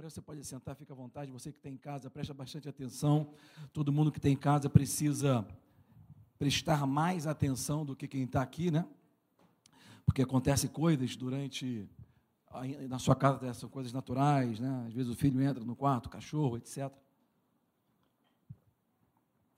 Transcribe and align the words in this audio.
Agora 0.00 0.08
você 0.08 0.22
pode 0.22 0.42
sentar, 0.46 0.74
fica 0.74 0.94
à 0.94 0.96
vontade. 0.96 1.30
Você 1.30 1.52
que 1.52 1.58
está 1.58 1.68
em 1.68 1.76
casa, 1.76 2.08
presta 2.08 2.32
bastante 2.32 2.66
atenção. 2.66 3.34
Todo 3.70 3.92
mundo 3.92 4.10
que 4.10 4.18
está 4.18 4.30
em 4.30 4.36
casa 4.36 4.70
precisa 4.70 5.46
prestar 6.38 6.86
mais 6.86 7.26
atenção 7.26 7.84
do 7.84 7.94
que 7.94 8.08
quem 8.08 8.22
está 8.22 8.40
aqui, 8.40 8.70
né? 8.70 8.88
Porque 10.06 10.22
acontecem 10.22 10.70
coisas 10.70 11.16
durante. 11.16 11.86
Na 12.88 12.98
sua 12.98 13.14
casa 13.14 13.52
são 13.52 13.68
coisas 13.68 13.92
naturais, 13.92 14.58
né? 14.58 14.86
Às 14.86 14.94
vezes 14.94 15.12
o 15.12 15.14
filho 15.14 15.38
entra 15.42 15.62
no 15.62 15.76
quarto, 15.76 16.08
cachorro, 16.08 16.56
etc. 16.56 16.90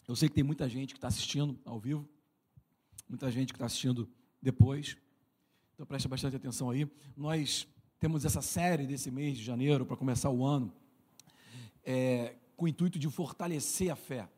Eu 0.09 0.17
sei 0.17 0.29
que 0.29 0.35
tem 0.35 0.43
muita 0.43 0.69
gente 0.69 0.93
que 0.93 0.99
está 0.99 1.07
assistindo 1.07 1.57
ao 1.65 1.79
vivo, 1.79 2.05
muita 3.09 3.31
gente 3.31 3.53
que 3.53 3.57
está 3.59 3.67
assistindo 3.67 4.11
depois. 4.43 4.97
Então 5.75 5.87
preste 5.87 6.09
bastante 6.09 6.35
atenção 6.35 6.69
aí. 6.69 6.91
Nós 7.17 7.69
temos 8.03 8.25
essa 8.25 8.43
série 8.43 8.84
desse 8.84 9.12
mês 9.12 9.39
de 9.39 9.45
janeiro 9.45 9.87
para 9.87 9.96
começar 9.96 10.29
o 10.29 10.45
ano, 10.45 10.73
é, 11.85 12.35
com 12.57 12.64
o 12.64 12.68
intuito 12.68 12.99
de 12.99 13.08
fortalecer 13.08 13.93
a 13.93 13.94
fé. 13.94 14.29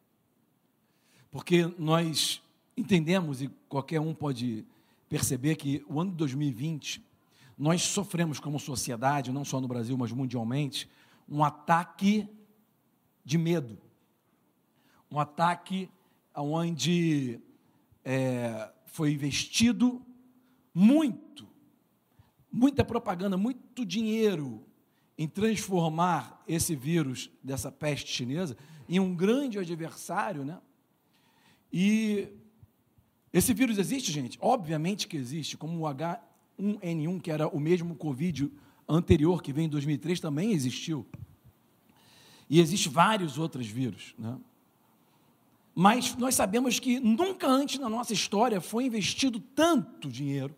Porque 1.30 1.74
nós 1.78 2.42
entendemos, 2.76 3.40
e 3.40 3.48
qualquer 3.66 4.00
um 4.00 4.12
pode 4.12 4.66
perceber, 5.08 5.56
que 5.56 5.82
o 5.88 5.98
ano 5.98 6.10
de 6.10 6.18
2020, 6.18 7.02
nós 7.56 7.80
sofremos 7.80 8.38
como 8.38 8.60
sociedade, 8.60 9.32
não 9.32 9.46
só 9.46 9.58
no 9.62 9.66
Brasil, 9.66 9.96
mas 9.96 10.12
mundialmente, 10.12 10.86
um 11.26 11.42
ataque 11.42 12.28
de 13.24 13.38
medo. 13.38 13.78
Um 15.10 15.18
ataque 15.18 15.88
onde 16.36 17.40
é, 18.04 18.70
foi 18.84 19.14
investido 19.14 20.02
muito, 20.74 21.48
muita 22.54 22.84
propaganda, 22.84 23.36
muito 23.36 23.84
dinheiro 23.84 24.64
em 25.18 25.26
transformar 25.26 26.40
esse 26.46 26.76
vírus 26.76 27.28
dessa 27.42 27.72
peste 27.72 28.12
chinesa 28.12 28.56
em 28.88 29.00
um 29.00 29.12
grande 29.12 29.58
adversário, 29.58 30.44
né? 30.44 30.60
E 31.72 32.28
esse 33.32 33.52
vírus 33.52 33.76
existe, 33.76 34.12
gente? 34.12 34.38
Obviamente 34.40 35.08
que 35.08 35.16
existe, 35.16 35.56
como 35.56 35.80
o 35.80 35.82
H1N1, 35.82 37.20
que 37.20 37.32
era 37.32 37.48
o 37.48 37.58
mesmo 37.58 37.96
Covid 37.96 38.48
anterior 38.88 39.42
que 39.42 39.52
veio 39.52 39.66
em 39.66 39.70
2003, 39.70 40.20
também 40.20 40.52
existiu. 40.52 41.04
E 42.48 42.60
existem 42.60 42.92
vários 42.92 43.36
outros 43.36 43.66
vírus, 43.66 44.14
né? 44.16 44.38
Mas 45.74 46.14
nós 46.14 46.36
sabemos 46.36 46.78
que 46.78 47.00
nunca 47.00 47.48
antes 47.48 47.80
na 47.80 47.88
nossa 47.88 48.12
história 48.12 48.60
foi 48.60 48.84
investido 48.84 49.40
tanto 49.40 50.08
dinheiro 50.08 50.54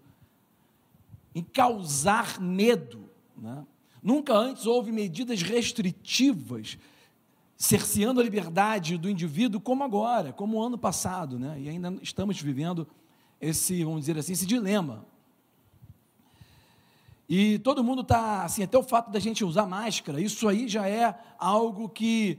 em 1.36 1.42
causar 1.42 2.40
medo. 2.40 3.10
Né? 3.36 3.62
Nunca 4.02 4.32
antes 4.32 4.64
houve 4.64 4.90
medidas 4.90 5.42
restritivas 5.42 6.78
cerceando 7.58 8.20
a 8.20 8.24
liberdade 8.24 8.96
do 8.96 9.10
indivíduo 9.10 9.60
como 9.60 9.84
agora, 9.84 10.32
como 10.32 10.56
o 10.56 10.62
ano 10.62 10.78
passado, 10.78 11.38
né? 11.38 11.60
E 11.60 11.68
ainda 11.68 11.94
estamos 12.02 12.40
vivendo 12.40 12.88
esse, 13.38 13.84
vamos 13.84 14.00
dizer 14.00 14.18
assim, 14.18 14.32
esse 14.32 14.46
dilema. 14.46 15.04
E 17.28 17.58
todo 17.58 17.84
mundo 17.84 18.00
está, 18.00 18.44
assim, 18.44 18.62
até 18.62 18.78
o 18.78 18.82
fato 18.82 19.10
da 19.10 19.20
gente 19.20 19.44
usar 19.44 19.66
máscara, 19.66 20.18
isso 20.20 20.48
aí 20.48 20.66
já 20.66 20.88
é 20.88 21.14
algo 21.38 21.86
que 21.88 22.38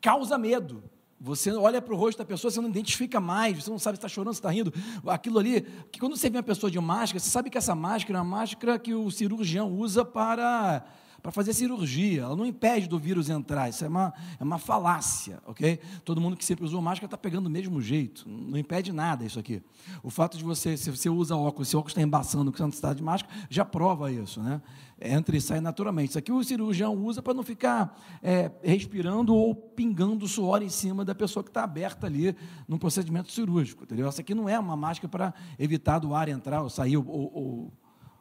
causa 0.00 0.38
medo. 0.38 0.84
Você 1.20 1.52
olha 1.52 1.82
para 1.82 1.92
o 1.92 1.96
rosto 1.96 2.18
da 2.18 2.24
pessoa, 2.24 2.50
você 2.50 2.60
não 2.60 2.70
identifica 2.70 3.20
mais, 3.20 3.62
você 3.62 3.70
não 3.70 3.78
sabe 3.78 3.96
se 3.96 3.98
está 3.98 4.08
chorando, 4.08 4.32
se 4.32 4.40
está 4.40 4.50
rindo. 4.50 4.72
Aquilo 5.06 5.38
ali, 5.38 5.60
que 5.92 6.00
quando 6.00 6.16
você 6.16 6.30
vê 6.30 6.38
uma 6.38 6.42
pessoa 6.42 6.70
de 6.70 6.80
máscara, 6.80 7.20
você 7.20 7.28
sabe 7.28 7.50
que 7.50 7.58
essa 7.58 7.74
máscara 7.74 8.18
é 8.18 8.22
uma 8.22 8.38
máscara 8.38 8.78
que 8.78 8.94
o 8.94 9.10
cirurgião 9.10 9.70
usa 9.70 10.02
para 10.02 10.82
para 11.22 11.30
fazer 11.30 11.52
cirurgia. 11.52 12.22
Ela 12.22 12.36
não 12.36 12.46
impede 12.46 12.88
do 12.88 12.98
vírus 12.98 13.28
entrar. 13.28 13.68
Isso 13.68 13.84
é 13.84 13.88
uma, 13.88 14.12
é 14.38 14.42
uma 14.42 14.58
falácia, 14.58 15.38
ok? 15.46 15.78
Todo 16.04 16.20
mundo 16.20 16.36
que 16.36 16.44
sempre 16.44 16.64
usou 16.64 16.80
máscara 16.80 17.06
está 17.06 17.18
pegando 17.18 17.44
do 17.44 17.50
mesmo 17.50 17.80
jeito. 17.80 18.28
Não 18.28 18.58
impede 18.58 18.92
nada 18.92 19.24
isso 19.24 19.38
aqui. 19.38 19.62
O 20.02 20.10
fato 20.10 20.36
de 20.36 20.44
você, 20.44 20.76
se 20.76 20.90
você 20.90 21.08
usa 21.08 21.36
óculos, 21.36 21.68
se 21.68 21.76
o 21.76 21.78
óculos 21.78 21.92
está 21.92 22.02
embaçando, 22.02 22.50
que 22.50 22.58
você 22.58 22.62
não 22.62 22.70
está 22.70 22.94
de 22.94 23.02
máscara, 23.02 23.34
já 23.48 23.64
prova 23.64 24.10
isso, 24.10 24.40
né? 24.42 24.60
Entra 25.00 25.34
e 25.34 25.40
sai 25.40 25.60
naturalmente. 25.60 26.10
Isso 26.10 26.18
aqui 26.18 26.30
o 26.30 26.44
cirurgião 26.44 26.94
usa 26.94 27.22
para 27.22 27.32
não 27.32 27.42
ficar 27.42 27.98
é, 28.22 28.50
respirando 28.62 29.34
ou 29.34 29.54
pingando 29.54 30.28
suor 30.28 30.62
em 30.62 30.68
cima 30.68 31.04
da 31.04 31.14
pessoa 31.14 31.42
que 31.42 31.48
está 31.48 31.64
aberta 31.64 32.06
ali 32.06 32.36
no 32.68 32.78
procedimento 32.78 33.32
cirúrgico, 33.32 33.84
entendeu? 33.84 34.06
Essa 34.06 34.20
aqui 34.20 34.34
não 34.34 34.46
é 34.46 34.58
uma 34.58 34.76
máscara 34.76 35.08
para 35.08 35.34
evitar 35.58 35.98
do 35.98 36.14
ar 36.14 36.28
entrar 36.28 36.62
ou 36.62 36.68
sair 36.68 36.98
ou, 36.98 37.06
ou 37.08 37.72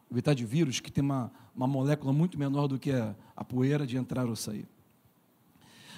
evitar 0.10 0.34
de 0.34 0.46
vírus 0.46 0.80
que 0.80 0.90
tem 0.90 1.04
uma, 1.04 1.32
uma 1.54 1.68
molécula 1.68 2.14
muito 2.14 2.40
menor 2.40 2.68
do 2.68 2.80
que 2.80 2.92
a, 2.92 3.14
a 3.36 3.44
poeira 3.44 3.86
de 3.86 3.98
entrar 3.98 4.28
ou 4.28 4.36
sair. 4.36 4.66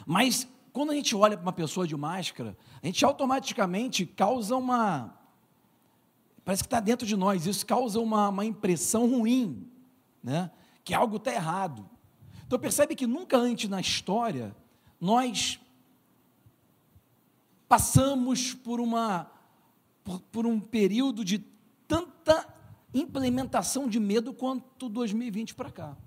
Mas 0.06 0.48
quando 0.74 0.92
a 0.92 0.96
gente 0.96 1.16
olha 1.16 1.38
para 1.38 1.46
uma 1.46 1.54
pessoa 1.54 1.86
de 1.86 1.96
máscara, 1.96 2.58
a 2.82 2.86
gente 2.88 3.04
automaticamente 3.06 4.06
causa 4.06 4.56
uma. 4.56 5.14
Parece 6.44 6.64
que 6.64 6.68
está 6.68 6.80
dentro 6.80 7.06
de 7.06 7.16
nós, 7.16 7.46
isso 7.46 7.66
causa 7.66 8.00
uma, 8.00 8.30
uma 8.30 8.44
impressão 8.44 9.08
ruim, 9.08 9.70
né? 10.24 10.50
Que 10.84 10.94
algo 10.94 11.18
está 11.18 11.32
errado. 11.32 11.90
Então 12.46 12.60
percebe 12.60 12.96
que 12.96 13.08
nunca 13.08 13.38
antes 13.38 13.70
na 13.70 13.80
história 13.80 14.56
nós 15.00 15.60
passamos 17.68 18.54
por, 18.54 18.80
uma, 18.80 19.32
por, 20.04 20.20
por 20.24 20.46
um 20.46 20.60
período 20.60 21.24
de 21.24 21.40
tanta 21.88 22.48
implementação 22.94 23.88
de 23.88 24.00
medo 24.00 24.34
quanto 24.34 24.90
2020 24.90 25.56
para 25.56 25.72
cá. 25.72 25.98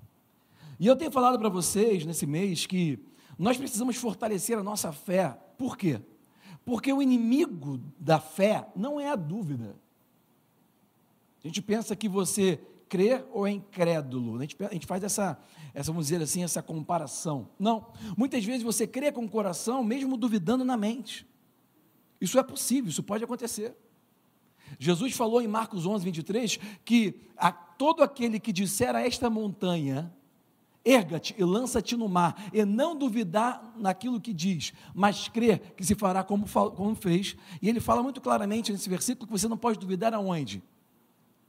E 0.79 0.87
eu 0.87 0.97
tenho 0.97 1.11
falado 1.11 1.39
para 1.39 1.49
vocês 1.49 2.05
nesse 2.05 2.27
mês 2.27 2.67
que 2.67 2.99
nós 3.39 3.57
precisamos 3.57 3.97
fortalecer 3.97 4.59
a 4.59 4.63
nossa 4.63 4.93
fé. 4.93 5.31
Por 5.57 5.77
quê? 5.77 6.01
Porque 6.65 6.93
o 6.93 7.01
inimigo 7.01 7.81
da 7.99 8.19
fé 8.19 8.69
não 8.75 9.01
é 9.01 9.09
a 9.09 9.17
dúvida. 9.17 9.77
A 11.43 11.47
gente 11.47 11.63
pensa 11.63 11.95
que 11.95 12.09
você 12.09 12.61
crê 12.95 13.25
ou 13.33 13.45
é 13.45 13.51
incrédulo. 13.51 14.39
A 14.39 14.43
gente, 14.43 14.57
a 14.61 14.73
gente 14.73 14.87
faz 14.87 15.03
essa, 15.03 15.37
essa, 15.75 15.91
vamos 15.91 16.07
dizer 16.07 16.23
assim, 16.23 16.45
essa 16.45 16.63
comparação. 16.63 17.49
Não. 17.59 17.89
Muitas 18.17 18.45
vezes 18.45 18.63
você 18.63 18.87
crê 18.87 19.11
com 19.11 19.25
o 19.25 19.29
coração, 19.29 19.83
mesmo 19.83 20.17
duvidando 20.17 20.65
na 20.65 20.77
mente. 20.77 21.27
Isso 22.21 22.39
é 22.39 22.43
possível, 22.45 22.91
isso 22.91 23.03
pode 23.03 23.25
acontecer. 23.25 23.77
Jesus 24.79 25.13
falou 25.13 25.43
em 25.43 25.49
Marcos 25.49 25.87
11, 25.87 26.05
23, 26.05 26.61
que 26.85 27.21
a 27.37 27.51
todo 27.51 28.01
aquele 28.05 28.39
que 28.39 28.53
disser 28.53 28.95
a 28.95 29.05
esta 29.05 29.29
montanha, 29.29 30.15
erga-te 30.85 31.35
e 31.37 31.43
lança-te 31.43 31.97
no 31.97 32.09
mar, 32.09 32.49
e 32.53 32.65
não 32.65 32.97
duvidar 32.97 33.75
naquilo 33.77 34.21
que 34.21 34.33
diz, 34.33 34.73
mas 34.95 35.27
crer 35.27 35.75
que 35.77 35.85
se 35.85 35.97
fará 35.97 36.23
como, 36.23 36.47
como 36.49 36.95
fez. 36.95 37.35
E 37.61 37.69
ele 37.69 37.81
fala 37.81 38.05
muito 38.05 38.21
claramente 38.21 38.71
nesse 38.71 38.89
versículo 38.89 39.27
que 39.27 39.33
você 39.33 39.49
não 39.49 39.59
pode 39.59 39.81
duvidar 39.81 40.15
aonde? 40.15 40.63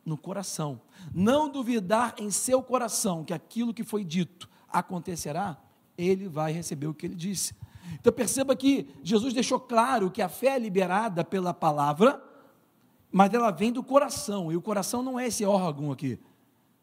No 0.06 0.18
coração. 0.18 0.80
Não 1.14 1.50
duvidar 1.50 2.14
em 2.20 2.30
seu 2.30 2.62
coração 2.62 3.24
que 3.24 3.34
aquilo 3.34 3.74
que 3.74 3.84
foi 3.84 4.04
dito 4.04 4.48
acontecerá, 4.70 5.58
ele 5.98 6.28
vai 6.28 6.52
receber 6.52 6.88
o 6.88 6.94
que 6.94 7.06
ele 7.08 7.16
disse. 7.16 7.56
Então 8.00 8.12
perceba 8.12 8.56
que 8.56 8.88
Jesus 9.04 9.34
deixou 9.34 9.60
claro 9.60 10.12
que 10.12 10.22
a 10.22 10.30
fé 10.30 10.56
é 10.56 10.60
liberada 10.60 11.24
pela 11.24 11.54
palavra, 11.54 12.22
mas 13.12 13.34
ela 13.34 13.52
vem 13.52 13.72
do 13.72 13.84
coração, 13.84 14.52
e 14.52 14.58
o 14.58 14.62
coração 14.62 15.02
não 15.02 15.20
é 15.20 15.28
esse 15.28 15.46
órgão 15.46 15.92
aqui, 15.92 16.20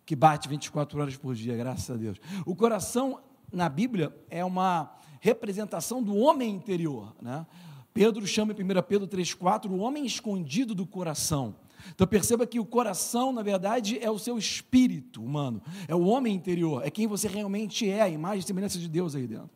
que 0.06 0.16
bate 0.16 0.48
24 0.48 1.00
horas 1.00 1.16
por 1.16 1.34
dia, 1.34 1.56
graças 1.56 1.90
a 1.90 1.98
Deus. 1.98 2.18
O 2.46 2.56
coração, 2.56 3.20
na 3.52 3.68
Bíblia, 3.68 4.16
é 4.30 4.44
uma 4.44 4.94
representação 5.20 6.02
do 6.02 6.16
homem 6.16 6.50
interior. 6.50 7.14
Né? 7.20 7.46
Pedro 7.92 8.26
chama 8.26 8.52
em 8.52 8.64
1 8.64 8.82
Pedro 8.88 9.06
3,4 9.06 9.70
o 9.70 9.78
homem 9.78 10.06
escondido 10.06 10.74
do 10.74 10.86
coração. 10.86 11.54
Então 11.94 12.06
perceba 12.06 12.46
que 12.46 12.60
o 12.60 12.64
coração, 12.64 13.32
na 13.32 13.42
verdade, 13.42 13.98
é 14.00 14.10
o 14.10 14.18
seu 14.18 14.38
espírito 14.38 15.22
humano, 15.22 15.62
é 15.88 15.94
o 15.94 16.04
homem 16.04 16.34
interior, 16.34 16.84
é 16.84 16.90
quem 16.90 17.06
você 17.06 17.28
realmente 17.28 17.88
é, 17.88 18.02
a 18.02 18.08
imagem 18.08 18.40
e 18.40 18.42
semelhança 18.42 18.78
de 18.78 18.88
Deus 18.88 19.14
aí 19.14 19.26
dentro. 19.26 19.50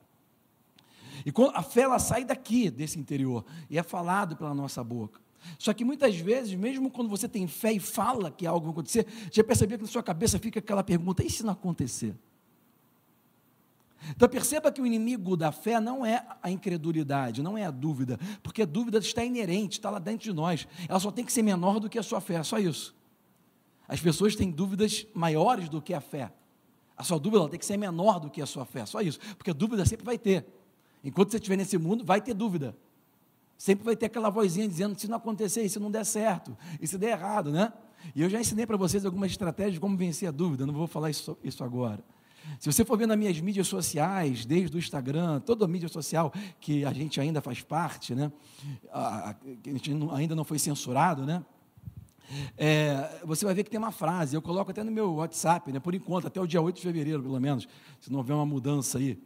E 1.25 1.33
a 1.55 1.63
fé 1.63 1.83
ela 1.83 1.99
sai 1.99 2.25
daqui, 2.25 2.71
desse 2.71 2.99
interior, 2.99 3.45
e 3.71 3.79
é 3.79 3.83
falado 3.83 4.37
pela 4.37 4.55
nossa 4.55 4.83
boca. 4.85 5.21
Só 5.59 5.73
que 5.73 5.85
muitas 5.85 6.17
vezes, 6.17 6.55
mesmo 6.55 6.91
quando 6.91 7.09
você 7.09 7.29
tem 7.29 7.47
fé 7.47 7.73
e 7.73 7.81
fala 7.81 8.31
que 8.31 8.47
algo 8.47 8.67
vai 8.67 8.73
acontecer, 8.73 9.07
já 9.31 9.45
percebeu 9.45 9.79
que 9.79 9.85
na 9.85 9.91
sua 9.91 10.03
cabeça 10.03 10.39
fica 10.39 10.59
aquela 10.59 10.83
pergunta: 10.83 11.25
e 11.25 11.31
se 11.31 11.45
não 11.45 11.53
acontecer? 11.53 12.15
Então 14.11 14.29
perceba 14.29 14.71
que 14.71 14.81
o 14.81 14.87
inimigo 14.87 15.37
da 15.37 15.51
fé 15.51 15.81
não 15.81 16.05
é 16.05 16.25
a 16.43 16.51
incredulidade, 16.51 17.43
não 17.43 17.57
é 17.57 17.65
a 17.65 17.71
dúvida, 17.71 18.19
porque 18.43 18.63
a 18.63 18.67
dúvida 18.67 18.99
está 18.99 19.25
inerente, 19.25 19.79
está 19.79 19.91
lá 19.91 19.99
dentro 19.99 20.25
de 20.25 20.33
nós. 20.33 20.67
Ela 20.89 21.01
só 21.01 21.11
tem 21.11 21.25
que 21.25 21.33
ser 21.33 21.43
menor 21.43 21.81
do 21.81 21.89
que 21.89 21.99
a 21.99 22.03
sua 22.03 22.21
fé, 22.21 22.43
só 22.43 22.59
isso. 22.59 22.95
As 23.89 24.01
pessoas 24.01 24.35
têm 24.35 24.51
dúvidas 24.51 25.07
maiores 25.15 25.69
do 25.69 25.81
que 25.81 25.95
a 25.95 26.01
fé. 26.01 26.33
A 26.97 27.05
sua 27.05 27.19
dúvida 27.19 27.49
tem 27.49 27.59
que 27.59 27.67
ser 27.67 27.77
menor 27.77 28.19
do 28.19 28.31
que 28.31 28.41
a 28.41 28.47
sua 28.47 28.65
fé, 28.65 28.87
só 28.87 29.01
isso. 29.01 29.19
Porque 29.37 29.51
a 29.51 29.55
dúvida 29.55 29.85
sempre 29.85 30.05
vai 30.05 30.19
ter. 30.19 30.47
Enquanto 31.05 31.31
você 31.31 31.37
estiver 31.37 31.57
nesse 31.57 31.79
mundo, 31.79 32.05
vai 32.05 32.21
ter 32.21 32.35
dúvida. 32.35 32.77
Sempre 33.59 33.85
vai 33.85 33.97
ter 33.97 34.07
aquela 34.07 34.31
vozinha 34.31 34.67
dizendo: 34.67 34.99
se 34.99 35.09
não 35.09 35.17
acontecer, 35.17 35.69
se 35.69 35.79
não 35.79 35.91
der 35.91 36.05
certo, 36.05 36.57
e 36.81 36.87
se 36.87 36.99
der 36.99 37.11
errado, 37.11 37.51
né? 37.51 37.73
E 38.15 38.23
eu 38.23 38.29
já 38.29 38.41
ensinei 38.41 38.67
para 38.67 38.77
vocês 38.77 39.05
algumas 39.05 39.31
estratégias 39.31 39.75
de 39.75 39.81
como 39.81 39.97
vencer 39.97 40.29
a 40.29 40.33
dúvida, 40.33 40.67
não 40.67 40.75
vou 40.75 40.87
falar 40.87 41.11
isso, 41.11 41.37
isso 41.43 41.63
agora. 41.65 42.03
Se 42.59 42.73
você 42.73 42.85
for 42.85 42.97
ver 42.97 43.07
nas 43.07 43.19
minhas 43.19 43.41
mídias 43.41 43.67
sociais, 43.67 44.45
desde 44.45 44.77
o 44.77 44.79
Instagram, 44.79 45.41
toda 45.41 45.65
a 45.65 45.69
mídia 45.69 45.89
social 45.89 46.33
que 46.61 46.85
a 46.85 46.93
gente 46.93 47.21
ainda 47.21 47.41
faz 47.41 47.63
parte, 47.63 48.15
né? 48.15 48.33
A, 48.93 49.35
gente 49.65 49.93
ainda 50.13 50.35
não 50.35 50.45
foi 50.45 50.59
censurado, 50.59 51.25
né? 51.25 51.45
É, 52.57 53.21
você 53.25 53.45
vai 53.45 53.55
ver 53.55 53.65
que 53.65 53.71
tem 53.71 53.79
uma 53.79 53.93
frase, 53.93 54.35
eu 54.35 54.43
coloco 54.43 54.71
até 54.71 54.83
no 54.83 54.91
meu 54.91 55.15
WhatsApp, 55.15 55.73
né, 55.73 55.79
por 55.79 55.95
enquanto, 55.95 56.27
até 56.27 56.41
o 56.41 56.47
dia 56.47 56.61
8 56.61 56.77
de 56.77 56.83
fevereiro, 56.83 57.23
pelo 57.23 57.41
menos, 57.41 57.69
se 58.01 58.11
não 58.11 58.19
houver 58.19 58.35
uma 58.35 58.47
mudança 58.47 58.99
aí 58.99 59.17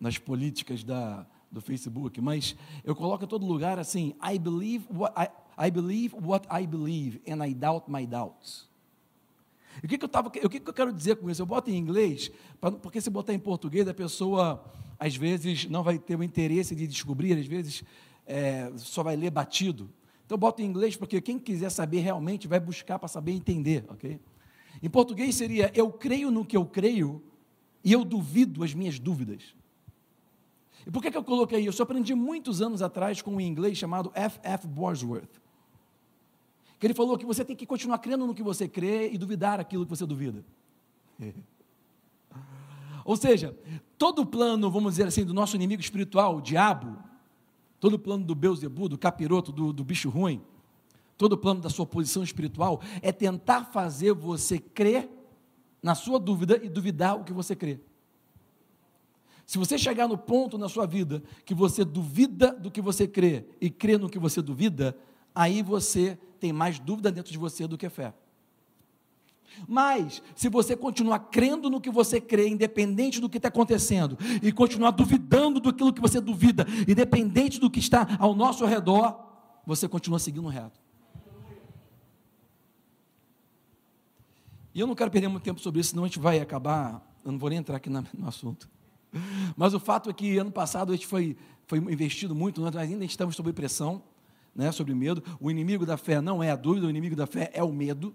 nas 0.00 0.18
políticas 0.18 0.82
da, 0.82 1.24
do 1.50 1.60
Facebook, 1.60 2.20
mas 2.20 2.56
eu 2.84 2.94
coloco 2.94 3.24
em 3.24 3.28
todo 3.28 3.46
lugar 3.46 3.78
assim, 3.78 4.14
I 4.22 4.38
believe 4.38 4.86
what 4.90 5.14
I, 5.16 5.28
I 5.66 5.70
believe 5.70 6.14
what 6.14 6.46
I 6.50 6.66
believe 6.66 7.20
and 7.28 7.44
I 7.44 7.54
doubt 7.54 7.90
my 7.90 8.06
doubts. 8.06 8.67
O 9.82 9.88
que, 9.88 9.96
que, 9.96 10.04
eu 10.04 10.08
tava, 10.08 10.28
o 10.28 10.30
que, 10.30 10.60
que 10.60 10.68
eu 10.68 10.74
quero 10.74 10.92
dizer 10.92 11.16
com 11.16 11.30
isso? 11.30 11.40
Eu 11.40 11.46
boto 11.46 11.70
em 11.70 11.76
inglês, 11.76 12.30
porque 12.82 13.00
se 13.00 13.10
botar 13.10 13.32
em 13.32 13.38
português, 13.38 13.86
a 13.86 13.94
pessoa, 13.94 14.64
às 14.98 15.14
vezes, 15.14 15.68
não 15.68 15.82
vai 15.82 15.98
ter 15.98 16.18
o 16.18 16.22
interesse 16.22 16.74
de 16.74 16.86
descobrir, 16.86 17.38
às 17.38 17.46
vezes, 17.46 17.84
é, 18.26 18.72
só 18.76 19.02
vai 19.02 19.16
ler 19.16 19.30
batido. 19.30 19.90
Então, 20.26 20.34
eu 20.36 20.38
boto 20.38 20.60
em 20.60 20.64
inglês, 20.64 20.96
porque 20.96 21.20
quem 21.20 21.38
quiser 21.38 21.70
saber 21.70 22.00
realmente 22.00 22.48
vai 22.48 22.58
buscar 22.58 22.98
para 22.98 23.08
saber 23.08 23.32
entender, 23.32 23.84
ok? 23.88 24.20
Em 24.82 24.90
português 24.90 25.34
seria, 25.34 25.70
eu 25.74 25.90
creio 25.92 26.30
no 26.30 26.44
que 26.44 26.56
eu 26.56 26.64
creio 26.64 27.22
e 27.84 27.92
eu 27.92 28.04
duvido 28.04 28.64
as 28.64 28.74
minhas 28.74 28.98
dúvidas. 28.98 29.54
E 30.86 30.90
por 30.90 31.02
que, 31.02 31.10
que 31.10 31.16
eu 31.16 31.24
coloquei 31.24 31.60
isso? 31.60 31.80
Eu 31.80 31.84
aprendi 31.84 32.14
muitos 32.14 32.60
anos 32.62 32.82
atrás 32.82 33.22
com 33.22 33.36
um 33.36 33.40
inglês 33.40 33.78
chamado 33.78 34.10
F. 34.14 34.40
F. 34.42 34.66
Bosworth 34.66 35.47
que 36.78 36.86
ele 36.86 36.94
falou 36.94 37.18
que 37.18 37.26
você 37.26 37.44
tem 37.44 37.56
que 37.56 37.66
continuar 37.66 37.98
crendo 37.98 38.26
no 38.26 38.34
que 38.34 38.42
você 38.42 38.68
crê 38.68 39.10
e 39.10 39.18
duvidar 39.18 39.58
aquilo 39.58 39.84
que 39.84 39.90
você 39.90 40.06
duvida. 40.06 40.44
Ou 43.04 43.16
seja, 43.16 43.56
todo 43.96 44.22
o 44.22 44.26
plano, 44.26 44.70
vamos 44.70 44.92
dizer 44.92 45.06
assim, 45.06 45.24
do 45.24 45.32
nosso 45.32 45.56
inimigo 45.56 45.80
espiritual, 45.80 46.36
o 46.36 46.42
diabo, 46.42 46.98
todo 47.80 47.94
o 47.94 47.98
plano 47.98 48.24
do 48.24 48.34
Beuzebu, 48.34 48.88
do 48.88 48.98
capiroto, 48.98 49.50
do, 49.50 49.72
do 49.72 49.82
bicho 49.82 50.10
ruim, 50.10 50.42
todo 51.16 51.32
o 51.32 51.38
plano 51.38 51.60
da 51.60 51.70
sua 51.70 51.86
posição 51.86 52.22
espiritual 52.22 52.80
é 53.02 53.10
tentar 53.10 53.64
fazer 53.64 54.12
você 54.12 54.58
crer 54.58 55.08
na 55.82 55.94
sua 55.94 56.18
dúvida 56.18 56.60
e 56.62 56.68
duvidar 56.68 57.16
o 57.16 57.24
que 57.24 57.32
você 57.32 57.56
crê. 57.56 57.80
Se 59.46 59.56
você 59.56 59.78
chegar 59.78 60.06
no 60.06 60.18
ponto 60.18 60.58
na 60.58 60.68
sua 60.68 60.86
vida 60.86 61.22
que 61.44 61.54
você 61.54 61.82
duvida 61.84 62.52
do 62.52 62.70
que 62.70 62.82
você 62.82 63.08
crê 63.08 63.46
e 63.58 63.70
crê 63.70 63.96
no 63.96 64.10
que 64.10 64.18
você 64.18 64.42
duvida, 64.42 64.94
aí 65.34 65.62
você 65.62 66.18
tem 66.38 66.52
mais 66.52 66.78
dúvida 66.78 67.10
dentro 67.10 67.32
de 67.32 67.38
você 67.38 67.66
do 67.66 67.78
que 67.78 67.88
fé. 67.88 68.14
Mas, 69.66 70.22
se 70.36 70.48
você 70.48 70.76
continuar 70.76 71.18
crendo 71.18 71.70
no 71.70 71.80
que 71.80 71.90
você 71.90 72.20
crê, 72.20 72.48
independente 72.48 73.20
do 73.20 73.28
que 73.28 73.38
está 73.38 73.48
acontecendo, 73.48 74.16
e 74.42 74.52
continuar 74.52 74.90
duvidando 74.90 75.58
daquilo 75.58 75.92
que 75.92 76.00
você 76.00 76.20
duvida, 76.20 76.66
independente 76.86 77.58
do 77.58 77.70
que 77.70 77.80
está 77.80 78.16
ao 78.18 78.34
nosso 78.34 78.64
redor, 78.66 79.18
você 79.66 79.88
continua 79.88 80.18
seguindo 80.18 80.48
reto. 80.48 80.78
E 84.74 84.80
eu 84.80 84.86
não 84.86 84.94
quero 84.94 85.10
perder 85.10 85.28
muito 85.28 85.42
tempo 85.42 85.60
sobre 85.60 85.80
isso, 85.80 85.90
senão 85.90 86.04
a 86.04 86.06
gente 86.06 86.20
vai 86.20 86.38
acabar. 86.38 87.04
Eu 87.24 87.32
não 87.32 87.38
vou 87.38 87.50
nem 87.50 87.58
entrar 87.58 87.76
aqui 87.76 87.90
no 87.90 88.06
assunto. 88.26 88.68
Mas 89.56 89.74
o 89.74 89.80
fato 89.80 90.08
é 90.08 90.12
que 90.12 90.38
ano 90.38 90.52
passado 90.52 90.92
a 90.92 90.94
gente 90.94 91.06
foi, 91.06 91.36
foi 91.66 91.78
investido 91.78 92.34
muito, 92.34 92.60
nós 92.60 92.76
ainda 92.76 93.04
estamos 93.04 93.34
sob 93.34 93.52
pressão 93.52 94.02
né, 94.58 94.72
sobre 94.72 94.92
medo. 94.92 95.22
O 95.40 95.50
inimigo 95.52 95.86
da 95.86 95.96
fé 95.96 96.20
não 96.20 96.42
é 96.42 96.50
a 96.50 96.56
dúvida, 96.56 96.88
o 96.88 96.90
inimigo 96.90 97.14
da 97.14 97.28
fé 97.28 97.48
é 97.54 97.62
o 97.62 97.72
medo. 97.72 98.12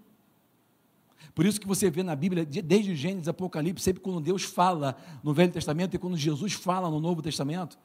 Por 1.34 1.46
isso 1.46 1.58
que 1.58 1.66
você 1.66 1.90
vê 1.90 2.02
na 2.02 2.14
Bíblia, 2.14 2.44
desde 2.44 2.94
Gênesis, 2.94 3.26
Apocalipse, 3.26 3.82
sempre 3.82 4.02
quando 4.02 4.20
Deus 4.20 4.44
fala 4.44 4.94
no 5.22 5.32
Velho 5.32 5.50
Testamento 5.50 5.96
e 5.96 5.98
quando 5.98 6.18
Jesus 6.18 6.52
fala 6.52 6.90
no 6.90 7.00
Novo 7.00 7.22
Testamento, 7.22 7.78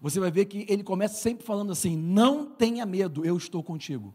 você 0.00 0.18
vai 0.18 0.30
ver 0.30 0.46
que 0.46 0.64
ele 0.68 0.82
começa 0.82 1.14
sempre 1.14 1.44
falando 1.44 1.70
assim: 1.70 1.94
não 1.94 2.46
tenha 2.46 2.86
medo, 2.86 3.24
eu 3.24 3.36
estou 3.36 3.62
contigo. 3.62 4.14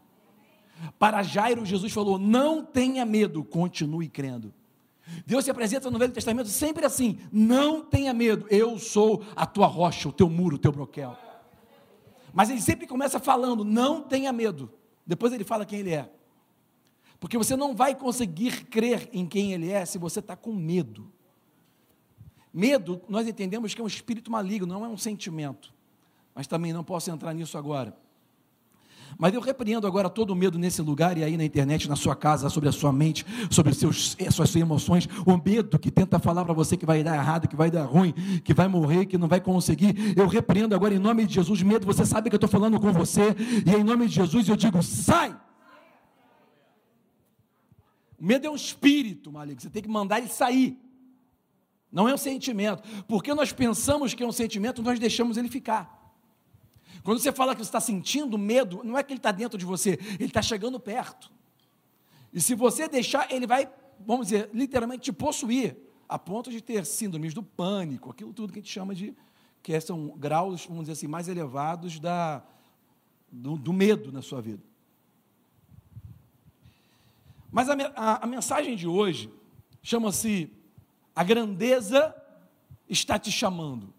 Para 0.97 1.21
Jairo, 1.21 1.63
Jesus 1.63 1.93
falou: 1.93 2.17
não 2.17 2.65
tenha 2.65 3.05
medo, 3.05 3.43
continue 3.43 4.09
crendo. 4.09 4.51
Deus 5.25 5.45
se 5.45 5.51
apresenta 5.51 5.91
no 5.91 5.99
Velho 5.99 6.11
Testamento 6.11 6.49
sempre 6.49 6.85
assim: 6.85 7.19
não 7.31 7.85
tenha 7.85 8.13
medo, 8.13 8.47
eu 8.49 8.79
sou 8.79 9.23
a 9.35 9.45
tua 9.45 9.67
rocha, 9.67 10.09
o 10.09 10.11
teu 10.11 10.27
muro, 10.27 10.55
o 10.55 10.59
teu 10.59 10.71
broquel. 10.71 11.15
Mas 12.33 12.49
ele 12.49 12.61
sempre 12.61 12.87
começa 12.87 13.19
falando: 13.19 13.63
não 13.63 14.01
tenha 14.01 14.31
medo. 14.31 14.71
Depois 15.05 15.33
ele 15.33 15.43
fala 15.43 15.65
quem 15.65 15.79
ele 15.79 15.93
é. 15.93 16.11
Porque 17.19 17.37
você 17.37 17.55
não 17.55 17.75
vai 17.75 17.93
conseguir 17.93 18.65
crer 18.65 19.09
em 19.13 19.27
quem 19.27 19.53
ele 19.53 19.69
é 19.69 19.85
se 19.85 19.97
você 19.97 20.19
está 20.19 20.35
com 20.35 20.53
medo. 20.53 21.11
Medo, 22.53 23.01
nós 23.07 23.27
entendemos 23.27 23.73
que 23.73 23.81
é 23.81 23.83
um 23.83 23.87
espírito 23.87 24.31
maligno, 24.31 24.73
não 24.73 24.83
é 24.83 24.89
um 24.89 24.97
sentimento. 24.97 25.73
Mas 26.33 26.47
também 26.47 26.73
não 26.73 26.83
posso 26.83 27.11
entrar 27.11 27.33
nisso 27.33 27.57
agora. 27.57 27.95
Mas 29.17 29.33
eu 29.33 29.41
repreendo 29.41 29.85
agora 29.87 30.09
todo 30.09 30.31
o 30.31 30.35
medo 30.35 30.57
nesse 30.57 30.81
lugar 30.81 31.17
e 31.17 31.23
aí 31.23 31.37
na 31.37 31.43
internet, 31.43 31.87
na 31.87 31.95
sua 31.95 32.15
casa, 32.15 32.49
sobre 32.49 32.69
a 32.69 32.71
sua 32.71 32.91
mente, 32.91 33.25
sobre 33.49 33.73
seus, 33.73 34.15
as 34.25 34.33
suas 34.33 34.55
emoções, 34.55 35.07
o 35.25 35.37
medo 35.37 35.77
que 35.77 35.91
tenta 35.91 36.19
falar 36.19 36.43
para 36.45 36.53
você 36.53 36.75
que 36.77 36.85
vai 36.85 37.03
dar 37.03 37.15
errado, 37.15 37.47
que 37.47 37.55
vai 37.55 37.69
dar 37.69 37.85
ruim, 37.85 38.13
que 38.43 38.53
vai 38.53 38.67
morrer, 38.67 39.05
que 39.05 39.17
não 39.17 39.27
vai 39.27 39.39
conseguir. 39.39 40.17
Eu 40.17 40.27
repreendo 40.27 40.75
agora 40.75 40.93
em 40.93 40.99
nome 40.99 41.25
de 41.25 41.35
Jesus, 41.35 41.61
medo, 41.61 41.85
você 41.85 42.05
sabe 42.05 42.29
que 42.29 42.35
eu 42.35 42.37
estou 42.37 42.49
falando 42.49 42.79
com 42.79 42.91
você, 42.91 43.35
e 43.65 43.69
em 43.75 43.83
nome 43.83 44.07
de 44.07 44.15
Jesus 44.15 44.47
eu 44.47 44.55
digo: 44.55 44.81
sai! 44.81 45.35
O 48.19 48.25
medo 48.25 48.45
é 48.45 48.49
um 48.49 48.55
espírito, 48.55 49.31
maligno, 49.31 49.59
você 49.59 49.69
tem 49.69 49.81
que 49.81 49.89
mandar 49.89 50.19
ele 50.19 50.27
sair. 50.27 50.79
Não 51.91 52.07
é 52.07 52.13
um 52.13 52.17
sentimento. 52.17 52.83
Porque 53.07 53.33
nós 53.33 53.51
pensamos 53.51 54.13
que 54.13 54.23
é 54.23 54.25
um 54.25 54.31
sentimento, 54.31 54.81
nós 54.81 54.99
deixamos 54.99 55.37
ele 55.37 55.49
ficar. 55.49 56.00
Quando 57.03 57.19
você 57.19 57.31
fala 57.31 57.55
que 57.55 57.61
você 57.63 57.69
está 57.69 57.79
sentindo 57.79 58.37
medo, 58.37 58.81
não 58.83 58.97
é 58.97 59.03
que 59.03 59.11
ele 59.13 59.19
está 59.19 59.31
dentro 59.31 59.57
de 59.57 59.65
você, 59.65 59.97
ele 60.19 60.25
está 60.25 60.41
chegando 60.41 60.79
perto. 60.79 61.31
E 62.31 62.39
se 62.39 62.55
você 62.55 62.87
deixar, 62.87 63.31
ele 63.31 63.47
vai, 63.47 63.69
vamos 64.05 64.27
dizer, 64.27 64.49
literalmente 64.53 65.03
te 65.03 65.13
possuir, 65.13 65.75
a 66.07 66.19
ponto 66.19 66.51
de 66.51 66.61
ter 66.61 66.85
síndromes 66.85 67.33
do 67.33 67.41
pânico, 67.41 68.09
aquilo 68.09 68.33
tudo 68.33 68.51
que 68.51 68.59
a 68.59 68.61
gente 68.61 68.71
chama 68.71 68.93
de, 68.93 69.15
que 69.63 69.79
são 69.79 70.09
graus, 70.17 70.65
vamos 70.65 70.83
dizer 70.83 70.93
assim, 70.93 71.07
mais 71.07 71.27
elevados 71.27 71.99
da, 71.99 72.43
do, 73.31 73.57
do 73.57 73.71
medo 73.71 74.11
na 74.11 74.21
sua 74.21 74.41
vida. 74.41 74.61
Mas 77.51 77.69
a, 77.69 77.73
a, 77.95 78.23
a 78.23 78.27
mensagem 78.27 78.75
de 78.75 78.87
hoje 78.87 79.31
chama-se 79.81 80.51
A 81.15 81.23
Grandeza 81.23 82.15
Está 82.89 83.17
Te 83.17 83.31
Chamando. 83.31 83.93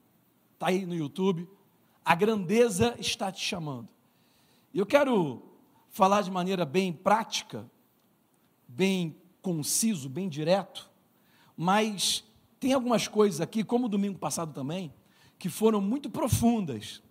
Está 0.55 0.69
aí 0.69 0.87
no 0.87 0.95
YouTube, 0.95 1.49
a 2.05 2.15
grandeza 2.15 2.95
está 2.99 3.31
te 3.31 3.45
chamando. 3.45 3.89
Eu 4.75 4.87
quero 4.87 5.43
falar 5.91 6.23
de 6.23 6.31
maneira 6.31 6.65
bem 6.65 6.93
prática, 6.93 7.71
bem 8.67 9.17
conciso, 9.41 10.09
bem 10.09 10.29
direto, 10.29 10.91
mas 11.57 12.25
tem 12.59 12.73
algumas 12.73 13.09
coisas 13.09 13.41
aqui, 13.41 13.63
como 13.63 13.89
domingo 13.89 14.19
passado 14.19 14.53
também, 14.53 14.93
que 15.39 15.49
foram 15.49 15.81
muito 15.81 16.09
profundas. 16.09 17.03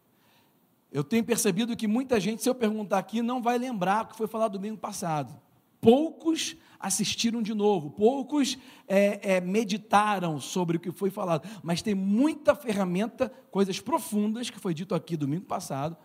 Eu 0.91 1.03
tenho 1.03 1.24
percebido 1.24 1.75
que 1.75 1.88
muita 1.88 2.19
gente, 2.19 2.41
se 2.41 2.50
eu 2.50 2.55
perguntar 2.55 2.98
aqui, 2.98 3.21
não 3.21 3.41
vai 3.41 3.57
lembrar 3.57 4.03
o 4.03 4.07
que 4.07 4.15
foi 4.15 4.27
falado 4.27 4.53
domingo 4.53 4.77
passado. 4.77 5.39
Poucos 5.79 6.55
assistiram 6.81 7.41
de 7.41 7.53
novo, 7.53 7.91
poucos 7.91 8.57
é, 8.88 9.35
é, 9.35 9.41
meditaram 9.41 10.39
sobre 10.39 10.77
o 10.77 10.79
que 10.79 10.91
foi 10.91 11.09
falado, 11.09 11.47
mas 11.61 11.81
tem 11.81 11.93
muita 11.93 12.55
ferramenta, 12.55 13.31
coisas 13.50 13.79
profundas 13.79 14.50
que 14.50 14.59
foi 14.59 14.73
dito 14.73 14.95
aqui 14.95 15.15
domingo 15.15 15.45
passado, 15.45 15.95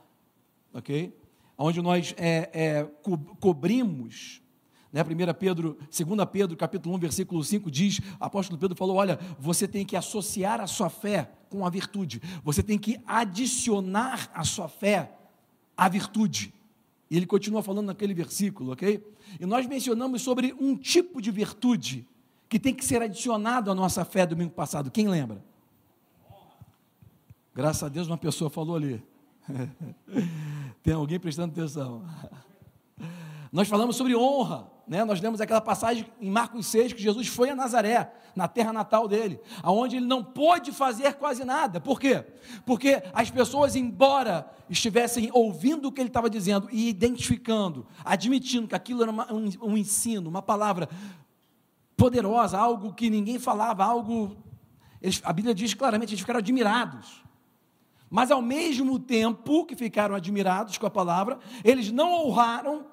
ok? 0.73 1.17
Onde 1.59 1.81
nós 1.81 2.15
é, 2.19 2.51
é 2.53 2.85
co 3.03 3.17
cobrimos 3.41 4.43
né? 4.97 5.03
1 5.03 5.35
Pedro, 5.35 5.77
2 5.91 6.29
Pedro, 6.33 6.57
capítulo 6.57 6.95
1, 6.97 6.99
versículo 6.99 7.45
5 7.45 7.71
diz, 7.71 8.01
apóstolo 8.19 8.59
Pedro 8.59 8.75
falou: 8.75 8.97
olha, 8.97 9.19
você 9.39 9.69
tem 9.69 9.85
que 9.85 9.95
associar 9.95 10.59
a 10.59 10.67
sua 10.67 10.89
fé 10.89 11.31
com 11.51 11.67
a 11.67 11.71
virtude, 11.71 12.23
você 12.43 12.63
tem 12.63 12.79
que 12.79 12.99
adicionar 13.07 14.31
a 14.33 14.43
sua 14.43 14.69
fé 14.69 15.13
à 15.77 15.87
virtude. 15.87 16.55
E 17.11 17.17
ele 17.17 17.27
continua 17.27 17.63
falando 17.63 17.87
naquele 17.87 18.13
versículo, 18.13 18.73
ok? 18.73 19.05
E 19.39 19.47
nós 19.47 19.67
mencionamos 19.67 20.23
sobre 20.23 20.55
um 20.59 20.77
tipo 20.77 21.21
de 21.21 21.31
virtude 21.31 22.07
que 22.49 22.59
tem 22.59 22.75
que 22.75 22.85
ser 22.85 23.03
adicionado 23.03 23.71
à 23.71 23.75
nossa 23.75 24.05
fé 24.05 24.27
domingo 24.27 24.53
passado. 24.53 24.91
Quem 24.91 25.09
lembra? 25.09 25.45
Graças 27.55 27.83
a 27.83 27.89
Deus 27.89 28.07
uma 28.07 28.19
pessoa 28.19 28.51
falou 28.51 28.77
ali. 28.77 29.03
tem 30.83 30.95
alguém 30.95 31.19
prestando 31.19 31.53
atenção. 31.53 32.05
Nós 33.53 33.69
falamos 33.69 33.97
sobre 33.97 34.15
honra, 34.15 34.71
né? 34.87 35.05
Nós 35.05 35.21
lemos 35.21 35.41
aquela 35.41 35.61
passagem 35.61 36.07
em 36.21 36.31
Marcos 36.31 36.67
6 36.67 36.93
que 36.93 37.03
Jesus 37.03 37.29
foi 37.29 37.51
a 37.51 37.57
Nazaré, 37.57 38.13
na 38.35 38.47
terra 38.47 38.73
natal 38.73 39.09
dele, 39.09 39.41
aonde 39.63 39.97
ele 39.97 40.07
não 40.07 40.23
pôde 40.23 40.71
fazer 40.71 41.15
quase 41.15 41.45
nada. 41.45 41.81
Por 41.81 41.99
quê? 41.99 42.25
Porque 42.67 43.03
as 43.15 43.31
pessoas, 43.31 43.75
embora 43.75 44.47
estivessem 44.69 45.31
ouvindo 45.33 45.89
o 45.89 45.93
que 45.93 46.01
ele 46.01 46.09
estava 46.09 46.29
dizendo 46.29 46.69
e 46.71 46.89
identificando, 46.89 47.87
admitindo 48.05 48.69
que 48.69 48.75
aquilo 48.75 49.03
era 49.03 49.11
uma, 49.11 49.33
um, 49.33 49.49
um 49.63 49.77
ensino, 49.77 50.29
uma 50.29 50.43
palavra 50.43 50.89
poderosa, 51.97 52.59
algo 52.59 52.93
que 52.93 53.09
ninguém 53.09 53.39
falava, 53.39 53.85
algo 53.85 54.37
eles, 55.01 55.21
a 55.25 55.33
Bíblia 55.33 55.55
diz 55.55 55.75
claramente, 55.75 56.11
eles 56.11 56.21
ficaram 56.21 56.39
admirados. 56.39 57.25
Mas 58.09 58.31
ao 58.31 58.41
mesmo 58.41 58.99
tempo 58.99 59.65
que 59.65 59.75
ficaram 59.75 60.15
admirados 60.15 60.79
com 60.79 60.87
a 60.87 60.91
palavra, 60.91 61.39
eles 61.65 61.91
não 61.91 62.13
honraram 62.13 62.87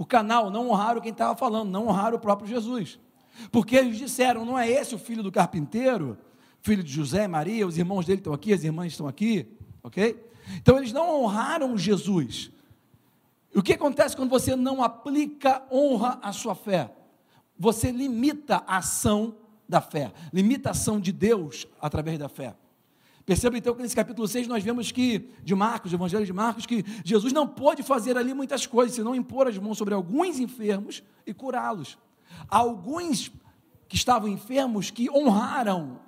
o 0.00 0.06
canal, 0.06 0.50
não 0.50 0.70
honraram 0.70 0.98
quem 0.98 1.12
estava 1.12 1.36
falando, 1.36 1.68
não 1.68 1.86
honraram 1.86 2.16
o 2.16 2.18
próprio 2.18 2.48
Jesus. 2.48 2.98
Porque 3.52 3.76
eles 3.76 3.98
disseram: 3.98 4.46
não 4.46 4.58
é 4.58 4.66
esse 4.66 4.94
o 4.94 4.98
filho 4.98 5.22
do 5.22 5.30
carpinteiro, 5.30 6.16
filho 6.62 6.82
de 6.82 6.90
José 6.90 7.24
e 7.24 7.28
Maria, 7.28 7.66
os 7.66 7.76
irmãos 7.76 8.06
dele 8.06 8.20
estão 8.20 8.32
aqui, 8.32 8.54
as 8.54 8.64
irmãs 8.64 8.92
estão 8.92 9.06
aqui, 9.06 9.46
ok? 9.82 10.18
Então 10.56 10.78
eles 10.78 10.90
não 10.90 11.22
honraram 11.22 11.76
Jesus. 11.76 12.50
O 13.54 13.62
que 13.62 13.74
acontece 13.74 14.16
quando 14.16 14.30
você 14.30 14.56
não 14.56 14.82
aplica 14.82 15.62
honra 15.70 16.18
à 16.22 16.32
sua 16.32 16.54
fé? 16.54 16.90
Você 17.58 17.90
limita 17.90 18.64
a 18.66 18.78
ação 18.78 19.36
da 19.68 19.82
fé, 19.82 20.14
limita 20.32 20.70
a 20.70 20.72
ação 20.72 20.98
de 20.98 21.12
Deus 21.12 21.66
através 21.78 22.18
da 22.18 22.30
fé. 22.30 22.54
Perceba 23.30 23.56
então 23.56 23.76
que 23.76 23.82
nesse 23.82 23.94
capítulo 23.94 24.26
6 24.26 24.48
nós 24.48 24.64
vemos 24.64 24.90
que, 24.90 25.30
de 25.44 25.54
Marcos, 25.54 25.92
do 25.92 25.96
Evangelho 25.96 26.26
de 26.26 26.32
Marcos, 26.32 26.66
que 26.66 26.84
Jesus 27.04 27.32
não 27.32 27.46
pôde 27.46 27.80
fazer 27.80 28.18
ali 28.18 28.34
muitas 28.34 28.66
coisas, 28.66 28.96
senão 28.96 29.14
impor 29.14 29.46
as 29.46 29.56
mãos 29.56 29.78
sobre 29.78 29.94
alguns 29.94 30.40
enfermos 30.40 31.00
e 31.24 31.32
curá-los. 31.32 31.96
Alguns 32.48 33.30
que 33.86 33.94
estavam 33.94 34.28
enfermos 34.28 34.90
que 34.90 35.08
honraram 35.08 36.00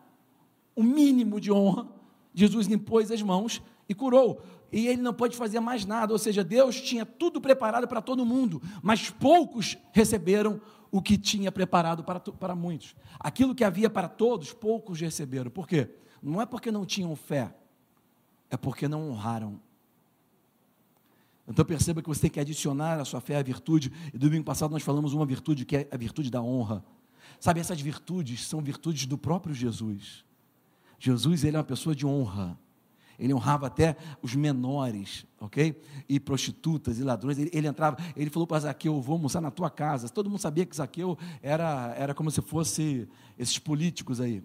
o 0.75 0.83
mínimo 0.83 1.41
de 1.41 1.53
honra, 1.53 1.87
Jesus 2.35 2.67
impôs 2.67 3.09
as 3.13 3.23
mãos 3.23 3.63
e 3.89 3.95
curou. 3.95 4.43
E 4.73 4.89
ele 4.89 5.01
não 5.01 5.15
pode 5.15 5.37
fazer 5.37 5.61
mais 5.61 5.87
nada, 5.87 6.13
ou 6.13 6.19
seja, 6.19 6.43
Deus 6.43 6.81
tinha 6.81 7.07
tudo 7.07 7.41
preparado 7.41 7.87
para 7.87 8.03
todo 8.03 8.27
mundo, 8.27 8.61
mas 8.83 9.11
poucos 9.11 9.79
receberam 9.93 10.61
o 10.91 11.01
que 11.01 11.17
tinha 11.17 11.53
preparado 11.53 12.03
para, 12.03 12.19
para 12.19 12.57
muitos. 12.57 12.97
Aquilo 13.21 13.55
que 13.55 13.63
havia 13.63 13.89
para 13.89 14.09
todos, 14.09 14.53
poucos 14.53 15.01
receberam. 15.01 15.49
Por 15.49 15.69
quê? 15.69 15.89
Não 16.23 16.41
é 16.41 16.47
porque 16.47 16.71
não 16.71 16.87
tinham 16.87 17.15
fé, 17.17 17.55
é 18.49 18.57
porque 18.57 18.87
não 18.87 19.11
honraram. 19.11 19.61
Então 21.49 21.65
perceba 21.65 22.01
que 22.01 22.09
você 22.09 22.23
tem 22.23 22.31
que 22.31 22.41
adicionar 22.41 23.01
a 23.01 23.05
sua 23.05 23.21
fé 23.21 23.37
à 23.37 23.43
virtude. 23.43 23.93
E 24.15 24.19
domingo 24.19 24.45
passado 24.45 24.71
nós 24.71 24.83
falamos 24.83 25.13
uma 25.13 25.27
virtude 25.27 25.65
que 25.65 25.77
é 25.77 25.89
a 25.91 25.97
virtude 25.97 26.31
da 26.31 26.41
honra. 26.41 26.85
Sabe, 27.41 27.61
essas 27.61 27.81
virtudes 27.81 28.47
são 28.47 28.61
virtudes 28.61 29.07
do 29.07 29.19
próprio 29.19 29.55
Jesus. 29.55 30.25
Jesus, 30.99 31.43
ele 31.43 31.57
é 31.57 31.59
uma 31.59 31.65
pessoa 31.65 31.95
de 31.95 32.07
honra. 32.07 32.57
Ele 33.19 33.35
honrava 33.35 33.67
até 33.67 33.97
os 34.23 34.35
menores, 34.35 35.27
ok? 35.41 35.81
E 36.09 36.19
prostitutas 36.19 36.99
e 36.99 37.03
ladrões. 37.03 37.39
Ele, 37.39 37.51
ele 37.53 37.67
entrava, 37.67 37.97
ele 38.17 38.31
falou 38.31 38.47
para 38.47 38.61
Zaqueu: 38.61 39.01
Vou 39.01 39.15
almoçar 39.15 39.41
na 39.41 39.51
tua 39.51 39.69
casa. 39.69 40.09
Todo 40.09 40.31
mundo 40.31 40.41
sabia 40.41 40.65
que 40.65 40.75
Zaqueu 40.75 41.19
era, 41.43 41.95
era 41.97 42.15
como 42.15 42.31
se 42.31 42.41
fosse 42.41 43.09
esses 43.39 43.59
políticos 43.59 44.21
aí, 44.21 44.43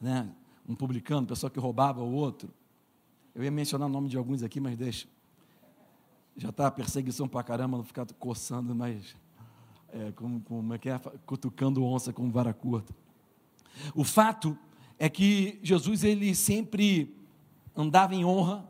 né? 0.00 0.28
Um 0.68 0.74
publicano, 0.74 1.26
pessoa 1.26 1.50
que 1.50 1.58
roubava 1.58 2.02
o 2.02 2.12
outro. 2.12 2.52
Eu 3.34 3.42
ia 3.42 3.50
mencionar 3.50 3.88
o 3.88 3.92
nome 3.92 4.08
de 4.08 4.16
alguns 4.16 4.42
aqui, 4.42 4.60
mas 4.60 4.76
deixa. 4.76 5.06
Já 6.36 6.50
está 6.50 6.66
a 6.66 6.70
perseguição 6.70 7.28
para 7.28 7.42
caramba, 7.42 7.76
não 7.76 7.84
ficar 7.84 8.06
coçando, 8.18 8.74
mas 8.74 9.16
é, 9.92 10.12
como, 10.12 10.40
como 10.40 10.74
é 10.74 10.78
que 10.78 10.88
é? 10.88 10.98
Cutucando 11.26 11.84
onça 11.84 12.12
com 12.12 12.30
vara 12.30 12.52
curta. 12.52 12.94
O 13.94 14.04
fato 14.04 14.56
é 14.98 15.08
que 15.08 15.58
Jesus 15.62 16.04
ele 16.04 16.34
sempre 16.34 17.14
andava 17.76 18.14
em 18.14 18.24
honra 18.24 18.68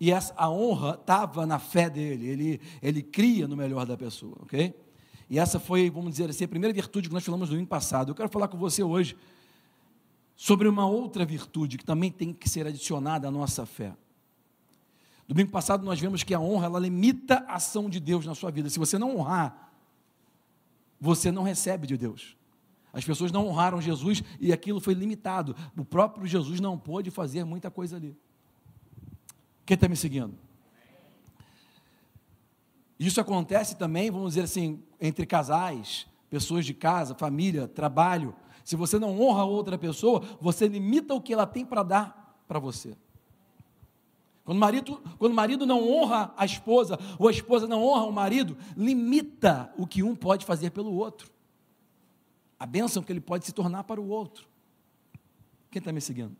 e 0.00 0.12
essa, 0.12 0.32
a 0.36 0.48
honra 0.48 0.96
estava 1.00 1.46
na 1.46 1.58
fé 1.58 1.88
dele. 1.88 2.26
Ele 2.26 2.60
ele 2.82 3.02
cria 3.02 3.48
no 3.48 3.56
melhor 3.56 3.86
da 3.86 3.96
pessoa, 3.96 4.36
ok? 4.42 4.74
E 5.30 5.38
essa 5.38 5.60
foi, 5.60 5.90
vamos 5.90 6.12
dizer 6.12 6.30
assim, 6.30 6.44
a 6.44 6.48
primeira 6.48 6.72
virtude 6.72 7.08
que 7.08 7.14
nós 7.14 7.24
falamos 7.24 7.50
no 7.50 7.56
ano 7.56 7.66
passado. 7.66 8.10
Eu 8.10 8.14
quero 8.14 8.28
falar 8.28 8.48
com 8.48 8.56
você 8.56 8.82
hoje 8.82 9.16
sobre 10.40 10.68
uma 10.68 10.86
outra 10.86 11.26
virtude 11.26 11.76
que 11.76 11.84
também 11.84 12.12
tem 12.12 12.32
que 12.32 12.48
ser 12.48 12.64
adicionada 12.64 13.26
à 13.26 13.30
nossa 13.30 13.66
fé. 13.66 13.92
Domingo 15.26 15.50
passado 15.50 15.84
nós 15.84 15.98
vemos 15.98 16.22
que 16.22 16.32
a 16.32 16.38
honra 16.38 16.66
ela 16.66 16.78
limita 16.78 17.44
a 17.48 17.56
ação 17.56 17.90
de 17.90 17.98
Deus 17.98 18.24
na 18.24 18.36
sua 18.36 18.48
vida. 18.52 18.70
Se 18.70 18.78
você 18.78 18.96
não 18.96 19.16
honrar, 19.16 19.72
você 21.00 21.32
não 21.32 21.42
recebe 21.42 21.88
de 21.88 21.96
Deus. 21.96 22.36
As 22.92 23.04
pessoas 23.04 23.32
não 23.32 23.48
honraram 23.48 23.80
Jesus 23.80 24.22
e 24.40 24.52
aquilo 24.52 24.80
foi 24.80 24.94
limitado. 24.94 25.56
O 25.76 25.84
próprio 25.84 26.24
Jesus 26.24 26.60
não 26.60 26.78
pôde 26.78 27.10
fazer 27.10 27.42
muita 27.42 27.68
coisa 27.68 27.96
ali. 27.96 28.16
Quem 29.66 29.74
está 29.74 29.88
me 29.88 29.96
seguindo? 29.96 30.38
Isso 32.96 33.20
acontece 33.20 33.76
também, 33.76 34.08
vamos 34.08 34.34
dizer 34.34 34.42
assim, 34.42 34.84
entre 35.00 35.26
casais, 35.26 36.06
pessoas 36.30 36.64
de 36.64 36.74
casa, 36.74 37.12
família, 37.16 37.66
trabalho. 37.66 38.36
Se 38.68 38.76
você 38.76 38.98
não 38.98 39.18
honra 39.18 39.44
outra 39.44 39.78
pessoa, 39.78 40.22
você 40.38 40.68
limita 40.68 41.14
o 41.14 41.22
que 41.22 41.32
ela 41.32 41.46
tem 41.46 41.64
para 41.64 41.82
dar 41.82 42.38
para 42.46 42.58
você. 42.58 42.94
Quando 44.44 44.58
o, 44.58 44.60
marido, 44.60 45.00
quando 45.18 45.32
o 45.32 45.34
marido 45.34 45.64
não 45.64 45.90
honra 45.90 46.34
a 46.36 46.44
esposa, 46.44 46.98
ou 47.18 47.28
a 47.28 47.30
esposa 47.30 47.66
não 47.66 47.82
honra 47.82 48.04
o 48.04 48.12
marido, 48.12 48.58
limita 48.76 49.72
o 49.78 49.86
que 49.86 50.02
um 50.02 50.14
pode 50.14 50.44
fazer 50.44 50.68
pelo 50.68 50.92
outro. 50.92 51.30
A 52.60 52.66
bênção 52.66 53.02
que 53.02 53.10
ele 53.10 53.22
pode 53.22 53.46
se 53.46 53.52
tornar 53.52 53.84
para 53.84 53.98
o 53.98 54.06
outro. 54.06 54.46
Quem 55.70 55.80
está 55.80 55.90
me 55.90 56.02
seguindo? 56.02 56.36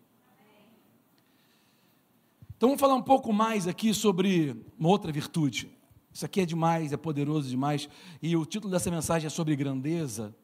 Então 2.59 2.69
vamos 2.69 2.81
falar 2.81 2.95
um 2.95 3.03
pouco 3.03 3.33
mais 3.33 3.67
aqui 3.67 3.95
sobre 3.95 4.55
uma 4.79 4.91
outra 4.91 5.11
virtude. 5.11 5.71
Isso 6.13 6.27
aqui 6.27 6.43
é 6.43 6.45
demais, 6.45 6.93
é 6.93 6.99
poderoso 6.99 7.49
demais. 7.49 7.89
E 8.21 8.37
o 8.37 8.45
título 8.45 8.71
dessa 8.71 8.91
mensagem 8.91 9.29
é 9.29 9.31
sobre 9.31 9.57
grandeza 9.57 10.37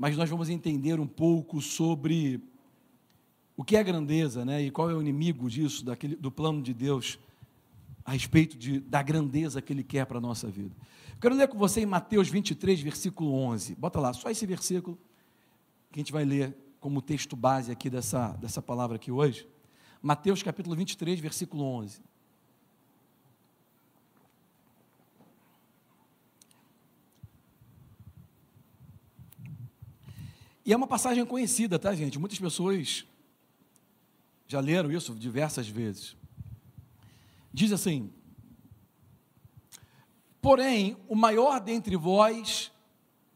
mas 0.00 0.16
nós 0.16 0.30
vamos 0.30 0.48
entender 0.48 0.98
um 0.98 1.06
pouco 1.06 1.60
sobre 1.60 2.40
o 3.54 3.62
que 3.62 3.76
é 3.76 3.84
grandeza, 3.84 4.46
né? 4.46 4.62
E 4.62 4.70
qual 4.70 4.90
é 4.90 4.94
o 4.94 5.00
inimigo 5.02 5.50
disso, 5.50 5.84
daquele, 5.84 6.16
do 6.16 6.32
plano 6.32 6.62
de 6.62 6.72
Deus 6.72 7.18
a 8.02 8.12
respeito 8.12 8.56
de, 8.56 8.80
da 8.80 9.02
grandeza 9.02 9.60
que 9.60 9.74
Ele 9.74 9.84
quer 9.84 10.06
para 10.06 10.16
a 10.16 10.20
nossa 10.20 10.48
vida. 10.48 10.74
Eu 11.10 11.18
quero 11.20 11.34
ler 11.34 11.48
com 11.48 11.58
você 11.58 11.82
em 11.82 11.86
Mateus 11.86 12.30
23, 12.30 12.80
versículo 12.80 13.30
11. 13.34 13.74
Bota 13.74 14.00
lá, 14.00 14.14
só 14.14 14.30
esse 14.30 14.46
versículo 14.46 14.98
que 15.92 15.98
a 15.98 16.00
gente 16.00 16.12
vai 16.12 16.24
ler 16.24 16.56
como 16.80 17.02
texto 17.02 17.36
base 17.36 17.70
aqui 17.70 17.90
dessa, 17.90 18.28
dessa 18.38 18.62
palavra 18.62 18.96
aqui 18.96 19.12
hoje. 19.12 19.46
Mateus 20.00 20.42
capítulo 20.42 20.74
23, 20.74 21.20
versículo 21.20 21.62
11. 21.62 22.00
E 30.64 30.72
é 30.72 30.76
uma 30.76 30.86
passagem 30.86 31.24
conhecida, 31.24 31.78
tá, 31.78 31.94
gente? 31.94 32.18
Muitas 32.18 32.38
pessoas 32.38 33.06
já 34.46 34.60
leram 34.60 34.90
isso 34.90 35.14
diversas 35.14 35.68
vezes. 35.68 36.16
Diz 37.52 37.72
assim: 37.72 38.12
Porém, 40.40 40.96
o 41.08 41.14
maior 41.14 41.60
dentre 41.60 41.96
vós 41.96 42.70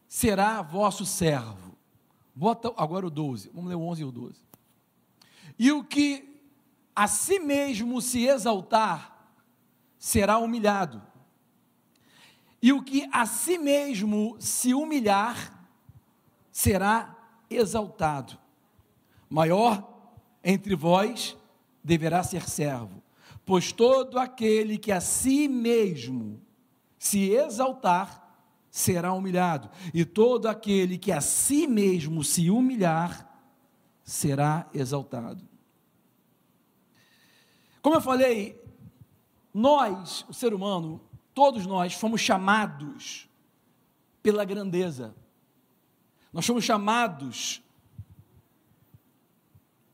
será 0.07 0.61
vosso 0.61 1.05
servo. 1.05 1.77
Bota 2.33 2.73
agora 2.77 3.07
o 3.07 3.09
12. 3.09 3.49
Vamos 3.53 3.69
ler 3.69 3.75
o 3.75 3.81
11 3.81 4.01
e 4.01 4.05
o 4.05 4.11
12. 4.11 4.39
E 5.57 5.71
o 5.71 5.83
que 5.83 6.41
a 6.95 7.07
si 7.07 7.39
mesmo 7.39 8.01
se 8.01 8.25
exaltar 8.25 9.29
será 9.97 10.37
humilhado. 10.37 11.01
E 12.61 12.73
o 12.73 12.83
que 12.83 13.07
a 13.11 13.25
si 13.25 13.57
mesmo 13.57 14.35
se 14.39 14.73
humilhar 14.73 15.67
será 16.51 17.14
exaltado. 17.49 18.37
Maior 19.29 19.87
entre 20.43 20.75
vós 20.75 21.37
deverá 21.83 22.23
ser 22.23 22.47
servo, 22.47 23.01
pois 23.45 23.71
todo 23.71 24.19
aquele 24.19 24.77
que 24.77 24.91
a 24.91 25.01
si 25.01 25.47
mesmo 25.47 26.41
se 26.97 27.29
exaltar 27.29 28.23
será 28.69 29.13
humilhado, 29.13 29.69
e 29.93 30.03
todo 30.03 30.47
aquele 30.47 30.97
que 30.97 31.11
a 31.11 31.21
si 31.21 31.65
mesmo 31.65 32.23
se 32.23 32.49
humilhar 32.49 33.31
será 34.03 34.69
exaltado. 34.73 35.47
Como 37.81 37.95
eu 37.95 38.01
falei, 38.01 38.61
nós, 39.53 40.25
o 40.27 40.33
ser 40.33 40.53
humano, 40.53 40.99
todos 41.33 41.65
nós 41.65 41.93
fomos 41.93 42.19
chamados 42.19 43.29
pela 44.21 44.43
grandeza. 44.43 45.15
Nós 46.35 46.45
somos 46.45 46.65
chamados 46.65 47.63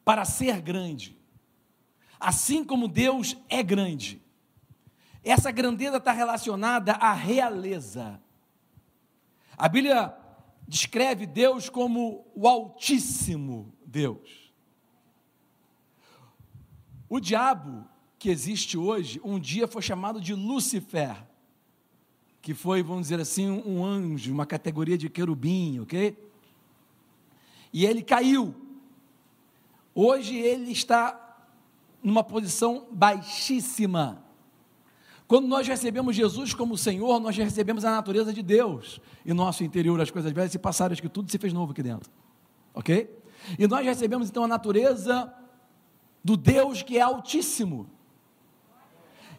para 0.04 0.26
ser 0.26 0.60
grande, 0.60 1.16
assim 2.20 2.64
como 2.64 2.88
Deus 2.88 3.38
é 3.48 3.62
grande. 3.62 4.20
Essa 5.24 5.52
grandeza 5.52 5.98
está 5.98 6.12
relacionada 6.12 6.94
à 6.94 7.14
realeza. 7.14 8.20
A 9.56 9.70
Bíblia 9.70 10.18
descreve 10.68 11.28
Deus 11.28 11.70
como 11.70 12.26
o 12.34 12.48
Altíssimo 12.48 13.72
Deus. 13.86 14.52
O 17.08 17.20
diabo 17.20 17.88
que 18.18 18.32
existe 18.32 18.80
hoje, 18.80 19.22
um 19.24 19.40
dia 19.40 19.68
foi 19.68 19.84
chamado 19.84 20.20
de 20.20 20.34
Lúcifer, 20.34 21.24
que 22.42 22.56
foi, 22.56 22.82
vamos 22.82 23.04
dizer 23.04 23.20
assim, 23.20 23.48
um 23.48 23.86
anjo, 23.86 24.34
uma 24.34 24.48
categoria 24.48 24.98
de 24.98 25.08
querubim, 25.08 25.80
ok? 25.82 26.31
E 27.74 27.86
ele 27.86 28.02
caiu. 28.02 28.56
Hoje 29.94 30.36
ele 30.36 30.72
está 30.72 31.18
numa 32.04 32.24
posição 32.24 32.88
baixíssima. 32.92 34.24
Quando 35.28 35.48
nós 35.48 35.66
recebemos 35.68 36.16
Jesus 36.16 36.54
como 36.54 36.78
Senhor, 36.78 37.20
nós 37.20 37.38
recebemos 37.38 37.86
a 37.86 37.92
natureza 37.92 38.34
de 38.34 38.42
Deus 38.42 39.00
e 39.26 39.34
nosso 39.34 39.64
interior, 39.64 40.00
as 40.02 40.12
coisas 40.12 40.32
velhas 40.32 40.52
se 40.52 40.60
passaram, 40.60 40.92
acho 40.92 41.02
que 41.02 41.08
tudo 41.08 41.32
se 41.32 41.38
fez 41.38 41.54
novo 41.54 41.72
aqui 41.72 41.82
dentro. 41.82 42.12
Ok? 42.74 43.18
E 43.58 43.68
nós 43.68 43.86
recebemos 43.86 44.30
então 44.30 44.44
a 44.44 44.48
natureza 44.48 45.34
do 46.24 46.36
Deus 46.36 46.82
que 46.82 46.98
é 46.98 47.02
Altíssimo. 47.02 47.90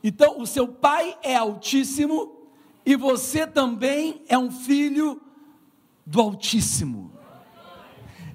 Então, 0.02 0.40
o 0.40 0.46
seu 0.46 0.66
pai 0.66 1.16
é 1.22 1.36
Altíssimo 1.36 2.48
e 2.84 2.96
você 2.96 3.46
também 3.46 4.22
é 4.28 4.36
um 4.36 4.50
filho 4.50 5.20
do 6.04 6.20
Altíssimo. 6.20 7.11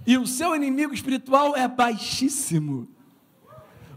E 0.07 0.17
o 0.17 0.25
seu 0.25 0.55
inimigo 0.55 0.93
espiritual 0.93 1.53
é 1.53 1.67
baixíssimo. 1.67 2.87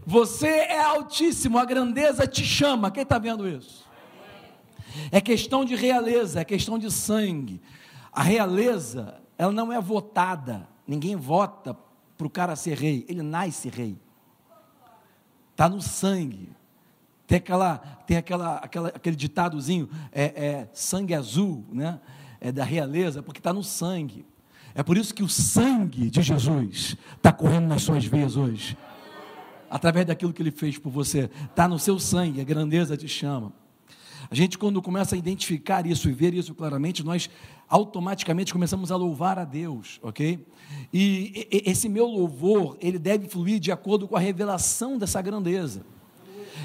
Você 0.05 0.49
é 0.49 0.83
altíssimo, 0.83 1.57
a 1.57 1.65
grandeza 1.65 2.27
te 2.27 2.45
chama. 2.45 2.91
Quem 2.91 3.05
está 3.05 3.17
vendo 3.17 3.49
isso? 3.49 3.89
É 5.13 5.21
questão 5.21 5.65
de 5.65 5.77
realeza, 5.77 6.41
é 6.41 6.45
questão 6.45 6.81
de 6.81 6.91
sangue. 6.91 7.63
A 8.11 8.25
realeza, 8.25 9.23
ela 9.39 9.53
não 9.53 9.73
é 9.73 9.81
votada. 9.81 10.69
Ninguém 10.85 11.15
vota 11.15 11.79
para 12.19 12.27
o 12.27 12.31
cara 12.31 12.57
ser 12.57 12.77
rei. 12.77 13.07
Ele 13.09 13.23
nasce 13.23 13.69
rei. 13.69 13.97
Está 15.53 15.69
no 15.69 15.81
sangue. 15.81 16.49
Tem, 17.25 17.39
aquela, 17.39 17.79
tem 17.79 18.17
aquela, 18.17 18.57
aquela, 18.57 18.89
aquele 18.89 19.15
ditadozinho, 19.15 19.89
é, 20.11 20.25
é, 20.25 20.69
sangue 20.75 21.15
azul, 21.15 21.65
né? 21.71 22.01
É 22.41 22.51
da 22.51 22.65
realeza, 22.65 23.23
porque 23.23 23.39
está 23.39 23.53
no 23.53 23.63
sangue. 23.63 24.27
É 24.75 24.83
por 24.83 24.97
isso 24.97 25.15
que 25.15 25.23
o 25.23 25.29
sangue 25.29 26.11
de 26.11 26.23
Jesus 26.23 26.97
está 27.17 27.33
correndo 27.33 27.67
nas 27.67 27.83
suas 27.83 28.05
veias 28.05 28.37
hoje. 28.37 28.77
Através 29.69 30.07
daquilo 30.07 30.33
que 30.33 30.43
ele 30.43 30.51
fez 30.51 30.79
por 30.79 30.91
você. 30.91 31.31
Está 31.45 31.69
no 31.69 31.79
seu 31.79 31.99
sangue, 31.99 32.41
a 32.41 32.45
grandeza 32.45 32.97
te 32.97 33.09
chama. 33.09 33.53
A 34.31 34.35
gente, 34.35 34.59
quando 34.59 34.83
começa 34.83 35.15
a 35.15 35.19
identificar 35.19 35.87
isso 35.87 36.09
e 36.09 36.13
ver 36.13 36.35
isso 36.35 36.55
claramente, 36.55 37.05
nós 37.05 37.29
automaticamente 37.69 38.53
começamos 38.53 38.93
a 38.93 38.97
louvar 38.97 39.39
a 39.39 39.45
Deus, 39.45 39.99
ok? 40.03 40.47
E 40.93 41.49
esse 41.51 41.89
meu 41.89 42.07
louvor, 42.07 42.77
ele 42.81 42.99
deve 42.99 43.29
fluir 43.29 43.59
de 43.59 43.73
acordo 43.73 44.07
com 44.07 44.17
a 44.17 44.21
revelação 44.21 44.99
dessa 44.99 45.21
grandeza. 45.23 45.85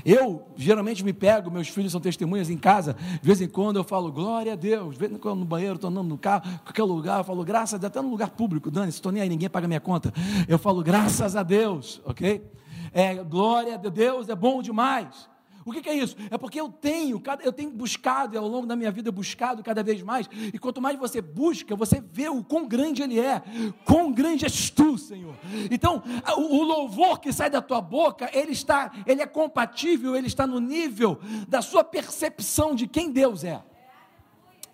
Eu 0.05 0.47
geralmente 0.55 1.03
me 1.03 1.13
pego, 1.13 1.49
meus 1.51 1.67
filhos 1.67 1.91
são 1.91 2.01
testemunhas 2.01 2.49
em 2.49 2.57
casa, 2.57 2.95
de 3.21 3.25
vez 3.25 3.41
em 3.41 3.47
quando 3.47 3.77
eu 3.77 3.83
falo, 3.83 4.11
glória 4.11 4.53
a 4.53 4.55
Deus, 4.55 4.93
de 4.93 4.99
vez 4.99 5.11
em 5.11 5.17
quando 5.17 5.39
no 5.39 5.45
banheiro, 5.45 5.75
estou 5.75 5.89
andando 5.89 6.07
no 6.07 6.17
carro, 6.17 6.43
qualquer 6.63 6.83
lugar, 6.83 7.19
eu 7.19 7.23
falo, 7.23 7.43
graças 7.43 7.75
a 7.75 7.77
Deus, 7.77 7.91
até 7.91 8.01
no 8.01 8.09
lugar 8.09 8.29
público, 8.31 8.71
Dani, 8.71 8.89
estou 8.89 9.11
nem 9.11 9.21
aí, 9.21 9.29
ninguém 9.29 9.49
paga 9.49 9.67
minha 9.67 9.79
conta, 9.79 10.13
eu 10.47 10.57
falo, 10.57 10.83
graças 10.83 11.35
a 11.35 11.43
Deus, 11.43 12.01
ok? 12.05 12.43
É, 12.91 13.15
glória 13.15 13.75
a 13.75 13.77
Deus, 13.77 14.29
é 14.29 14.35
bom 14.35 14.61
demais. 14.61 15.29
O 15.65 15.71
que, 15.71 15.81
que, 15.81 15.89
é 15.89 15.95
isso? 15.95 16.15
É 16.29 16.37
porque 16.37 16.61
eu 16.61 16.69
tenho, 16.69 17.19
eu 17.41 17.51
tenho 17.51 17.71
buscado, 17.71 18.35
e 18.35 18.37
ao 18.37 18.47
longo 18.47 18.67
da 18.67 18.75
minha 18.75 18.91
vida 18.91 19.11
buscado 19.11 19.63
cada 19.63 19.81
vez 19.81 20.03
mais, 20.03 20.29
e 20.53 20.59
quanto 20.59 20.79
mais 20.79 20.95
você 20.95 21.19
busca, 21.21 21.75
você 21.75 21.99
vê 21.99 22.29
o 22.29 22.43
quão 22.43 22.67
grande 22.67 23.01
Ele 23.01 23.19
é, 23.19 23.41
quão 23.83 24.11
grande 24.11 24.45
és 24.45 24.69
tu, 24.69 24.95
Senhor. 24.95 25.33
Então, 25.71 26.03
o, 26.37 26.61
louvor 26.61 27.19
que 27.19 27.33
sai 27.33 27.49
da 27.49 27.63
tua 27.63 27.81
boca, 27.81 28.29
ele 28.31 28.51
está, 28.51 28.91
ele 29.07 29.23
é 29.23 29.25
compatível, 29.25 30.15
ele 30.15 30.27
está 30.27 30.45
no 30.45 30.59
nível 30.59 31.19
da 31.47 31.63
sua 31.63 31.83
percepção 31.83 32.75
de 32.75 32.85
quem 32.85 33.11
Deus 33.11 33.43
é. 33.43 33.63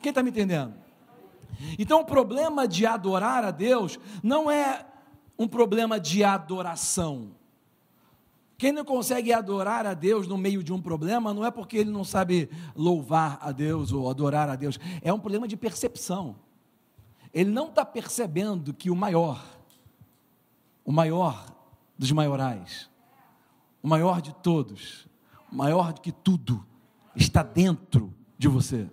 Quem 0.02 0.10
está 0.10 0.22
me 0.22 0.30
entendendo? 0.30 0.74
Então, 1.80 2.02
o 2.02 2.06
problema 2.06 2.68
de 2.68 2.86
adorar 2.86 3.46
a 3.46 3.52
Deus 3.52 3.98
não 4.22 4.52
é 4.52 4.86
um 5.40 5.48
problema 5.48 5.98
de 5.98 6.22
adoração. 6.22 7.32
Quem 8.62 8.72
não 8.72 8.86
consegue 8.86 9.34
adorar 9.34 9.88
a 9.88 9.96
Deus 9.96 10.28
no 10.28 10.38
meio 10.38 10.62
de 10.62 10.72
um 10.72 10.80
problema, 10.80 11.34
não 11.34 11.44
é 11.44 11.50
porque 11.50 11.78
ele 11.78 11.90
não 11.90 12.04
sabe 12.04 12.48
louvar 12.76 13.40
a 13.42 13.52
Deus 13.52 13.92
ou 13.92 14.08
adorar 14.08 14.50
a 14.50 14.56
Deus, 14.56 14.80
é 15.02 15.12
um 15.12 15.18
problema 15.18 15.48
de 15.48 15.58
percepção. 15.58 16.36
Ele 17.34 17.50
não 17.50 17.70
está 17.70 17.84
percebendo 17.84 18.72
que 18.72 18.92
o 18.92 18.96
maior, 18.96 19.44
o 20.86 20.92
maior 20.92 21.44
dos 21.98 22.12
maiorais, 22.12 22.88
o 23.82 23.88
maior 23.88 24.22
de 24.22 24.32
todos, 24.32 25.08
o 25.52 25.56
maior 25.56 25.92
do 25.92 26.00
que 26.00 26.12
tudo, 26.12 26.64
está 27.16 27.42
dentro 27.42 28.14
de 28.38 28.48
você. 28.48 28.88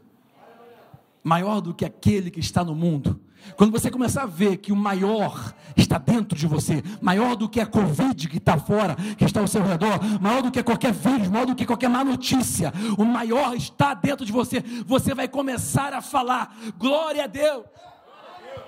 Maior 1.22 1.61
do 1.61 1.74
que 1.74 1.85
aquele 1.85 2.31
que 2.31 2.40
está 2.40 2.64
no 2.64 2.74
mundo, 2.74 3.20
quando 3.57 3.72
você 3.72 3.90
começar 3.90 4.22
a 4.22 4.27
ver 4.27 4.59
que 4.59 4.72
o 4.72 4.77
maior 4.77 5.55
está 5.77 5.98
dentro 5.98 6.38
de 6.38 6.46
você, 6.46 6.83
maior 7.01 7.37
do 7.37 7.48
que 7.48 7.61
a 7.61 7.66
Covid 7.66 8.29
que 8.29 8.38
está 8.38 8.59
fora, 8.59 8.96
que 9.16 9.24
está 9.24 9.40
ao 9.40 9.46
seu 9.46 9.62
redor, 9.62 9.98
maior 10.20 10.42
do 10.42 10.51
que 10.51 10.62
qualquer 10.62 10.92
vírus, 10.92 11.29
maior 11.29 11.46
do 11.46 11.55
que 11.55 11.66
qualquer 11.66 11.88
má 11.88 12.05
notícia, 12.05 12.72
o 12.96 13.05
maior 13.05 13.55
está 13.55 13.94
dentro 13.94 14.24
de 14.24 14.33
você, 14.33 14.61
você 14.87 15.14
vai 15.14 15.29
começar 15.29 15.92
a 15.92 16.01
falar: 16.01 16.57
glória 16.79 17.24
a 17.24 17.27
Deus. 17.27 17.64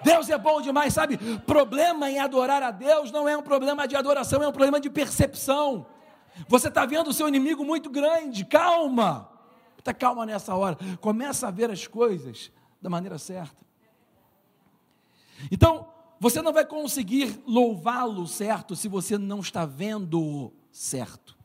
Deus 0.02 0.30
é 0.30 0.38
bom 0.38 0.62
demais, 0.62 0.94
sabe? 0.94 1.18
Problema 1.40 2.10
em 2.10 2.18
adorar 2.18 2.62
a 2.62 2.70
Deus 2.70 3.12
não 3.12 3.28
é 3.28 3.36
um 3.36 3.42
problema 3.42 3.86
de 3.86 3.96
adoração, 3.96 4.42
é 4.42 4.48
um 4.48 4.52
problema 4.52 4.80
de 4.80 4.88
percepção. 4.88 5.86
Você 6.48 6.68
está 6.68 6.86
vendo 6.86 7.08
o 7.08 7.12
seu 7.12 7.28
inimigo 7.28 7.64
muito 7.64 7.90
grande, 7.90 8.44
calma. 8.44 9.28
Está 9.78 9.92
calma 9.92 10.26
nessa 10.26 10.54
hora. 10.54 10.76
Começa 11.00 11.48
a 11.48 11.50
ver 11.50 11.70
as 11.70 11.86
coisas 11.86 12.50
da 12.80 12.88
maneira 12.88 13.18
certa. 13.18 13.69
Então, 15.50 15.88
você 16.18 16.42
não 16.42 16.52
vai 16.52 16.66
conseguir 16.66 17.40
louvá-lo 17.46 18.26
certo 18.26 18.76
se 18.76 18.88
você 18.88 19.16
não 19.16 19.40
está 19.40 19.64
vendo 19.64 20.52
certo. 20.70 21.38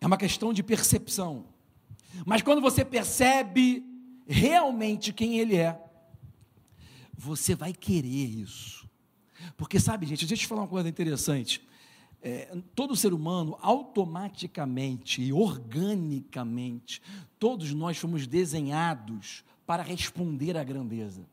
É 0.00 0.06
uma 0.06 0.16
questão 0.16 0.52
de 0.52 0.62
percepção. 0.62 1.46
Mas 2.24 2.42
quando 2.42 2.60
você 2.60 2.84
percebe 2.84 3.84
realmente 4.26 5.12
quem 5.12 5.38
ele 5.38 5.56
é, 5.56 5.80
você 7.12 7.54
vai 7.54 7.72
querer 7.72 8.08
isso. 8.08 8.88
Porque 9.56 9.80
sabe, 9.80 10.06
gente, 10.06 10.20
deixa 10.20 10.34
eu 10.34 10.38
te 10.38 10.46
falar 10.46 10.62
uma 10.62 10.68
coisa 10.68 10.88
interessante. 10.88 11.60
É, 12.22 12.54
todo 12.74 12.94
ser 12.94 13.12
humano, 13.12 13.58
automaticamente 13.60 15.22
e 15.22 15.32
organicamente, 15.32 17.02
todos 17.38 17.72
nós 17.74 17.96
fomos 17.96 18.26
desenhados 18.26 19.42
para 19.66 19.82
responder 19.82 20.56
à 20.56 20.64
grandeza. 20.64 21.26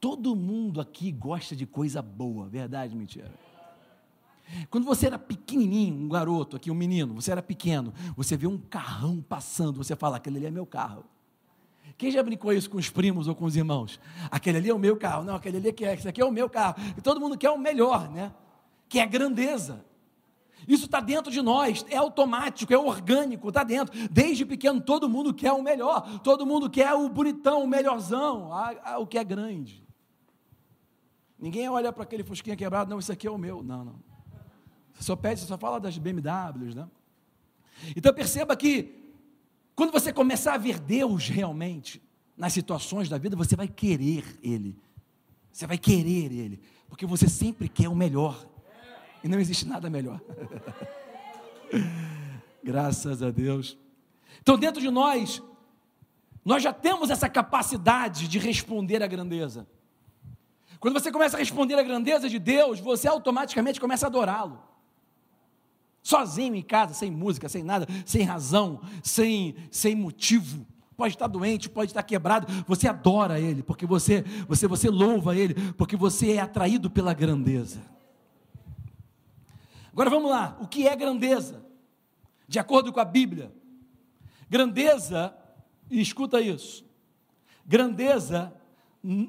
Todo 0.00 0.34
mundo 0.34 0.80
aqui 0.80 1.12
gosta 1.12 1.54
de 1.54 1.66
coisa 1.66 2.00
boa, 2.00 2.48
verdade, 2.48 2.96
mentira? 2.96 3.30
Quando 4.70 4.84
você 4.84 5.06
era 5.06 5.18
pequenininho, 5.18 5.94
um 5.94 6.08
garoto 6.08 6.56
aqui, 6.56 6.70
um 6.70 6.74
menino, 6.74 7.14
você 7.14 7.30
era 7.30 7.42
pequeno, 7.42 7.92
você 8.16 8.36
vê 8.36 8.46
um 8.46 8.58
carrão 8.58 9.20
passando, 9.20 9.76
você 9.76 9.94
fala, 9.94 10.16
aquele 10.16 10.38
ali 10.38 10.46
é 10.46 10.50
meu 10.50 10.66
carro. 10.66 11.04
Quem 11.98 12.10
já 12.10 12.22
brincou 12.22 12.52
isso 12.52 12.70
com 12.70 12.78
os 12.78 12.88
primos 12.88 13.28
ou 13.28 13.34
com 13.34 13.44
os 13.44 13.56
irmãos? 13.56 14.00
Aquele 14.30 14.56
ali 14.56 14.70
é 14.70 14.74
o 14.74 14.78
meu 14.78 14.96
carro, 14.96 15.22
não, 15.22 15.34
aquele 15.34 15.58
ali 15.58 15.68
é 15.68 15.72
que 15.72 15.84
é, 15.84 15.92
esse 15.92 16.08
aqui 16.08 16.20
é 16.20 16.24
o 16.24 16.32
meu 16.32 16.48
carro. 16.48 16.76
E 16.96 17.00
todo 17.00 17.20
mundo 17.20 17.36
quer 17.36 17.50
o 17.50 17.58
melhor, 17.58 18.08
né? 18.10 18.32
Que 18.88 19.00
é 19.00 19.06
grandeza. 19.06 19.84
Isso 20.66 20.86
está 20.86 21.00
dentro 21.00 21.30
de 21.30 21.42
nós, 21.42 21.84
é 21.90 21.96
automático, 21.96 22.72
é 22.72 22.78
orgânico, 22.78 23.48
está 23.48 23.62
dentro. 23.62 23.94
Desde 24.08 24.46
pequeno, 24.46 24.80
todo 24.80 25.08
mundo 25.08 25.34
quer 25.34 25.52
o 25.52 25.62
melhor, 25.62 26.20
todo 26.20 26.46
mundo 26.46 26.70
quer 26.70 26.92
o 26.94 27.08
bonitão, 27.08 27.64
o 27.64 27.68
melhorzão, 27.68 28.52
a, 28.52 28.92
a, 28.92 28.98
o 28.98 29.06
que 29.06 29.18
é 29.18 29.24
grande. 29.24 29.89
Ninguém 31.40 31.68
olha 31.68 31.92
para 31.92 32.02
aquele 32.02 32.22
fusquinha 32.22 32.54
quebrado, 32.54 32.90
não, 32.90 32.98
isso 32.98 33.10
aqui 33.10 33.26
é 33.26 33.30
o 33.30 33.38
meu. 33.38 33.62
Não, 33.62 33.84
não. 33.84 33.94
Você 34.92 35.04
só 35.04 35.16
pede, 35.16 35.40
você 35.40 35.46
só 35.46 35.56
fala 35.56 35.80
das 35.80 35.96
BMWs, 35.96 36.74
né? 36.74 36.86
Então 37.96 38.12
perceba 38.12 38.54
que 38.54 39.00
quando 39.74 39.90
você 39.90 40.12
começar 40.12 40.54
a 40.54 40.58
ver 40.58 40.78
Deus 40.78 41.28
realmente 41.28 42.02
nas 42.36 42.52
situações 42.52 43.08
da 43.08 43.16
vida, 43.16 43.34
você 43.34 43.56
vai 43.56 43.66
querer 43.66 44.38
Ele. 44.42 44.76
Você 45.50 45.66
vai 45.66 45.78
querer 45.78 46.30
Ele, 46.30 46.60
porque 46.88 47.06
você 47.06 47.28
sempre 47.28 47.68
quer 47.68 47.88
o 47.88 47.96
melhor. 47.96 48.46
E 49.24 49.28
não 49.28 49.40
existe 49.40 49.66
nada 49.66 49.88
melhor. 49.88 50.20
Graças 52.62 53.22
a 53.22 53.30
Deus. 53.30 53.78
Então, 54.42 54.58
dentro 54.58 54.80
de 54.80 54.90
nós, 54.90 55.42
nós 56.44 56.62
já 56.62 56.72
temos 56.72 57.10
essa 57.10 57.28
capacidade 57.28 58.28
de 58.28 58.38
responder 58.38 59.02
à 59.02 59.06
grandeza. 59.06 59.66
Quando 60.80 60.94
você 60.94 61.12
começa 61.12 61.36
a 61.36 61.38
responder 61.38 61.74
à 61.74 61.82
grandeza 61.82 62.26
de 62.26 62.38
Deus, 62.38 62.80
você 62.80 63.06
automaticamente 63.06 63.78
começa 63.78 64.06
a 64.06 64.08
adorá-lo. 64.08 64.62
Sozinho 66.02 66.54
em 66.54 66.62
casa, 66.62 66.94
sem 66.94 67.10
música, 67.10 67.50
sem 67.50 67.62
nada, 67.62 67.86
sem 68.06 68.22
razão, 68.22 68.80
sem, 69.02 69.54
sem 69.70 69.94
motivo. 69.94 70.66
Pode 70.96 71.14
estar 71.14 71.26
doente, 71.26 71.68
pode 71.68 71.90
estar 71.90 72.02
quebrado, 72.02 72.46
você 72.66 72.88
adora 72.88 73.38
Ele, 73.38 73.62
porque 73.62 73.84
você, 73.84 74.22
você, 74.48 74.66
você 74.66 74.88
louva 74.88 75.36
Ele, 75.36 75.54
porque 75.74 75.96
você 75.96 76.32
é 76.32 76.40
atraído 76.40 76.90
pela 76.90 77.12
grandeza. 77.12 77.82
Agora 79.92 80.08
vamos 80.08 80.30
lá, 80.30 80.56
o 80.60 80.66
que 80.66 80.88
é 80.88 80.96
grandeza? 80.96 81.62
De 82.48 82.58
acordo 82.58 82.92
com 82.92 83.00
a 83.00 83.04
Bíblia, 83.04 83.52
grandeza, 84.48 85.34
e 85.90 86.00
escuta 86.00 86.40
isso, 86.40 86.84
grandeza, 87.66 88.52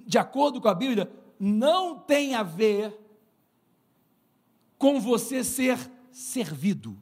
de 0.06 0.18
acordo 0.18 0.62
com 0.62 0.68
a 0.68 0.74
Bíblia, 0.74 1.10
não 1.44 1.98
tem 1.98 2.36
a 2.36 2.44
ver 2.44 2.96
com 4.78 5.02
você 5.02 5.44
ser 5.44 5.76
servido. 6.12 7.02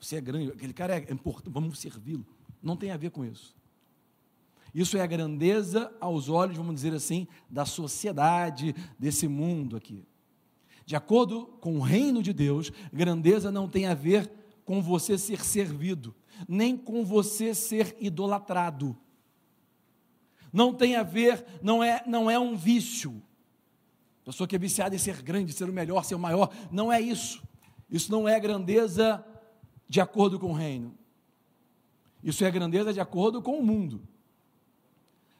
Você 0.00 0.16
é 0.16 0.20
grande, 0.20 0.50
aquele 0.50 0.72
cara 0.72 0.98
é 0.98 1.12
importante, 1.12 1.52
vamos 1.52 1.78
servi-lo. 1.78 2.26
Não 2.60 2.76
tem 2.76 2.90
a 2.90 2.96
ver 2.96 3.10
com 3.10 3.24
isso. 3.24 3.54
Isso 4.74 4.96
é 4.96 5.00
a 5.00 5.06
grandeza 5.06 5.94
aos 6.00 6.28
olhos, 6.28 6.56
vamos 6.56 6.74
dizer 6.74 6.92
assim, 6.92 7.28
da 7.48 7.64
sociedade, 7.64 8.74
desse 8.98 9.28
mundo 9.28 9.76
aqui. 9.76 10.04
De 10.84 10.96
acordo 10.96 11.46
com 11.60 11.76
o 11.76 11.82
reino 11.82 12.24
de 12.24 12.32
Deus, 12.32 12.72
grandeza 12.92 13.52
não 13.52 13.68
tem 13.68 13.86
a 13.86 13.94
ver 13.94 14.28
com 14.64 14.82
você 14.82 15.16
ser 15.16 15.44
servido, 15.44 16.12
nem 16.48 16.76
com 16.76 17.04
você 17.04 17.54
ser 17.54 17.96
idolatrado. 18.00 18.96
Não 20.52 20.74
tem 20.74 20.96
a 20.96 21.04
ver, 21.04 21.46
não 21.62 21.82
é, 21.82 22.02
não 22.08 22.28
é 22.28 22.38
um 22.38 22.56
vício. 22.56 23.22
Pessoa 24.26 24.48
que 24.48 24.56
é 24.56 24.58
viciada 24.58 24.92
em 24.92 24.98
ser 24.98 25.22
grande, 25.22 25.52
ser 25.52 25.70
o 25.70 25.72
melhor, 25.72 26.04
ser 26.04 26.16
o 26.16 26.18
maior, 26.18 26.52
não 26.72 26.92
é 26.92 27.00
isso. 27.00 27.40
Isso 27.88 28.10
não 28.10 28.28
é 28.28 28.40
grandeza 28.40 29.24
de 29.88 30.00
acordo 30.00 30.36
com 30.36 30.50
o 30.50 30.52
reino. 30.52 30.92
Isso 32.24 32.44
é 32.44 32.50
grandeza 32.50 32.92
de 32.92 32.98
acordo 32.98 33.40
com 33.40 33.56
o 33.56 33.64
mundo, 33.64 34.02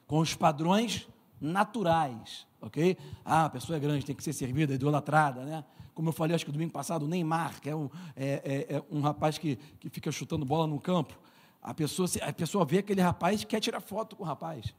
com 0.07 0.21
os 0.21 0.37
padrões 0.37 1.09
naturais, 1.41 2.47
ok? 2.61 2.97
Ah, 3.25 3.47
a 3.47 3.51
pessoa 3.51 3.77
é 3.77 3.81
grande, 3.81 4.07
tem 4.07 4.15
que 4.15 4.23
ser 4.23 4.33
servida, 4.33 4.73
idolatrada, 4.73 5.45
né? 5.45 5.65
Como 5.93 6.11
eu 6.11 6.13
falei, 6.13 6.37
acho 6.37 6.47
que 6.47 6.53
domingo 6.53 6.73
passado, 6.73 7.07
o 7.07 7.09
Neymar, 7.09 7.61
que 7.61 7.69
é 7.69 7.75
um, 7.75 7.91
é, 8.15 8.67
é, 8.71 8.77
é 8.77 8.85
um 8.89 9.01
rapaz 9.01 9.37
que, 9.37 9.57
que 9.81 9.89
fica 9.89 10.13
chutando 10.13 10.45
bola 10.45 10.65
no 10.65 10.79
campo, 10.79 11.19
a 11.61 11.75
pessoa, 11.75 12.09
a 12.23 12.33
pessoa 12.33 12.65
vê 12.65 12.79
aquele 12.79 13.01
rapaz 13.01 13.43
e 13.43 13.47
quer 13.47 13.59
tirar 13.59 13.81
foto 13.81 14.15
com 14.15 14.23
o 14.23 14.27
rapaz. 14.27 14.73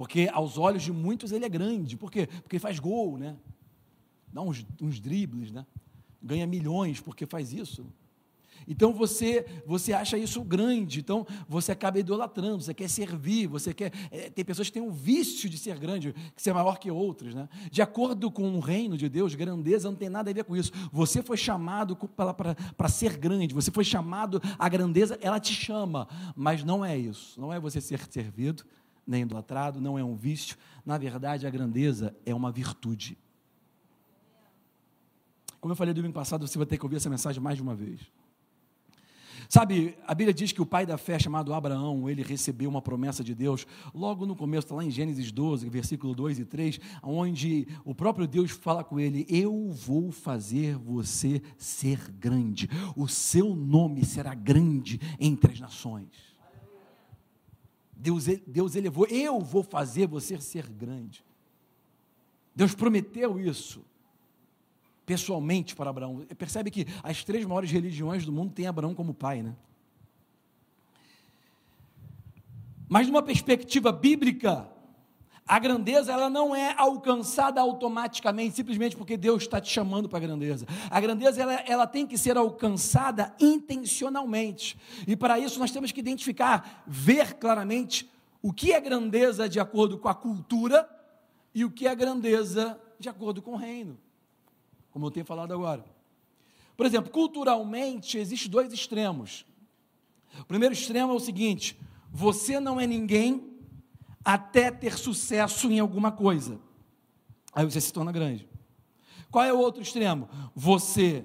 Porque 0.00 0.30
aos 0.32 0.56
olhos 0.56 0.82
de 0.82 0.90
muitos 0.90 1.30
ele 1.30 1.44
é 1.44 1.48
grande. 1.50 1.94
Por 1.94 2.10
quê? 2.10 2.26
Porque 2.26 2.58
faz 2.58 2.78
gol, 2.78 3.18
né? 3.18 3.36
Dá 4.32 4.40
uns, 4.40 4.64
uns 4.80 4.98
dribles, 4.98 5.52
né? 5.52 5.66
Ganha 6.22 6.46
milhões 6.46 6.98
porque 6.98 7.26
faz 7.26 7.52
isso. 7.52 7.84
Então 8.66 8.94
você 8.94 9.44
você 9.66 9.92
acha 9.92 10.16
isso 10.16 10.42
grande, 10.42 11.00
então 11.00 11.26
você 11.46 11.72
acaba 11.72 11.98
idolatrando, 11.98 12.62
você 12.62 12.72
quer 12.72 12.88
servir, 12.88 13.46
você 13.46 13.74
quer. 13.74 13.92
É, 14.10 14.30
tem 14.30 14.42
pessoas 14.42 14.68
que 14.68 14.72
têm 14.72 14.82
um 14.82 14.90
vício 14.90 15.50
de 15.50 15.58
ser 15.58 15.78
grande, 15.78 16.14
que 16.34 16.40
ser 16.40 16.54
maior 16.54 16.78
que 16.78 16.90
outras. 16.90 17.34
Né? 17.34 17.46
De 17.70 17.82
acordo 17.82 18.30
com 18.30 18.56
o 18.56 18.58
reino 18.58 18.96
de 18.96 19.06
Deus, 19.06 19.34
grandeza 19.34 19.90
não 19.90 19.98
tem 19.98 20.08
nada 20.08 20.30
a 20.30 20.32
ver 20.32 20.44
com 20.44 20.56
isso. 20.56 20.72
Você 20.90 21.22
foi 21.22 21.36
chamado 21.36 21.94
para 22.74 22.88
ser 22.88 23.18
grande, 23.18 23.54
você 23.54 23.70
foi 23.70 23.84
chamado, 23.84 24.40
a 24.58 24.66
grandeza, 24.66 25.18
ela 25.20 25.38
te 25.38 25.52
chama, 25.52 26.08
mas 26.34 26.64
não 26.64 26.82
é 26.82 26.96
isso. 26.96 27.38
Não 27.38 27.52
é 27.52 27.60
você 27.60 27.82
ser 27.82 28.00
servido, 28.10 28.64
nem 29.10 29.22
idolatrado, 29.22 29.80
não 29.80 29.98
é 29.98 30.04
um 30.04 30.14
vício. 30.14 30.56
Na 30.86 30.96
verdade, 30.96 31.46
a 31.46 31.50
grandeza 31.50 32.16
é 32.24 32.34
uma 32.34 32.52
virtude. 32.52 33.18
Como 35.60 35.72
eu 35.72 35.76
falei 35.76 35.92
domingo 35.92 36.14
passado, 36.14 36.46
você 36.46 36.56
vai 36.56 36.66
ter 36.66 36.78
que 36.78 36.84
ouvir 36.84 36.96
essa 36.96 37.10
mensagem 37.10 37.42
mais 37.42 37.56
de 37.56 37.62
uma 37.62 37.74
vez. 37.74 38.00
Sabe, 39.48 39.96
a 40.06 40.14
Bíblia 40.14 40.32
diz 40.32 40.52
que 40.52 40.62
o 40.62 40.66
pai 40.66 40.86
da 40.86 40.96
fé, 40.96 41.18
chamado 41.18 41.52
Abraão, 41.52 42.08
ele 42.08 42.22
recebeu 42.22 42.70
uma 42.70 42.80
promessa 42.80 43.24
de 43.24 43.34
Deus, 43.34 43.66
logo 43.92 44.24
no 44.24 44.36
começo, 44.36 44.66
está 44.66 44.76
lá 44.76 44.84
em 44.84 44.92
Gênesis 44.92 45.32
12, 45.32 45.68
versículo 45.68 46.14
2 46.14 46.38
e 46.38 46.44
3, 46.44 46.78
onde 47.02 47.66
o 47.84 47.92
próprio 47.92 48.28
Deus 48.28 48.52
fala 48.52 48.84
com 48.84 49.00
ele: 49.00 49.26
Eu 49.28 49.70
vou 49.70 50.12
fazer 50.12 50.76
você 50.76 51.42
ser 51.58 52.12
grande, 52.12 52.70
o 52.94 53.08
seu 53.08 53.56
nome 53.56 54.04
será 54.04 54.34
grande 54.34 55.00
entre 55.18 55.52
as 55.52 55.58
nações. 55.58 56.29
Deus, 58.00 58.24
Deus 58.46 58.74
elevou, 58.74 59.06
eu 59.06 59.40
vou 59.40 59.62
fazer 59.62 60.06
você 60.06 60.40
ser 60.40 60.66
grande. 60.68 61.22
Deus 62.54 62.74
prometeu 62.74 63.38
isso 63.38 63.84
pessoalmente 65.04 65.76
para 65.76 65.90
Abraão. 65.90 66.24
Percebe 66.38 66.70
que 66.70 66.86
as 67.02 67.22
três 67.24 67.44
maiores 67.44 67.70
religiões 67.70 68.24
do 68.24 68.32
mundo 68.32 68.52
têm 68.52 68.66
Abraão 68.66 68.94
como 68.94 69.12
pai, 69.12 69.42
né? 69.42 69.54
Mas 72.88 73.06
numa 73.06 73.22
perspectiva 73.22 73.92
bíblica, 73.92 74.68
a 75.46 75.58
grandeza 75.58 76.12
ela 76.12 76.30
não 76.30 76.54
é 76.54 76.74
alcançada 76.76 77.60
automaticamente, 77.60 78.54
simplesmente 78.54 78.96
porque 78.96 79.16
Deus 79.16 79.42
está 79.42 79.60
te 79.60 79.70
chamando 79.70 80.08
para 80.08 80.18
a 80.18 80.22
grandeza. 80.22 80.66
A 80.88 81.00
grandeza 81.00 81.42
ela, 81.42 81.54
ela 81.66 81.86
tem 81.86 82.06
que 82.06 82.16
ser 82.16 82.36
alcançada 82.36 83.34
intencionalmente. 83.40 84.78
E 85.06 85.16
para 85.16 85.38
isso 85.38 85.58
nós 85.58 85.72
temos 85.72 85.90
que 85.90 86.00
identificar, 86.00 86.84
ver 86.86 87.34
claramente 87.34 88.08
o 88.42 88.52
que 88.52 88.72
é 88.72 88.80
grandeza 88.80 89.48
de 89.48 89.58
acordo 89.58 89.98
com 89.98 90.08
a 90.08 90.14
cultura 90.14 90.88
e 91.54 91.64
o 91.64 91.70
que 91.70 91.86
é 91.86 91.94
grandeza 91.94 92.80
de 92.98 93.08
acordo 93.08 93.42
com 93.42 93.52
o 93.52 93.56
reino. 93.56 93.98
Como 94.90 95.06
eu 95.06 95.10
tenho 95.10 95.26
falado 95.26 95.52
agora. 95.52 95.84
Por 96.76 96.86
exemplo, 96.86 97.10
culturalmente 97.10 98.18
existem 98.18 98.50
dois 98.50 98.72
extremos. 98.72 99.44
O 100.38 100.44
primeiro 100.44 100.72
extremo 100.72 101.12
é 101.12 101.14
o 101.14 101.20
seguinte: 101.20 101.78
você 102.10 102.58
não 102.60 102.80
é 102.80 102.86
ninguém 102.86 103.49
até 104.24 104.70
ter 104.70 104.96
sucesso 104.98 105.70
em 105.70 105.78
alguma 105.78 106.12
coisa. 106.12 106.58
Aí 107.52 107.64
você 107.64 107.80
se 107.80 107.92
torna 107.92 108.12
grande. 108.12 108.48
Qual 109.30 109.44
é 109.44 109.52
o 109.52 109.58
outro 109.58 109.82
extremo? 109.82 110.28
Você 110.54 111.24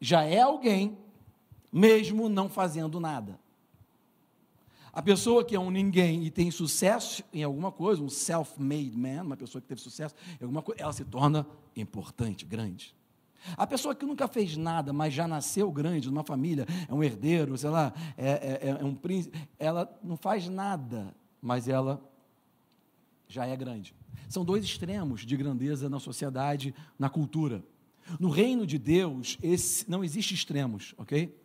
já 0.00 0.22
é 0.24 0.40
alguém, 0.40 0.98
mesmo 1.72 2.28
não 2.28 2.48
fazendo 2.48 3.00
nada. 3.00 3.38
A 4.92 5.02
pessoa 5.02 5.44
que 5.44 5.54
é 5.54 5.60
um 5.60 5.70
ninguém 5.70 6.24
e 6.24 6.30
tem 6.30 6.50
sucesso 6.50 7.22
em 7.32 7.42
alguma 7.42 7.70
coisa, 7.70 8.02
um 8.02 8.08
self-made 8.08 8.96
man, 8.96 9.22
uma 9.22 9.36
pessoa 9.36 9.62
que 9.62 9.68
teve 9.68 9.80
sucesso 9.80 10.14
em 10.40 10.44
alguma 10.44 10.62
coisa, 10.62 10.82
ela 10.82 10.92
se 10.92 11.04
torna 11.04 11.46
importante, 11.76 12.44
grande. 12.44 12.96
A 13.56 13.66
pessoa 13.66 13.94
que 13.94 14.04
nunca 14.04 14.26
fez 14.26 14.56
nada, 14.56 14.92
mas 14.92 15.14
já 15.14 15.28
nasceu 15.28 15.70
grande, 15.70 16.08
numa 16.08 16.24
família, 16.24 16.66
é 16.88 16.92
um 16.92 17.02
herdeiro, 17.04 17.56
sei 17.56 17.70
lá, 17.70 17.92
é, 18.16 18.58
é, 18.60 18.78
é 18.80 18.84
um 18.84 18.94
príncipe, 18.94 19.38
ela 19.58 19.88
não 20.02 20.16
faz 20.16 20.48
nada, 20.48 21.14
mas 21.40 21.68
ela 21.68 22.02
já 23.28 23.46
é 23.46 23.56
grande. 23.56 23.94
São 24.28 24.44
dois 24.44 24.64
extremos 24.64 25.24
de 25.24 25.36
grandeza 25.36 25.88
na 25.88 26.00
sociedade, 26.00 26.74
na 26.98 27.08
cultura. 27.08 27.62
No 28.18 28.30
reino 28.30 28.66
de 28.66 28.78
Deus, 28.78 29.38
esse, 29.42 29.88
não 29.88 30.02
existe 30.02 30.34
extremos, 30.34 30.94
ok? 30.96 31.36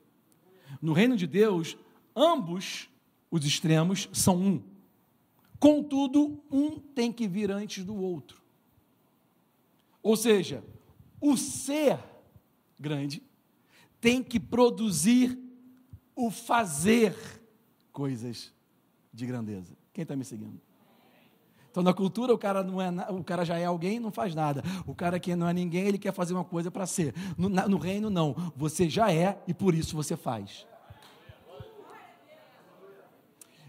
No 0.81 0.93
reino 0.93 1.17
de 1.17 1.27
Deus, 1.27 1.77
ambos 2.15 2.89
os 3.29 3.45
extremos 3.45 4.09
são 4.13 4.37
um. 4.37 4.63
Contudo, 5.59 6.41
um 6.49 6.79
tem 6.79 7.11
que 7.11 7.27
vir 7.27 7.51
antes 7.51 7.83
do 7.83 7.95
outro. 7.95 8.41
Ou 10.01 10.15
seja, 10.15 10.63
o 11.19 11.37
ser 11.37 11.99
grande 12.79 13.21
tem 13.99 14.21
que 14.21 14.39
produzir 14.39 15.39
o 16.15 16.29
fazer 16.29 17.15
coisas 17.91 18.53
de 19.13 19.25
grandeza. 19.25 19.77
Quem 19.93 20.01
está 20.03 20.15
me 20.15 20.25
seguindo? 20.25 20.59
Então, 21.73 21.81
na 21.81 21.91
cultura, 21.91 22.31
o 22.31 22.37
cara, 22.37 22.61
não 22.61 22.79
é, 22.79 22.91
o 23.09 23.23
cara 23.23 23.43
já 23.43 23.57
é 23.57 23.65
alguém 23.65 23.99
não 23.99 24.11
faz 24.11 24.35
nada. 24.35 24.63
O 24.85 24.93
cara 24.93 25.19
que 25.19 25.35
não 25.35 25.49
é 25.49 25.53
ninguém, 25.53 25.87
ele 25.87 25.97
quer 25.97 26.13
fazer 26.13 26.35
uma 26.35 26.43
coisa 26.43 26.69
para 26.69 26.85
ser. 26.85 27.15
No, 27.35 27.49
no 27.49 27.77
reino, 27.79 28.11
não. 28.11 28.35
Você 28.55 28.87
já 28.87 29.11
é 29.11 29.41
e 29.47 29.55
por 29.55 29.73
isso 29.73 29.95
você 29.95 30.15
faz. 30.15 30.67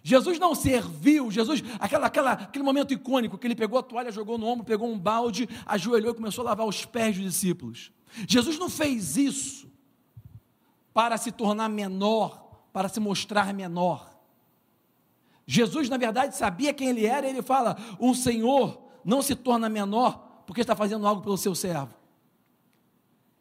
Jesus 0.02 0.38
não 0.38 0.54
serviu, 0.54 1.30
Jesus, 1.30 1.64
aquela, 1.80 2.08
aquela, 2.08 2.32
aquele 2.32 2.62
momento 2.62 2.92
icônico 2.92 3.38
que 3.38 3.46
ele 3.46 3.56
pegou 3.56 3.78
a 3.78 3.82
toalha, 3.82 4.12
jogou 4.12 4.36
no 4.36 4.46
ombro, 4.46 4.66
pegou 4.66 4.86
um 4.86 4.98
balde, 4.98 5.48
ajoelhou 5.64 6.10
e 6.10 6.14
começou 6.14 6.42
a 6.42 6.50
lavar 6.50 6.66
os 6.66 6.84
pés 6.84 7.16
dos 7.16 7.24
discípulos. 7.24 7.90
Jesus 8.28 8.58
não 8.58 8.68
fez 8.68 9.16
isso 9.16 9.66
para 10.92 11.16
se 11.16 11.32
tornar 11.32 11.70
menor, 11.70 12.66
para 12.70 12.86
se 12.90 13.00
mostrar 13.00 13.54
menor. 13.54 14.13
Jesus, 15.46 15.88
na 15.88 15.96
verdade, 15.96 16.36
sabia 16.36 16.72
quem 16.72 16.88
ele 16.88 17.06
era, 17.06 17.26
e 17.26 17.30
ele 17.30 17.42
fala: 17.42 17.76
um 18.00 18.14
senhor 18.14 18.82
não 19.04 19.20
se 19.20 19.34
torna 19.34 19.68
menor 19.68 20.42
porque 20.46 20.60
está 20.60 20.74
fazendo 20.74 21.06
algo 21.06 21.22
pelo 21.22 21.36
seu 21.36 21.54
servo. 21.54 21.94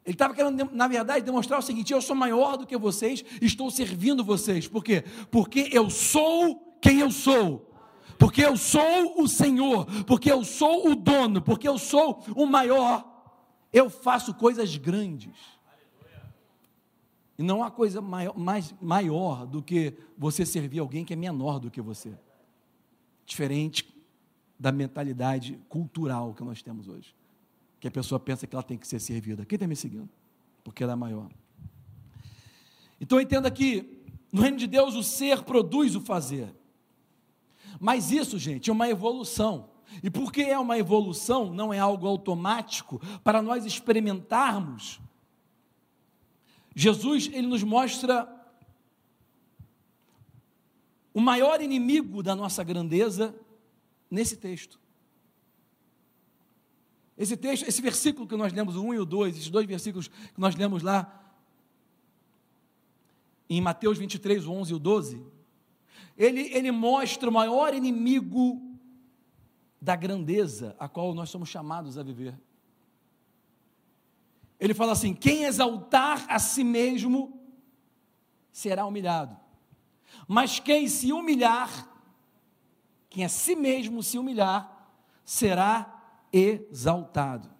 Ele 0.04 0.14
estava 0.14 0.34
querendo, 0.34 0.68
na 0.72 0.86
verdade, 0.86 1.24
demonstrar 1.24 1.58
o 1.58 1.62
seguinte: 1.62 1.92
eu 1.92 2.02
sou 2.02 2.14
maior 2.14 2.56
do 2.56 2.66
que 2.66 2.76
vocês, 2.76 3.24
estou 3.40 3.70
servindo 3.70 4.22
vocês. 4.22 4.68
Por 4.68 4.84
quê? 4.84 5.04
Porque 5.30 5.70
eu 5.72 5.88
sou 5.88 6.76
quem 6.80 7.00
eu 7.00 7.10
sou. 7.10 7.70
Porque 8.18 8.44
eu 8.44 8.56
sou 8.56 9.20
o 9.20 9.26
Senhor, 9.26 9.86
porque 10.06 10.30
eu 10.30 10.44
sou 10.44 10.88
o 10.88 10.94
dono, 10.94 11.42
porque 11.42 11.66
eu 11.66 11.78
sou 11.78 12.22
o 12.36 12.46
maior. 12.46 13.04
Eu 13.72 13.90
faço 13.90 14.32
coisas 14.34 14.76
grandes. 14.76 15.34
E 17.38 17.42
não 17.42 17.64
há 17.64 17.70
coisa 17.70 18.00
maior, 18.00 18.36
mais, 18.38 18.74
maior 18.80 19.46
do 19.46 19.62
que 19.62 19.94
você 20.16 20.46
servir 20.46 20.78
alguém 20.78 21.04
que 21.04 21.12
é 21.12 21.16
menor 21.16 21.58
do 21.58 21.70
que 21.70 21.80
você. 21.80 22.16
Diferente 23.26 23.92
da 24.58 24.70
mentalidade 24.70 25.58
cultural 25.68 26.32
que 26.34 26.44
nós 26.44 26.62
temos 26.62 26.88
hoje. 26.88 27.14
Que 27.80 27.88
a 27.88 27.90
pessoa 27.90 28.20
pensa 28.20 28.46
que 28.46 28.54
ela 28.54 28.62
tem 28.62 28.78
que 28.78 28.86
ser 28.86 29.00
servida. 29.00 29.44
Quem 29.44 29.56
está 29.56 29.66
me 29.66 29.76
seguindo? 29.76 30.08
Porque 30.62 30.82
ela 30.82 30.92
é 30.92 30.96
maior. 30.96 31.28
Então 33.00 33.20
entenda 33.20 33.50
que 33.50 34.02
no 34.32 34.40
reino 34.42 34.56
de 34.56 34.66
Deus 34.66 34.94
o 34.94 35.02
ser 35.02 35.42
produz 35.42 35.94
o 35.94 36.00
fazer. 36.00 36.54
Mas 37.80 38.10
isso, 38.10 38.38
gente, 38.38 38.70
é 38.70 38.72
uma 38.72 38.88
evolução. 38.88 39.68
E 40.02 40.10
porque 40.10 40.42
é 40.42 40.58
uma 40.58 40.78
evolução, 40.78 41.52
não 41.52 41.72
é 41.72 41.78
algo 41.78 42.06
automático, 42.06 43.00
para 43.22 43.42
nós 43.42 43.64
experimentarmos, 43.64 45.00
Jesus 46.74 47.30
ele 47.32 47.46
nos 47.46 47.62
mostra 47.62 48.28
o 51.12 51.20
maior 51.20 51.60
inimigo 51.60 52.22
da 52.22 52.34
nossa 52.34 52.64
grandeza 52.64 53.34
nesse 54.10 54.36
texto. 54.36 54.80
Esse 57.16 57.36
texto, 57.36 57.68
esse 57.68 57.80
versículo 57.80 58.26
que 58.26 58.36
nós 58.36 58.52
lemos, 58.52 58.74
o 58.74 58.82
1 58.82 58.94
e 58.94 58.98
o 58.98 59.04
2, 59.04 59.36
esses 59.36 59.50
dois 59.50 59.66
versículos 59.66 60.08
que 60.08 60.40
nós 60.40 60.56
lemos 60.56 60.82
lá, 60.82 61.20
em 63.48 63.60
Mateus 63.60 63.98
23, 63.98 64.46
o 64.46 64.52
11 64.52 64.72
e 64.72 64.74
o 64.74 64.78
12, 64.80 65.22
ele, 66.16 66.40
ele 66.52 66.72
mostra 66.72 67.28
o 67.28 67.32
maior 67.32 67.72
inimigo 67.72 68.60
da 69.80 69.94
grandeza 69.94 70.74
a 70.78 70.88
qual 70.88 71.14
nós 71.14 71.30
somos 71.30 71.48
chamados 71.48 71.96
a 71.96 72.02
viver. 72.02 72.34
Ele 74.58 74.74
fala 74.74 74.92
assim: 74.92 75.14
quem 75.14 75.44
exaltar 75.44 76.24
a 76.28 76.38
si 76.38 76.64
mesmo 76.64 77.40
será 78.52 78.86
humilhado, 78.86 79.36
mas 80.28 80.60
quem 80.60 80.88
se 80.88 81.12
humilhar, 81.12 81.88
quem 83.10 83.24
a 83.24 83.28
si 83.28 83.56
mesmo 83.56 84.02
se 84.02 84.18
humilhar, 84.18 84.90
será 85.24 86.02
exaltado. 86.32 87.50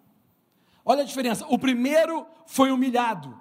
Olha 0.85 1.03
a 1.03 1.07
diferença: 1.07 1.47
o 1.49 1.59
primeiro 1.59 2.27
foi 2.47 2.71
humilhado, 2.71 3.41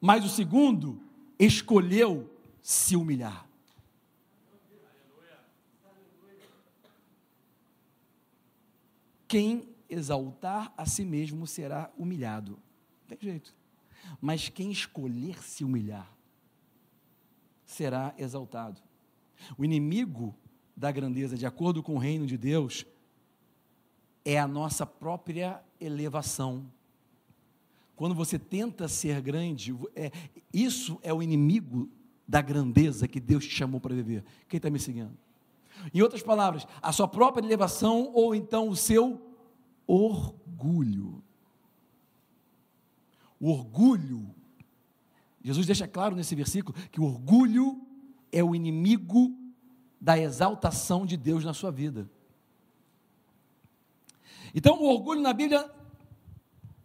mas 0.00 0.24
o 0.24 0.28
segundo 0.28 1.02
escolheu 1.38 2.30
se 2.62 2.96
humilhar. 2.96 3.46
Quem 9.26 9.71
exaltar 9.92 10.72
a 10.76 10.86
si 10.86 11.04
mesmo 11.04 11.46
será 11.46 11.90
humilhado. 11.96 12.52
Não 13.02 13.16
tem 13.16 13.18
jeito. 13.20 13.54
Mas 14.20 14.48
quem 14.48 14.70
escolher 14.70 15.42
se 15.42 15.64
humilhar 15.64 16.10
será 17.64 18.14
exaltado. 18.18 18.80
O 19.56 19.64
inimigo 19.64 20.34
da 20.76 20.90
grandeza, 20.90 21.36
de 21.36 21.46
acordo 21.46 21.82
com 21.82 21.94
o 21.94 21.98
reino 21.98 22.26
de 22.26 22.36
Deus, 22.36 22.86
é 24.24 24.38
a 24.38 24.46
nossa 24.46 24.86
própria 24.86 25.62
elevação. 25.80 26.66
Quando 27.96 28.14
você 28.14 28.38
tenta 28.38 28.88
ser 28.88 29.20
grande, 29.20 29.74
é, 29.94 30.10
isso 30.52 30.98
é 31.02 31.12
o 31.12 31.22
inimigo 31.22 31.88
da 32.26 32.40
grandeza 32.40 33.06
que 33.06 33.20
Deus 33.20 33.44
te 33.44 33.54
chamou 33.54 33.80
para 33.80 33.94
viver. 33.94 34.24
Quem 34.48 34.56
está 34.58 34.70
me 34.70 34.78
seguindo? 34.78 35.16
Em 35.92 36.00
outras 36.00 36.22
palavras, 36.22 36.66
a 36.80 36.92
sua 36.92 37.08
própria 37.08 37.44
elevação 37.44 38.10
ou 38.14 38.34
então 38.34 38.68
o 38.68 38.76
seu 38.76 39.31
orgulho. 39.86 41.22
O 43.40 43.50
orgulho, 43.50 44.34
Jesus 45.42 45.66
deixa 45.66 45.88
claro 45.88 46.14
nesse 46.14 46.34
versículo 46.34 46.78
que 46.90 47.00
o 47.00 47.04
orgulho 47.04 47.80
é 48.30 48.42
o 48.42 48.54
inimigo 48.54 49.36
da 50.00 50.18
exaltação 50.18 51.04
de 51.04 51.16
Deus 51.16 51.44
na 51.44 51.52
sua 51.52 51.70
vida. 51.70 52.08
Então, 54.54 54.80
o 54.80 54.84
orgulho 54.86 55.20
na 55.20 55.32
Bíblia 55.32 55.70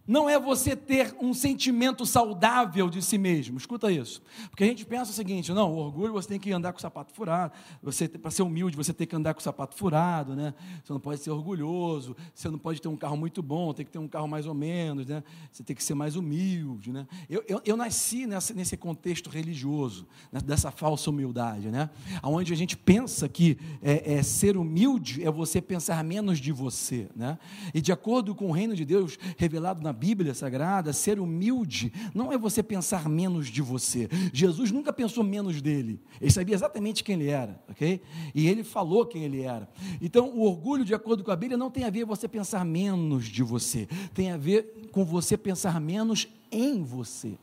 não 0.08 0.30
é 0.30 0.40
você 0.40 0.76
ter 0.76 1.14
um 1.20 1.34
sentimento 1.34 2.06
saudável 2.06 2.90
de 2.90 3.02
si 3.02 3.18
mesmo. 3.18 3.58
Escuta 3.58 3.92
isso. 3.92 4.22
Porque 4.50 4.64
a 4.64 4.68
gente 4.68 4.86
pensa 4.86 5.12
o 5.12 5.14
seguinte: 5.14 5.52
não, 5.52 5.72
o 5.74 5.78
orgulho 5.78 6.14
você 6.14 6.30
tem 6.30 6.40
que 6.40 6.52
andar 6.52 6.72
com 6.72 6.80
o 6.80 6.82
sapato 6.82 7.14
furado. 7.14 7.54
Você 7.84 8.08
para 8.08 8.32
ser 8.32 8.44
humilde, 8.44 8.78
você 8.78 8.94
tem 8.94 9.06
que 9.06 9.16
andar 9.16 9.34
com 9.34 9.42
o 9.42 9.44
sapato 9.44 9.76
furado, 9.76 10.36
né? 10.36 10.54
Você 10.84 10.94
não 10.94 11.00
pode 11.00 11.22
ser 11.22 11.32
orgulhoso, 11.32 12.16
você 12.34 12.50
não 12.50 12.58
pode 12.58 12.82
ter 12.82 12.88
um 12.88 12.96
carro 12.96 13.18
muito 13.18 13.44
bom, 13.44 13.74
tem 13.74 13.86
que 13.86 13.92
ter 13.92 14.00
um 14.00 14.08
carro 14.08 14.28
mais 14.28 14.48
ou 14.48 14.54
menos, 14.54 15.08
né? 15.08 15.24
Você 15.52 15.64
tem 15.64 15.76
que 15.76 15.84
ser 15.84 15.94
mais 15.94 16.16
humilde, 16.16 16.94
né? 16.94 17.06
Eu, 17.30 17.44
eu, 17.48 17.62
eu 17.66 17.76
nasci 17.76 18.26
nessa, 18.26 18.54
nesse 18.54 18.78
contexto 18.78 19.30
religioso, 19.30 20.08
né? 20.32 20.40
dessa 20.40 20.72
falsa 20.72 21.10
humildade, 21.10 21.70
né? 21.70 21.90
Onde 22.24 22.54
a 22.54 22.56
gente 22.56 22.78
pensa 22.78 23.28
que 23.28 23.58
é, 23.82 24.14
é, 24.14 24.24
ser 24.24 24.56
humilde 24.56 25.24
é 25.24 25.30
você 25.30 25.62
pensar 25.62 26.02
menos 26.04 26.40
de 26.40 26.52
você, 26.52 27.10
né? 27.14 27.38
E 27.74 27.82
de 27.82 27.92
acordo 27.92 28.34
com 28.34 28.48
o 28.48 28.52
reino 28.52 28.74
de 28.74 28.86
Deus 28.86 29.20
revelado 29.38 29.84
na 29.84 29.97
Bíblia 29.98 30.34
Sagrada, 30.34 30.94
ser 30.94 31.20
humilde 31.20 31.92
não 32.14 32.32
é 32.32 32.38
você 32.38 32.62
pensar 32.62 33.10
menos 33.10 33.48
de 33.48 33.62
você. 33.62 34.08
Jesus 34.32 34.72
nunca 34.72 34.94
pensou 34.94 35.24
menos 35.24 35.62
dele. 35.62 36.00
Ele 36.22 36.32
sabia 36.32 36.56
exatamente 36.56 37.04
quem 37.04 37.16
ele 37.16 37.30
era, 37.30 37.62
ok? 37.70 38.02
E 38.36 38.48
ele 38.48 38.64
falou 38.64 39.06
quem 39.06 39.24
ele 39.24 39.42
era. 39.42 39.68
Então, 40.02 40.30
o 40.30 40.42
orgulho, 40.42 40.86
de 40.86 40.94
acordo 40.94 41.24
com 41.24 41.32
a 41.32 41.36
Bíblia, 41.36 41.58
não 41.58 41.72
tem 41.72 41.84
a 41.84 41.90
ver 41.90 42.06
você 42.06 42.28
pensar 42.28 42.64
menos 42.64 43.26
de 43.26 43.42
você. 43.42 43.88
Tem 44.14 44.32
a 44.32 44.38
ver 44.38 44.90
com 44.92 45.04
você 45.04 45.36
pensar 45.36 45.82
menos 45.82 46.28
em 46.52 46.84
você. 46.84 47.38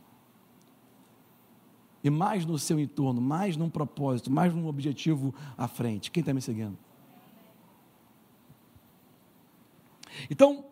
E 2.02 2.10
mais 2.10 2.44
no 2.44 2.58
seu 2.58 2.78
entorno, 2.78 3.20
mais 3.20 3.56
num 3.56 3.70
propósito, 3.70 4.30
mais 4.30 4.54
num 4.54 4.66
objetivo 4.66 5.34
à 5.56 5.66
frente. 5.66 6.10
Quem 6.10 6.20
está 6.20 6.34
me 6.34 6.40
seguindo? 6.40 6.76
Então, 10.30 10.64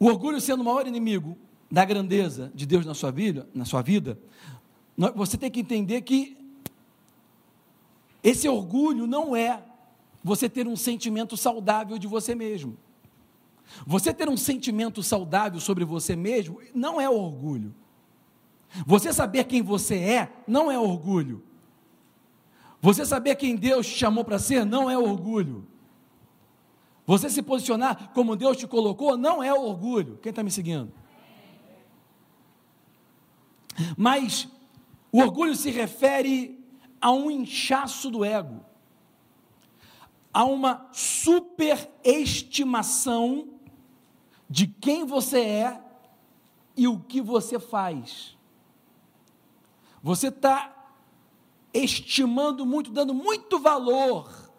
o 0.00 0.06
orgulho 0.06 0.40
sendo 0.40 0.62
o 0.62 0.64
maior 0.64 0.86
inimigo 0.86 1.36
da 1.70 1.84
grandeza 1.84 2.50
de 2.54 2.64
Deus 2.64 2.86
na 2.86 2.94
sua 2.94 3.10
vida, 3.10 3.46
na 3.54 3.66
sua 3.66 3.82
vida, 3.82 4.18
você 5.14 5.36
tem 5.36 5.50
que 5.50 5.60
entender 5.60 6.00
que 6.00 6.36
esse 8.22 8.48
orgulho 8.48 9.06
não 9.06 9.36
é 9.36 9.62
você 10.24 10.48
ter 10.48 10.66
um 10.66 10.74
sentimento 10.74 11.36
saudável 11.36 11.98
de 11.98 12.06
você 12.06 12.34
mesmo. 12.34 12.76
Você 13.86 14.12
ter 14.12 14.28
um 14.28 14.36
sentimento 14.36 15.02
saudável 15.02 15.60
sobre 15.60 15.84
você 15.84 16.16
mesmo 16.16 16.60
não 16.74 16.98
é 17.00 17.08
orgulho. 17.08 17.74
Você 18.86 19.12
saber 19.12 19.44
quem 19.44 19.62
você 19.62 19.96
é 19.96 20.32
não 20.46 20.70
é 20.70 20.78
orgulho. 20.78 21.42
Você 22.80 23.04
saber 23.04 23.36
quem 23.36 23.54
Deus 23.54 23.86
te 23.86 23.98
chamou 23.98 24.24
para 24.24 24.38
ser 24.38 24.64
não 24.64 24.90
é 24.90 24.96
orgulho. 24.96 25.66
Você 27.10 27.28
se 27.28 27.42
posicionar 27.42 28.12
como 28.12 28.36
Deus 28.36 28.56
te 28.56 28.68
colocou 28.68 29.16
não 29.16 29.42
é 29.42 29.52
orgulho. 29.52 30.20
Quem 30.22 30.30
está 30.30 30.44
me 30.44 30.50
seguindo? 30.52 30.92
Mas 33.96 34.46
o 35.10 35.18
orgulho 35.18 35.56
se 35.56 35.72
refere 35.72 36.64
a 37.00 37.10
um 37.10 37.28
inchaço 37.28 38.12
do 38.12 38.24
ego, 38.24 38.64
a 40.32 40.44
uma 40.44 40.86
superestimação 40.92 43.48
de 44.48 44.68
quem 44.68 45.04
você 45.04 45.40
é 45.40 45.82
e 46.76 46.86
o 46.86 47.00
que 47.00 47.20
você 47.20 47.58
faz. 47.58 48.38
Você 50.00 50.28
está 50.28 50.92
estimando 51.74 52.64
muito, 52.64 52.92
dando 52.92 53.12
muito 53.12 53.58
valor 53.58 54.52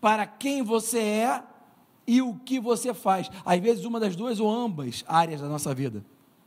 para 0.00 0.26
quem 0.26 0.60
você 0.60 0.98
é 0.98 1.53
e 2.06 2.20
o 2.20 2.34
que 2.34 2.60
você 2.60 2.92
faz. 2.92 3.30
Às 3.44 3.60
vezes, 3.60 3.84
uma 3.84 3.98
das 3.98 4.14
duas 4.16 4.40
ou 4.40 4.50
ambas 4.50 5.04
áreas 5.06 5.40
da 5.40 5.48
nossa 5.48 5.74
vida. 5.74 6.04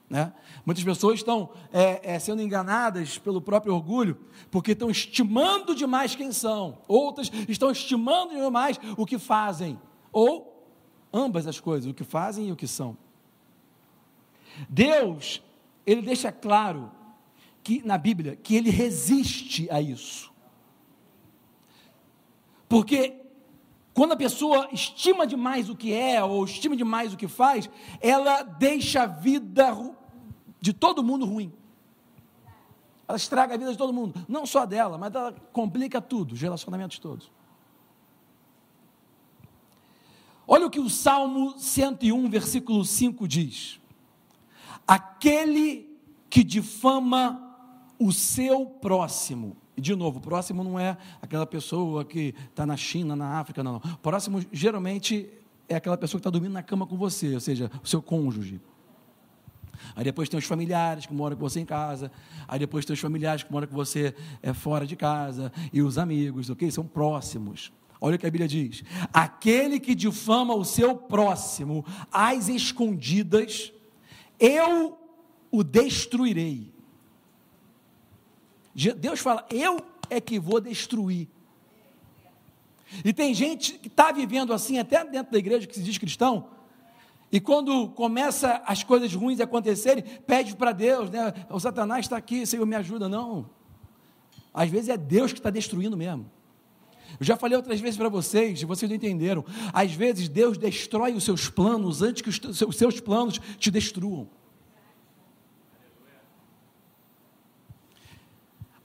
Né? 0.10 0.32
Muitas 0.66 0.84
pessoas 0.84 1.16
estão 1.20 1.50
é, 1.72 2.16
é, 2.16 2.20
sendo 2.20 2.42
enganadas 2.42 3.18
pelo 3.18 3.42
próprio 3.42 3.74
orgulho, 3.74 4.18
porque 4.50 4.72
estão 4.72 4.90
estimando 4.90 5.76
demais 5.76 6.16
quem 6.16 6.32
são, 6.32 6.78
outras 6.88 7.30
estão 7.50 7.70
estimando 7.72 8.34
demais 8.34 8.80
o 8.96 9.06
que 9.06 9.20
fazem, 9.20 9.78
ou 10.12 10.66
ambas 11.12 11.46
as 11.46 11.60
coisas, 11.60 11.90
o 11.90 11.94
que 11.94 12.06
fazem 12.06 12.48
e 12.48 12.52
o 12.54 12.56
que 12.56 12.68
são. 12.68 12.98
Deus, 14.70 15.44
ele 15.86 16.02
deixa 16.02 16.32
claro 16.32 16.90
que 17.62 17.86
na 17.86 17.98
Bíblia 17.98 18.38
que 18.38 18.56
ele 18.56 18.70
resiste 18.70 19.68
a 19.70 19.82
isso. 19.82 20.32
Porque 22.70 23.27
quando 23.98 24.12
a 24.12 24.16
pessoa 24.16 24.70
estima 24.72 25.26
demais 25.26 25.72
o 25.72 25.76
que 25.76 25.92
é 25.92 26.24
ou 26.24 26.46
estima 26.46 26.76
demais 26.76 27.16
o 27.16 27.18
que 27.18 27.28
faz, 27.28 27.68
ela 28.00 28.44
deixa 28.44 29.02
a 29.02 29.06
vida 29.08 29.74
de 30.62 30.72
todo 30.72 31.04
mundo 31.04 31.26
ruim. 31.26 31.52
Ela 33.08 33.18
estraga 33.18 33.56
a 33.56 33.58
vida 33.58 33.72
de 33.72 33.78
todo 33.78 33.92
mundo, 33.92 34.24
não 34.30 34.46
só 34.46 34.68
dela, 34.68 35.00
mas 35.00 35.16
ela 35.16 35.32
complica 35.52 36.00
tudo, 36.00 36.34
os 36.34 36.40
relacionamentos 36.40 37.00
todos. 37.00 37.32
Olha 40.48 40.68
o 40.68 40.70
que 40.70 40.80
o 40.80 40.92
Salmo 40.92 41.58
101, 41.58 42.30
versículo 42.30 42.86
5 42.86 43.28
diz: 43.28 43.82
Aquele 44.88 46.00
que 46.30 46.44
difama 46.44 47.58
o 47.98 48.12
seu 48.12 48.64
próximo 48.64 49.58
e, 49.78 49.82
de 49.82 49.96
novo, 49.96 50.20
próximo 50.20 50.64
não 50.64 50.80
é 50.80 50.98
aquela 51.22 51.46
pessoa 51.46 52.04
que 52.04 52.34
está 52.50 52.66
na 52.66 52.76
China, 52.76 53.16
na 53.16 53.40
África, 53.40 53.64
não. 53.64 53.80
Próximo, 54.02 54.44
geralmente, 54.52 55.30
é 55.70 55.76
aquela 55.76 55.96
pessoa 55.96 56.20
que 56.20 56.22
está 56.22 56.32
dormindo 56.32 56.54
na 56.54 56.64
cama 56.64 56.88
com 56.88 56.98
você, 56.98 57.36
ou 57.36 57.40
seja, 57.40 57.70
o 57.84 57.88
seu 57.88 58.02
cônjuge. 58.02 58.60
Aí 59.96 60.04
depois 60.04 60.28
tem 60.28 60.40
os 60.40 60.46
familiares 60.46 61.06
que 61.06 61.14
moram 61.14 61.36
com 61.36 61.48
você 61.48 61.60
em 61.60 61.66
casa. 61.66 62.12
Aí 62.48 62.58
depois 62.58 62.84
tem 62.84 62.96
os 62.96 63.00
familiares 63.00 63.44
que 63.44 63.52
moram 63.52 63.68
com 63.68 63.76
você 63.76 64.16
é, 64.42 64.52
fora 64.52 64.88
de 64.88 64.96
casa. 64.96 65.52
E 65.72 65.82
os 65.82 66.00
amigos, 66.00 66.50
ok? 66.50 66.70
São 66.72 66.86
próximos. 66.86 67.72
Olha 68.02 68.16
o 68.16 68.20
que 68.20 68.26
a 68.26 68.32
Bíblia 68.32 68.48
diz: 68.48 68.84
aquele 69.14 69.80
que 69.80 69.94
difama 69.94 70.56
o 70.56 70.66
seu 70.66 70.96
próximo 70.96 71.86
às 72.12 72.50
escondidas, 72.50 73.72
eu 74.40 74.98
o 75.52 75.64
destruirei. 75.64 76.77
Deus 78.98 79.20
fala, 79.20 79.46
eu 79.50 79.80
é 80.10 80.22
que 80.22 80.40
vou 80.40 80.62
destruir. 80.62 81.28
E 83.04 83.12
tem 83.12 83.34
gente 83.34 83.74
que 83.74 83.88
está 83.88 84.12
vivendo 84.12 84.54
assim, 84.54 84.78
até 84.78 85.04
dentro 85.04 85.32
da 85.32 85.38
igreja 85.38 85.68
que 85.68 85.76
se 85.76 85.84
diz 85.84 85.98
cristão, 85.98 86.48
e 87.32 87.42
quando 87.42 87.90
começa 87.90 88.62
as 88.66 88.84
coisas 88.84 89.14
ruins 89.14 89.42
acontecerem, 89.42 90.04
pede 90.26 90.56
para 90.56 90.72
Deus, 90.72 91.10
né? 91.10 91.34
O 91.50 91.60
Satanás 91.60 92.06
está 92.06 92.16
aqui, 92.16 92.46
Senhor, 92.46 92.66
me 92.66 92.76
ajuda. 92.76 93.10
Não. 93.10 93.50
Às 94.54 94.70
vezes 94.70 94.90
é 94.90 94.96
Deus 94.96 95.34
que 95.34 95.40
está 95.40 95.50
destruindo 95.50 95.98
mesmo. 95.98 96.30
Eu 97.20 97.26
já 97.26 97.36
falei 97.36 97.58
outras 97.58 97.82
vezes 97.82 97.98
para 97.98 98.08
vocês, 98.08 98.62
e 98.62 98.66
vocês 98.66 98.90
não 98.90 98.96
entenderam. 98.96 99.44
Às 99.74 99.92
vezes 99.92 100.30
Deus 100.30 100.58
destrói 100.58 101.14
os 101.14 101.24
seus 101.26 101.50
planos 101.50 102.02
antes 102.02 102.22
que 102.22 102.30
os 102.30 102.78
seus 102.78 103.00
planos 103.02 103.40
te 103.58 103.70
destruam. 103.70 104.30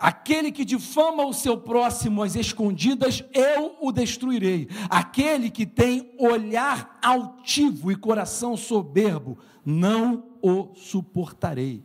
Aquele 0.03 0.51
que 0.51 0.65
difama 0.65 1.25
o 1.25 1.33
seu 1.33 1.57
próximo 1.57 2.25
às 2.25 2.35
escondidas, 2.35 3.23
eu 3.33 3.77
o 3.81 3.93
destruirei. 3.93 4.69
Aquele 4.91 5.49
que 5.49 5.65
tem 5.65 6.13
olhar 6.19 6.99
altivo 7.01 7.93
e 7.93 7.95
coração 7.95 8.57
soberbo, 8.57 9.39
não 9.65 10.25
o 10.43 10.75
suportarei. 10.75 11.85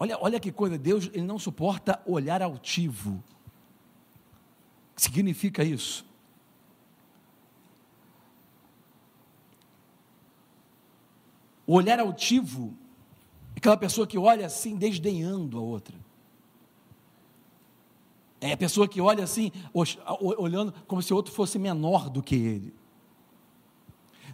Olha, 0.00 0.18
olha 0.20 0.40
que 0.40 0.50
coisa, 0.50 0.76
Deus 0.76 1.08
ele 1.12 1.22
não 1.22 1.38
suporta 1.38 2.02
olhar 2.04 2.42
altivo. 2.42 3.22
O 4.90 4.96
que 4.96 5.02
significa 5.02 5.62
isso? 5.62 6.04
O 11.64 11.74
olhar 11.74 12.00
altivo 12.00 12.74
é 13.54 13.58
aquela 13.58 13.76
pessoa 13.76 14.08
que 14.08 14.18
olha 14.18 14.44
assim, 14.44 14.74
desdenhando 14.74 15.56
a 15.56 15.60
outra. 15.60 16.05
É 18.40 18.52
a 18.52 18.56
pessoa 18.56 18.86
que 18.86 19.00
olha 19.00 19.24
assim, 19.24 19.50
olhando 20.20 20.72
como 20.86 21.02
se 21.02 21.12
o 21.12 21.16
outro 21.16 21.32
fosse 21.32 21.58
menor 21.58 22.10
do 22.10 22.22
que 22.22 22.34
ele. 22.34 22.74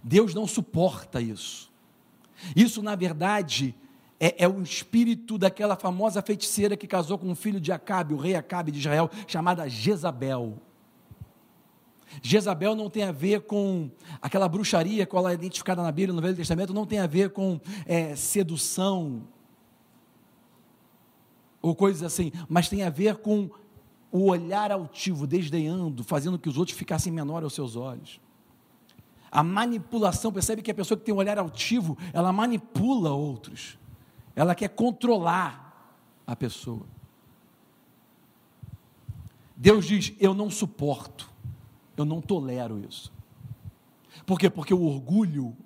Deus 0.03 0.35
não 0.35 0.47
suporta 0.47 1.21
isso. 1.21 1.71
Isso, 2.57 2.83
na 2.83 2.97
verdade, 2.97 3.75
é, 4.19 4.45
é, 4.45 4.49
o 4.49 4.61
espírito 4.63 5.39
daquela 5.39 5.77
famosa 5.77 6.21
feiticeira 6.21 6.77
que 6.77 6.87
casou 6.87 7.17
com 7.17 7.31
o 7.31 7.35
filho 7.37 7.61
de 7.61 7.71
Acabe, 7.71 8.15
o 8.15 8.17
rei 8.17 8.35
Acabe 8.35 8.73
de 8.73 8.79
Israel, 8.81 9.09
chamada 9.27 9.69
Jezabel. 9.69 10.59
Jezabel 12.21 12.75
não 12.75 12.91
tem 12.91 13.05
a 13.05 13.13
ver 13.13 13.43
com 13.43 13.91
aquela 14.21 14.49
bruxaria 14.49 15.07
que 15.07 15.17
ela 15.17 15.31
é 15.31 15.35
identificada 15.35 15.83
na 15.83 15.93
Bíblia, 15.93 16.15
no 16.15 16.21
Velho 16.21 16.37
Testamento, 16.37 16.75
não 16.75 16.85
tem 16.85 16.99
a 16.99 17.07
ver 17.07 17.31
com 17.31 17.61
é, 17.87 18.15
sedução 18.17 19.23
ou 21.63 21.75
coisas 21.77 22.03
assim, 22.03 22.33
mas 22.49 22.69
tem 22.69 22.83
a 22.83 22.91
ver 22.91 23.17
com 23.17 23.49
o 24.13 24.27
olhar 24.27 24.71
altivo, 24.71 25.27
desdenhando, 25.27 26.05
fazendo 26.05 26.39
que 26.39 26.49
os 26.49 26.59
outros 26.59 26.77
ficassem 26.77 27.11
menores 27.11 27.45
aos 27.45 27.55
seus 27.55 27.75
olhos. 27.75 28.21
A 29.31 29.43
manipulação, 29.43 30.31
percebe 30.31 30.61
que 30.61 30.71
a 30.71 30.75
pessoa 30.75 30.99
que 30.99 31.07
tem 31.07 31.15
um 31.15 31.19
olhar 31.19 31.39
altivo, 31.39 31.97
ela 32.13 32.31
manipula 32.31 33.11
outros. 33.11 33.79
Ela 34.37 34.55
quer 34.55 34.69
controlar 34.69 35.97
a 36.27 36.37
pessoa. 36.37 36.87
Deus 39.57 39.87
diz: 39.87 40.13
Eu 40.21 40.35
não 40.35 40.51
suporto, 40.51 41.31
eu 41.97 42.05
não 42.05 42.21
tolero 42.21 42.79
isso. 42.79 43.11
Por 44.27 44.39
quê? 44.39 44.51
Porque 44.51 44.75
o 44.75 44.83
orgulho 44.83 45.57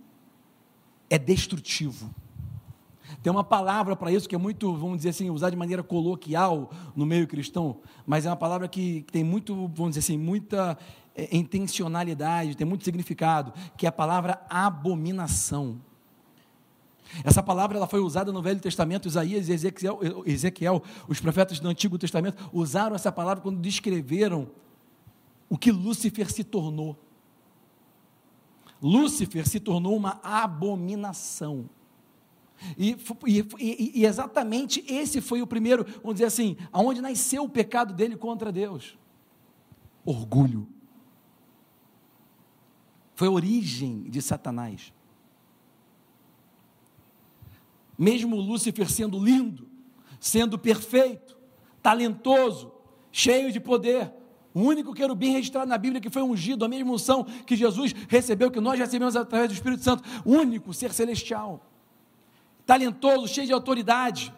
é 1.10 1.18
destrutivo. 1.18 2.14
Tem 3.22 3.30
uma 3.30 3.44
palavra 3.44 3.94
para 3.94 4.10
isso 4.10 4.28
que 4.28 4.34
é 4.34 4.38
muito, 4.38 4.74
vamos 4.74 4.98
dizer 4.98 5.10
assim, 5.10 5.30
usada 5.30 5.50
de 5.50 5.56
maneira 5.56 5.82
coloquial 5.82 6.70
no 6.94 7.06
meio 7.06 7.26
cristão, 7.26 7.80
mas 8.06 8.26
é 8.26 8.30
uma 8.30 8.36
palavra 8.36 8.68
que, 8.68 9.02
que 9.02 9.12
tem 9.12 9.24
muito, 9.24 9.54
vamos 9.68 9.90
dizer 9.94 10.00
assim, 10.00 10.18
muita 10.18 10.76
é, 11.14 11.36
intencionalidade, 11.36 12.56
tem 12.56 12.66
muito 12.66 12.84
significado, 12.84 13.52
que 13.76 13.86
é 13.86 13.88
a 13.88 13.92
palavra 13.92 14.40
abominação. 14.48 15.80
Essa 17.24 17.42
palavra 17.42 17.76
ela 17.76 17.86
foi 17.86 18.00
usada 18.00 18.32
no 18.32 18.42
Velho 18.42 18.60
Testamento, 18.60 19.08
Isaías 19.08 19.48
e 19.48 19.52
Ezequiel, 19.52 20.00
Ezequiel, 20.26 20.82
os 21.08 21.20
profetas 21.20 21.60
do 21.60 21.68
Antigo 21.68 21.98
Testamento, 21.98 22.50
usaram 22.52 22.96
essa 22.96 23.12
palavra 23.12 23.42
quando 23.42 23.60
descreveram 23.60 24.48
o 25.48 25.56
que 25.56 25.70
Lúcifer 25.70 26.30
se 26.30 26.42
tornou. 26.42 26.96
Lúcifer 28.82 29.48
se 29.48 29.60
tornou 29.60 29.96
uma 29.96 30.20
abominação. 30.22 31.68
E, 32.76 32.96
e, 33.26 34.00
e, 34.00 34.06
exatamente 34.06 34.84
esse 34.88 35.20
foi 35.20 35.42
o 35.42 35.46
primeiro, 35.46 35.84
vamos 36.02 36.14
dizer 36.14 36.26
assim, 36.26 36.56
aonde 36.72 37.00
nasceu 37.00 37.44
o 37.44 37.48
pecado 37.48 37.92
dele 37.92 38.16
contra 38.16 38.50
Deus. 38.50 38.98
Orgulho. 40.04 40.66
Foi 43.14 43.28
a 43.28 43.30
origem 43.30 44.04
de 44.04 44.20
Satanás. 44.20 44.92
Mesmo 47.98 48.36
Lúcifer 48.36 48.90
sendo 48.90 49.18
lindo, 49.18 49.66
sendo 50.20 50.58
perfeito, 50.58 51.36
talentoso, 51.82 52.72
cheio 53.10 53.50
de 53.50 53.58
poder, 53.58 54.12
o 54.52 54.60
único 54.60 54.94
querubim 54.94 55.32
registrado 55.32 55.68
na 55.68 55.78
Bíblia 55.78 56.00
que 56.00 56.10
foi 56.10 56.22
ungido, 56.22 56.64
a 56.64 56.68
mesma 56.68 56.92
unção 56.92 57.24
que 57.24 57.56
Jesus 57.56 57.94
recebeu, 58.08 58.50
que 58.50 58.60
nós 58.60 58.78
recebemos 58.78 59.16
através 59.16 59.48
do 59.50 59.54
Espírito 59.54 59.82
Santo, 59.82 60.02
único 60.24 60.72
ser 60.74 60.92
celestial 60.92 61.65
talentoso, 62.66 63.28
cheio 63.28 63.46
de 63.46 63.52
autoridade. 63.52 64.34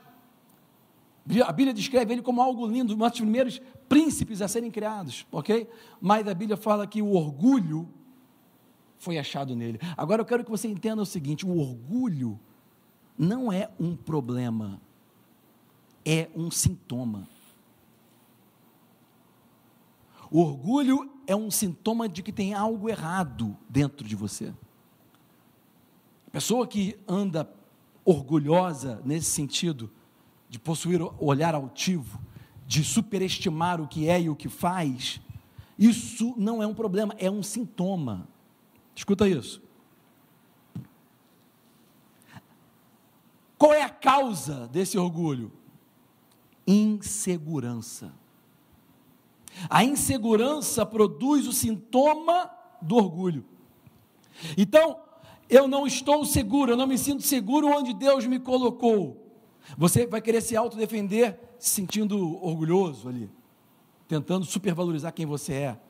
A 1.47 1.53
Bíblia 1.53 1.75
descreve 1.75 2.13
ele 2.13 2.23
como 2.23 2.41
algo 2.41 2.67
lindo, 2.67 2.95
um 2.95 2.99
dos 2.99 3.13
primeiros 3.13 3.61
príncipes 3.89 4.41
a 4.41 4.49
serem 4.49 4.71
criados, 4.71 5.27
ok? 5.33 5.69
Mas 6.01 6.29
a 6.29 6.35
Bíblia 6.35 6.57
fala 6.57 6.87
que 6.87 7.03
o 7.03 7.13
orgulho 7.13 7.89
foi 8.99 9.19
achado 9.19 9.57
nele. 9.57 9.81
Agora 9.97 10.23
eu 10.23 10.27
quero 10.27 10.45
que 10.45 10.51
você 10.51 10.69
entenda 10.69 11.03
o 11.03 11.07
seguinte: 11.07 11.47
o 11.47 11.59
orgulho 11.59 12.39
não 13.17 13.53
é 13.53 13.71
um 13.81 13.97
problema, 13.97 14.81
é 16.05 16.29
um 16.35 16.51
sintoma. 16.51 17.29
O 20.31 20.41
orgulho 20.41 21.11
é 21.27 21.35
um 21.35 21.51
sintoma 21.51 22.09
de 22.09 22.23
que 22.23 22.33
tem 22.33 22.53
algo 22.53 22.89
errado 22.89 23.57
dentro 23.69 24.07
de 24.07 24.15
você. 24.15 24.53
A 26.27 26.31
pessoa 26.31 26.67
que 26.67 26.99
anda 27.09 27.51
orgulhosa 28.09 29.03
nesse 29.05 29.31
sentido, 29.31 29.91
de 30.49 30.59
possuir 30.59 31.03
olhar 31.19 31.55
altivo, 31.55 32.19
de 32.67 32.83
superestimar 32.83 33.83
o 33.83 33.87
que 33.87 34.09
é 34.09 34.23
e 34.23 34.31
o 34.31 34.35
que 34.35 34.49
faz, 34.49 35.21
isso 35.79 36.33
não 36.39 36.63
é 36.63 36.67
um 36.67 36.73
problema, 36.73 37.15
é 37.19 37.31
um 37.31 37.43
sintoma. 37.43 38.27
Escuta 38.97 39.29
isso. 39.29 39.63
Qual 43.59 43.75
é 43.75 43.83
a 43.83 43.91
causa 43.91 44.67
desse 44.69 44.97
orgulho? 44.97 45.53
Insegurança. 46.67 48.11
A 49.69 49.85
insegurança 49.85 50.87
produz 50.87 51.47
o 51.47 51.53
sintoma 51.53 52.51
do 52.81 52.97
orgulho. 52.97 53.45
Então, 54.57 54.99
eu 55.49 55.67
não 55.67 55.87
estou 55.87 56.25
seguro, 56.25 56.73
eu 56.73 56.77
não 56.77 56.87
me 56.87 56.99
sinto 56.99 57.23
seguro 57.23 57.69
onde 57.69 57.95
Deus 57.95 58.27
me 58.27 58.39
colocou. 58.39 59.27
Você 59.77 60.07
vai 60.07 60.21
querer 60.21 60.41
se 60.41 60.57
autodefender 60.57 61.39
se 61.59 61.71
sentindo 61.71 62.43
orgulhoso 62.43 63.09
ali, 63.09 63.31
tentando 64.07 64.45
supervalorizar 64.45 65.13
quem 65.13 65.27
você 65.27 65.53
é. 65.53 65.81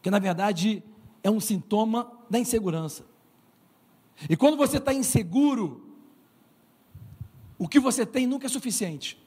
Que 0.00 0.10
na 0.10 0.18
verdade 0.18 0.82
é 1.22 1.30
um 1.30 1.40
sintoma 1.40 2.10
da 2.30 2.38
insegurança. 2.38 3.04
E 4.28 4.36
quando 4.36 4.56
você 4.56 4.76
está 4.76 4.92
inseguro, 4.92 5.86
o 7.58 7.66
que 7.66 7.80
você 7.80 8.06
tem 8.06 8.26
nunca 8.26 8.46
é 8.46 8.48
suficiente. 8.48 9.20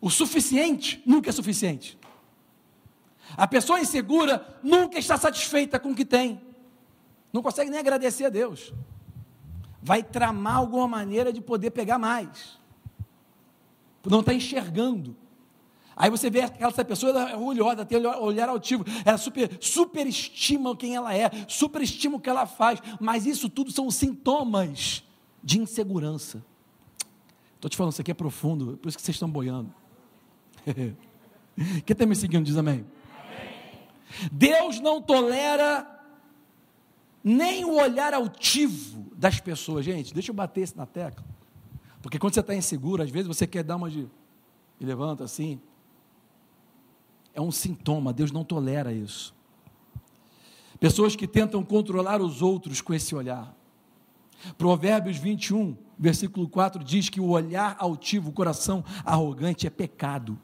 O 0.00 0.10
suficiente 0.10 1.02
nunca 1.04 1.30
é 1.30 1.32
suficiente. 1.32 1.98
A 3.36 3.46
pessoa 3.46 3.80
insegura 3.80 4.58
nunca 4.62 4.98
está 4.98 5.16
satisfeita 5.16 5.78
com 5.78 5.90
o 5.90 5.94
que 5.94 6.04
tem. 6.04 6.40
Não 7.32 7.42
consegue 7.42 7.70
nem 7.70 7.80
agradecer 7.80 8.24
a 8.24 8.28
Deus. 8.28 8.72
Vai 9.82 10.02
tramar 10.02 10.56
alguma 10.56 10.88
maneira 10.88 11.32
de 11.32 11.40
poder 11.40 11.70
pegar 11.70 11.98
mais. 11.98 12.58
Não 14.04 14.20
está 14.20 14.32
enxergando. 14.32 15.16
Aí 15.94 16.10
você 16.10 16.30
vê 16.30 16.42
aquela 16.42 16.72
pessoa 16.72 17.10
ela 17.10 17.30
é 17.30 17.36
orgulhosa, 17.36 17.84
tem 17.84 17.98
olhar 18.06 18.48
altivo, 18.48 18.84
ela 19.04 19.18
super, 19.18 19.50
superestima 19.60 20.76
quem 20.76 20.94
ela 20.94 21.12
é, 21.12 21.28
superestima 21.48 22.16
o 22.16 22.20
que 22.20 22.30
ela 22.30 22.46
faz, 22.46 22.80
mas 23.00 23.26
isso 23.26 23.48
tudo 23.48 23.72
são 23.72 23.90
sintomas 23.90 25.02
de 25.42 25.58
insegurança. 25.58 26.44
Estou 27.56 27.68
te 27.68 27.76
falando, 27.76 27.92
isso 27.92 28.00
aqui 28.00 28.12
é 28.12 28.14
profundo, 28.14 28.78
por 28.80 28.88
isso 28.88 28.96
que 28.96 29.02
vocês 29.02 29.16
estão 29.16 29.28
boiando. 29.28 29.74
Quem 31.84 31.92
está 31.92 32.06
me 32.06 32.14
seguindo 32.14 32.44
diz 32.44 32.56
amém. 32.56 32.86
amém. 33.24 34.28
Deus 34.30 34.78
não 34.78 35.02
tolera 35.02 35.97
nem 37.28 37.64
o 37.64 37.74
olhar 37.74 38.14
altivo 38.14 39.06
das 39.14 39.38
pessoas. 39.38 39.84
Gente, 39.84 40.14
deixa 40.14 40.30
eu 40.30 40.34
bater 40.34 40.62
isso 40.62 40.76
na 40.76 40.86
tecla. 40.86 41.24
Porque 42.00 42.18
quando 42.18 42.32
você 42.32 42.40
está 42.40 42.54
inseguro, 42.54 43.02
às 43.02 43.10
vezes 43.10 43.28
você 43.28 43.46
quer 43.46 43.62
dar 43.62 43.76
uma 43.76 43.90
de. 43.90 44.08
E 44.80 44.84
levanta 44.84 45.24
assim. 45.24 45.60
É 47.34 47.40
um 47.40 47.52
sintoma, 47.52 48.12
Deus 48.12 48.32
não 48.32 48.44
tolera 48.44 48.92
isso. 48.92 49.34
Pessoas 50.80 51.14
que 51.14 51.26
tentam 51.26 51.62
controlar 51.62 52.22
os 52.22 52.40
outros 52.40 52.80
com 52.80 52.94
esse 52.94 53.14
olhar. 53.14 53.54
Provérbios 54.56 55.16
21, 55.18 55.76
versículo 55.98 56.48
4 56.48 56.82
diz 56.82 57.08
que 57.08 57.20
o 57.20 57.28
olhar 57.28 57.76
altivo, 57.78 58.30
o 58.30 58.32
coração 58.32 58.84
arrogante 59.04 59.66
é 59.66 59.70
pecado. 59.70 60.38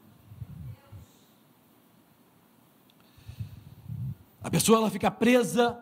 A 4.43 4.51
pessoa 4.51 4.77
ela 4.77 4.91
fica 4.91 5.09
presa 5.09 5.81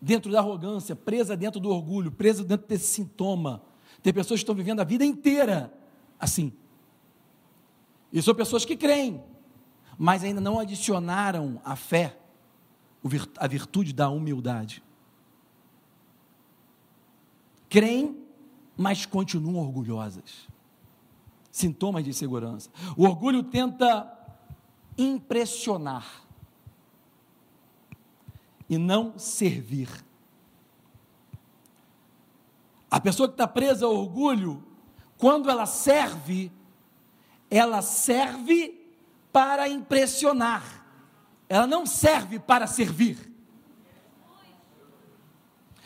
dentro 0.00 0.32
da 0.32 0.38
arrogância, 0.38 0.96
presa 0.96 1.36
dentro 1.36 1.60
do 1.60 1.68
orgulho, 1.68 2.10
presa 2.10 2.42
dentro 2.42 2.66
desse 2.66 2.86
sintoma. 2.86 3.62
Tem 4.02 4.12
pessoas 4.12 4.40
que 4.40 4.42
estão 4.42 4.54
vivendo 4.54 4.80
a 4.80 4.84
vida 4.84 5.04
inteira 5.04 5.72
assim. 6.18 6.52
E 8.12 8.20
são 8.20 8.34
pessoas 8.34 8.64
que 8.64 8.76
creem, 8.76 9.22
mas 9.98 10.24
ainda 10.24 10.40
não 10.40 10.58
adicionaram 10.58 11.60
a 11.64 11.76
fé, 11.76 12.18
a 13.36 13.46
virtude 13.46 13.92
da 13.92 14.08
humildade. 14.08 14.82
Creem, 17.68 18.24
mas 18.76 19.06
continuam 19.06 19.64
orgulhosas. 19.64 20.48
Sintomas 21.52 22.02
de 22.02 22.10
insegurança. 22.10 22.70
O 22.96 23.04
orgulho 23.04 23.42
tenta 23.42 24.10
impressionar 24.98 26.24
e 28.70 28.78
não 28.78 29.18
servir. 29.18 29.90
A 32.88 33.00
pessoa 33.00 33.28
que 33.28 33.34
está 33.34 33.48
presa 33.48 33.84
ao 33.84 33.96
orgulho, 33.96 34.64
quando 35.18 35.50
ela 35.50 35.66
serve, 35.66 36.52
ela 37.50 37.82
serve 37.82 38.80
para 39.32 39.68
impressionar, 39.68 40.86
ela 41.48 41.66
não 41.66 41.84
serve 41.84 42.38
para 42.38 42.68
servir. 42.68 43.18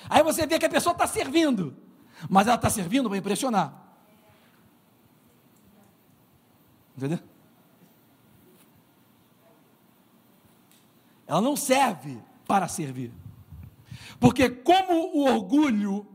Aí 0.07 0.23
você 0.23 0.47
vê 0.47 0.59
que 0.59 0.67
a 0.67 0.71
pessoa 0.71 0.93
está 0.93 1.07
servindo, 1.07 1.75
mas 2.29 2.47
ela 2.47 2.57
está 2.57 2.69
servindo 2.69 3.09
para 3.09 3.17
impressionar. 3.17 3.83
Entendeu? 6.95 7.19
Ela 11.27 11.41
não 11.41 11.57
serve 11.57 12.23
para 12.47 12.69
servir. 12.69 13.13
Porque, 14.19 14.49
como 14.49 15.17
o 15.17 15.25
orgulho 15.25 16.07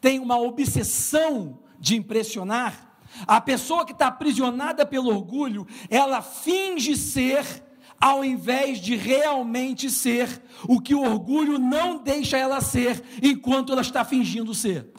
tem 0.00 0.18
uma 0.18 0.38
obsessão 0.38 1.58
de 1.78 1.96
impressionar, 1.96 2.98
a 3.26 3.40
pessoa 3.40 3.84
que 3.84 3.92
está 3.92 4.08
aprisionada 4.08 4.84
pelo 4.84 5.08
orgulho, 5.08 5.66
ela 5.88 6.20
finge 6.20 6.96
ser, 6.96 7.62
ao 8.00 8.24
invés 8.24 8.80
de 8.80 8.96
realmente 8.96 9.90
ser 9.90 10.42
o 10.68 10.80
que 10.80 10.94
o 10.94 11.02
orgulho 11.02 11.58
não 11.58 12.02
deixa 12.02 12.36
ela 12.36 12.60
ser, 12.60 13.02
enquanto 13.22 13.72
ela 13.72 13.82
está 13.82 14.04
fingindo 14.04 14.52
ser. 14.54 14.92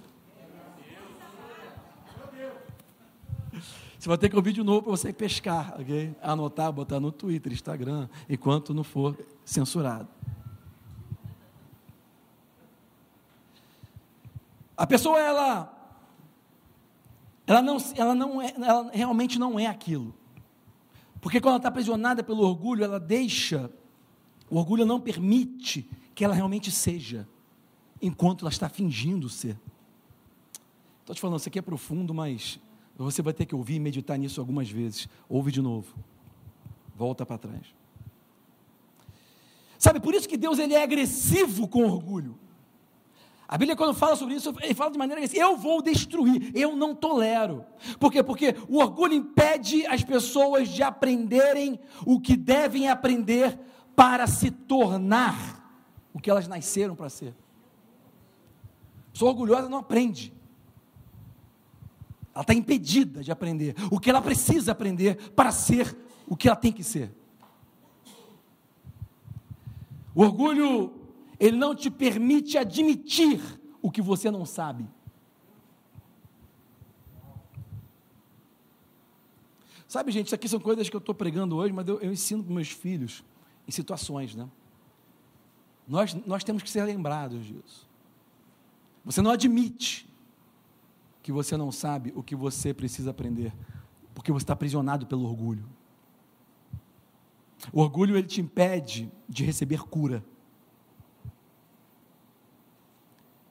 Você 3.99 4.09
vai 4.09 4.19
ter 4.19 4.29
que 4.29 4.35
ouvir 4.35 4.53
de 4.53 4.61
novo 4.61 4.83
para 4.83 4.91
você 4.91 5.11
pescar, 5.11 5.75
ok? 5.79 6.15
Anotar, 6.21 6.71
botar 6.71 6.99
no 6.99 7.11
Twitter, 7.11 7.51
Instagram, 7.51 8.07
enquanto 8.29 8.71
não 8.71 8.83
for 8.83 9.17
censurado. 9.43 10.07
A 14.77 14.85
pessoa, 14.85 15.19
ela, 15.19 15.71
ela, 17.47 17.61
não, 17.61 17.77
ela, 17.95 18.15
não 18.15 18.41
é, 18.41 18.53
ela 18.57 18.91
realmente 18.91 19.39
não 19.39 19.59
é 19.59 19.67
aquilo. 19.67 20.13
Porque 21.21 21.39
quando 21.39 21.53
ela 21.53 21.57
está 21.57 21.69
aprisionada 21.69 22.23
pelo 22.23 22.43
orgulho, 22.43 22.83
ela 22.83 22.99
deixa, 22.99 23.71
o 24.49 24.57
orgulho 24.57 24.85
não 24.85 24.99
permite 24.99 25.89
que 26.13 26.23
ela 26.23 26.33
realmente 26.33 26.71
seja, 26.71 27.27
enquanto 28.01 28.41
ela 28.41 28.51
está 28.51 28.69
fingindo 28.69 29.29
ser. 29.29 29.59
Estou 31.01 31.15
te 31.15 31.21
falando, 31.21 31.39
isso 31.39 31.49
aqui 31.49 31.59
é 31.59 31.61
profundo, 31.61 32.13
mas 32.13 32.59
você 32.97 33.21
vai 33.21 33.33
ter 33.33 33.45
que 33.45 33.55
ouvir 33.55 33.75
e 33.75 33.79
meditar 33.79 34.17
nisso 34.17 34.39
algumas 34.39 34.69
vezes. 34.69 35.07
Ouve 35.29 35.51
de 35.51 35.61
novo. 35.61 35.95
Volta 36.95 37.25
para 37.25 37.37
trás. 37.37 37.75
Sabe, 39.77 39.99
por 39.99 40.13
isso 40.13 40.27
que 40.27 40.37
Deus 40.37 40.57
ele 40.57 40.73
é 40.73 40.81
agressivo 40.81 41.67
com 41.67 41.83
orgulho. 41.83 42.37
A 43.47 43.57
Bíblia, 43.57 43.75
quando 43.75 43.93
fala 43.93 44.15
sobre 44.15 44.35
isso, 44.35 44.53
ele 44.61 44.73
fala 44.73 44.91
de 44.91 44.97
maneira 44.97 45.23
assim: 45.23 45.37
eu 45.37 45.55
vou 45.55 45.81
destruir, 45.81 46.51
eu 46.55 46.75
não 46.75 46.95
tolero. 46.95 47.63
Por 47.99 48.11
quê? 48.11 48.23
Porque 48.23 48.55
o 48.67 48.79
orgulho 48.79 49.13
impede 49.13 49.85
as 49.85 50.03
pessoas 50.03 50.69
de 50.69 50.81
aprenderem 50.81 51.79
o 52.05 52.19
que 52.19 52.35
devem 52.35 52.89
aprender 52.89 53.59
para 53.95 54.25
se 54.25 54.49
tornar 54.49 55.63
o 56.13 56.19
que 56.19 56.29
elas 56.29 56.47
nasceram 56.47 56.95
para 56.95 57.09
ser. 57.09 57.35
Sou 59.13 59.29
orgulhosa, 59.29 59.69
não 59.69 59.77
aprende. 59.77 60.33
Ela 62.33 62.41
está 62.41 62.53
impedida 62.53 63.23
de 63.23 63.31
aprender 63.31 63.75
o 63.91 63.99
que 63.99 64.09
ela 64.09 64.21
precisa 64.21 64.71
aprender 64.71 65.31
para 65.31 65.51
ser 65.51 65.95
o 66.27 66.35
que 66.35 66.47
ela 66.47 66.57
tem 66.57 66.71
que 66.71 66.83
ser. 66.83 67.13
O 70.13 70.21
orgulho 70.21 70.93
ele 71.39 71.57
não 71.57 71.75
te 71.75 71.89
permite 71.89 72.57
admitir 72.57 73.41
o 73.81 73.91
que 73.91 74.01
você 74.01 74.31
não 74.31 74.45
sabe. 74.45 74.87
Sabe, 79.87 80.11
gente, 80.11 80.25
isso 80.25 80.35
aqui 80.35 80.49
são 80.49 80.59
coisas 80.59 80.89
que 80.89 80.95
eu 80.95 80.99
estou 80.99 81.15
pregando 81.15 81.55
hoje, 81.55 81.71
mas 81.71 81.87
eu, 81.87 81.99
eu 82.01 82.11
ensino 82.11 82.43
para 82.43 82.53
meus 82.53 82.69
filhos 82.69 83.23
em 83.67 83.71
situações, 83.71 84.35
né? 84.35 84.49
Nós, 85.87 86.13
nós 86.25 86.43
temos 86.43 86.63
que 86.63 86.69
ser 86.69 86.83
lembrados 86.83 87.45
disso. 87.45 87.87
Você 89.03 89.21
não 89.21 89.31
admite 89.31 90.09
que 91.21 91.31
você 91.31 91.55
não 91.55 91.71
sabe 91.71 92.11
o 92.15 92.23
que 92.23 92.35
você 92.35 92.73
precisa 92.73 93.11
aprender, 93.11 93.53
porque 94.13 94.31
você 94.31 94.43
está 94.43 94.53
aprisionado 94.53 95.05
pelo 95.05 95.23
orgulho. 95.23 95.65
O 97.71 97.81
orgulho 97.81 98.17
ele 98.17 98.27
te 98.27 98.41
impede 98.41 99.11
de 99.29 99.43
receber 99.43 99.81
cura. 99.83 100.23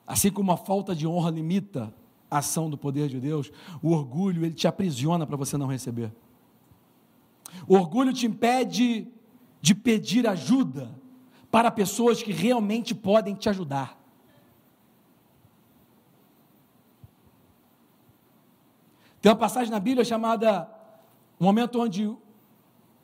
Assim 0.05 0.31
como 0.31 0.51
a 0.51 0.57
falta 0.57 0.95
de 0.95 1.07
honra 1.07 1.31
limita 1.31 1.93
a 2.29 2.39
ação 2.39 2.69
do 2.69 2.77
poder 2.77 3.07
de 3.07 3.19
Deus, 3.19 3.51
o 3.81 3.91
orgulho 3.91 4.45
ele 4.45 4.53
te 4.53 4.67
aprisiona 4.67 5.25
para 5.25 5.37
você 5.37 5.57
não 5.57 5.67
receber. 5.67 6.11
O 7.67 7.75
orgulho 7.75 8.13
te 8.13 8.25
impede 8.25 9.07
de 9.61 9.73
pedir 9.73 10.27
ajuda 10.27 10.93
para 11.49 11.71
pessoas 11.71 12.21
que 12.21 12.31
realmente 12.31 12.93
podem 12.93 13.33
te 13.33 13.47
ajudar. 13.49 13.97
Tem 19.21 19.31
uma 19.31 19.37
passagem 19.37 19.71
na 19.71 19.79
Bíblia 19.79 20.03
chamada 20.03 20.69
um 21.39 21.45
momento 21.45 21.79
onde 21.79 22.15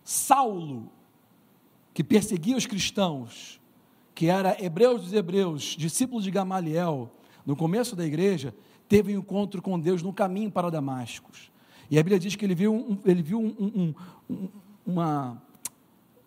Saulo, 0.04 0.92
que 1.94 2.04
perseguia 2.04 2.58
os 2.58 2.66
cristãos, 2.66 3.61
que 4.22 4.28
era 4.28 4.56
hebreus 4.64 5.02
dos 5.02 5.14
hebreus, 5.14 5.76
discípulo 5.76 6.22
de 6.22 6.30
Gamaliel, 6.30 7.12
no 7.44 7.56
começo 7.56 7.96
da 7.96 8.06
igreja, 8.06 8.54
teve 8.88 9.18
um 9.18 9.20
encontro 9.20 9.64
com 9.64 9.80
Deus 9.80 10.04
no 10.04 10.14
caminho 10.14 10.52
para 10.52 10.70
Damascus. 10.70 11.52
E 11.90 11.98
a 11.98 12.04
Bíblia 12.04 12.20
diz 12.20 12.36
que 12.36 12.46
ele 12.46 12.54
viu 12.54 12.72
um, 12.72 13.00
ele 13.04 13.24
viu 13.24 13.40
um, 13.40 13.96
um, 14.30 14.50
uma, 14.86 15.42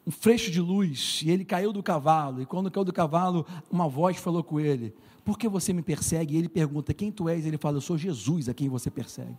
um 0.04 0.10
freixo 0.10 0.50
de 0.50 0.60
luz, 0.60 1.22
e 1.24 1.30
ele 1.30 1.44
caiu 1.44 1.72
do 1.72 1.84
cavalo, 1.84 2.42
e 2.42 2.46
quando 2.46 2.68
caiu 2.68 2.84
do 2.84 2.92
cavalo, 2.92 3.46
uma 3.70 3.86
voz 3.86 4.16
falou 4.16 4.42
com 4.42 4.58
ele, 4.58 4.92
por 5.24 5.38
que 5.38 5.48
você 5.48 5.72
me 5.72 5.80
persegue? 5.80 6.34
E 6.34 6.38
ele 6.38 6.48
pergunta, 6.48 6.92
quem 6.92 7.12
tu 7.12 7.28
és? 7.28 7.46
Ele 7.46 7.58
fala, 7.58 7.76
eu 7.76 7.80
sou 7.80 7.96
Jesus 7.96 8.48
a 8.48 8.54
quem 8.54 8.68
você 8.68 8.90
persegue. 8.90 9.38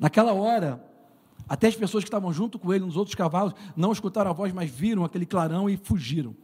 Naquela 0.00 0.32
hora, 0.32 0.84
até 1.48 1.68
as 1.68 1.76
pessoas 1.76 2.02
que 2.02 2.08
estavam 2.08 2.32
junto 2.32 2.58
com 2.58 2.74
ele 2.74 2.84
nos 2.84 2.96
outros 2.96 3.14
cavalos 3.14 3.54
não 3.76 3.92
escutaram 3.92 4.32
a 4.32 4.34
voz, 4.34 4.52
mas 4.52 4.68
viram 4.68 5.04
aquele 5.04 5.24
clarão 5.24 5.70
e 5.70 5.76
fugiram. 5.76 6.34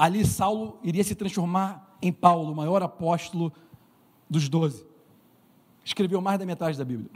Ali 0.00 0.24
Saulo 0.24 0.78
iria 0.82 1.04
se 1.04 1.14
transformar 1.14 1.94
em 2.00 2.10
Paulo, 2.10 2.52
o 2.52 2.56
maior 2.56 2.82
apóstolo 2.82 3.52
dos 4.30 4.48
doze. 4.48 4.86
Escreveu 5.84 6.22
mais 6.22 6.38
da 6.38 6.46
metade 6.46 6.78
da 6.78 6.86
Bíblia. 6.86 7.10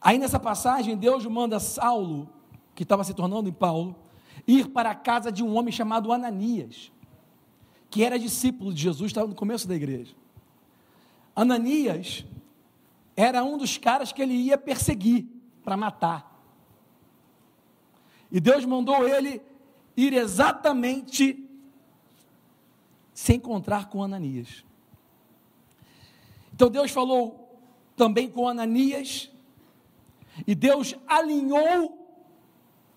Aí 0.00 0.18
nessa 0.18 0.40
passagem, 0.40 0.96
Deus 0.96 1.24
manda 1.26 1.60
Saulo, 1.60 2.28
que 2.74 2.82
estava 2.82 3.04
se 3.04 3.14
tornando 3.14 3.48
em 3.48 3.52
Paulo, 3.52 3.94
ir 4.48 4.70
para 4.70 4.90
a 4.90 4.96
casa 4.96 5.30
de 5.30 5.44
um 5.44 5.56
homem 5.56 5.70
chamado 5.70 6.12
Ananias, 6.12 6.90
que 7.88 8.02
era 8.02 8.18
discípulo 8.18 8.74
de 8.74 8.82
Jesus, 8.82 9.12
estava 9.12 9.28
no 9.28 9.36
começo 9.36 9.68
da 9.68 9.76
igreja. 9.76 10.12
Ananias 11.36 12.26
era 13.14 13.44
um 13.44 13.56
dos 13.56 13.78
caras 13.78 14.10
que 14.10 14.20
ele 14.20 14.34
ia 14.34 14.58
perseguir 14.58 15.24
para 15.62 15.76
matar. 15.76 16.36
E 18.28 18.40
Deus 18.40 18.64
mandou 18.64 19.06
ele 19.06 19.40
ir 19.98 20.12
exatamente 20.12 21.44
se 23.12 23.34
encontrar 23.34 23.88
com 23.88 24.00
Ananias. 24.00 24.64
Então 26.54 26.70
Deus 26.70 26.92
falou 26.92 27.60
também 27.96 28.30
com 28.30 28.48
Ananias, 28.48 29.28
e 30.46 30.54
Deus 30.54 30.94
alinhou 31.04 31.98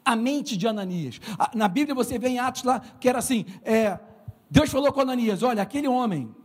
a 0.06 0.16
mente 0.16 0.56
de 0.56 0.68
Ananias. 0.68 1.20
Na 1.56 1.68
Bíblia 1.68 1.96
você 1.96 2.20
vê 2.20 2.30
em 2.30 2.40
Atos 2.40 2.62
lá 2.62 2.80
que 2.80 3.10
era 3.10 3.18
assim: 3.18 3.46
é, 3.64 4.00
Deus 4.48 4.70
falou 4.70 4.94
com 4.94 5.02
Ananias: 5.02 5.42
olha, 5.42 5.64
aquele 5.64 5.88
homem, 5.88 6.36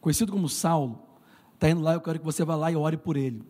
conhecido 0.00 0.32
como 0.32 0.48
Saulo, 0.48 1.02
está 1.54 1.68
indo 1.68 1.82
lá, 1.82 1.92
eu 1.92 2.00
quero 2.00 2.18
que 2.18 2.24
você 2.24 2.42
vá 2.42 2.56
lá 2.56 2.72
e 2.72 2.76
ore 2.76 2.96
por 2.96 3.18
ele. 3.18 3.44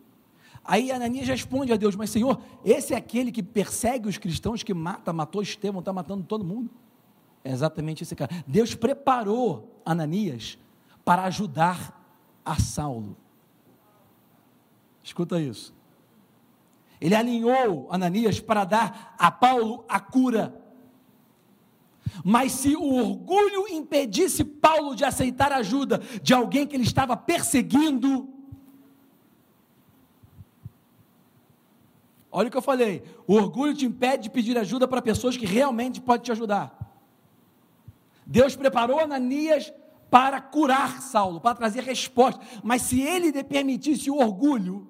Aí 0.68 0.92
Ananias 0.92 1.26
responde 1.26 1.72
a 1.72 1.76
Deus: 1.76 1.96
Mas 1.96 2.10
Senhor, 2.10 2.42
esse 2.62 2.92
é 2.92 2.96
aquele 2.98 3.32
que 3.32 3.42
persegue 3.42 4.06
os 4.06 4.18
cristãos, 4.18 4.62
que 4.62 4.74
mata, 4.74 5.14
matou 5.14 5.40
Estevão, 5.40 5.78
está 5.78 5.94
matando 5.94 6.22
todo 6.24 6.44
mundo. 6.44 6.68
É 7.42 7.50
exatamente 7.50 8.02
esse 8.02 8.14
cara. 8.14 8.30
Deus 8.46 8.74
preparou 8.74 9.80
Ananias 9.82 10.58
para 11.06 11.24
ajudar 11.24 11.98
a 12.44 12.60
Saulo. 12.60 13.16
Escuta 15.02 15.40
isso. 15.40 15.74
Ele 17.00 17.14
alinhou 17.14 17.88
Ananias 17.90 18.38
para 18.38 18.64
dar 18.64 19.14
a 19.18 19.30
Paulo 19.30 19.86
a 19.88 19.98
cura. 19.98 20.54
Mas 22.22 22.52
se 22.52 22.76
o 22.76 22.94
orgulho 22.94 23.68
impedisse 23.68 24.44
Paulo 24.44 24.94
de 24.94 25.06
aceitar 25.06 25.50
a 25.50 25.58
ajuda 25.58 26.02
de 26.22 26.34
alguém 26.34 26.66
que 26.66 26.76
ele 26.76 26.82
estava 26.82 27.16
perseguindo, 27.16 28.37
olha 32.38 32.46
o 32.46 32.50
que 32.52 32.56
eu 32.56 32.62
falei: 32.62 33.02
o 33.26 33.34
orgulho 33.34 33.74
te 33.74 33.84
impede 33.84 34.24
de 34.24 34.30
pedir 34.30 34.56
ajuda 34.56 34.86
para 34.86 35.02
pessoas 35.02 35.36
que 35.36 35.44
realmente 35.44 36.00
podem 36.00 36.22
te 36.22 36.30
ajudar. 36.30 36.72
Deus 38.24 38.54
preparou 38.54 39.00
Ananias 39.00 39.72
para 40.08 40.40
curar 40.40 41.02
Saulo, 41.02 41.40
para 41.40 41.56
trazer 41.56 41.82
resposta, 41.82 42.40
mas 42.62 42.82
se 42.82 43.00
ele 43.00 43.32
permitisse 43.42 44.08
o 44.08 44.18
orgulho, 44.18 44.86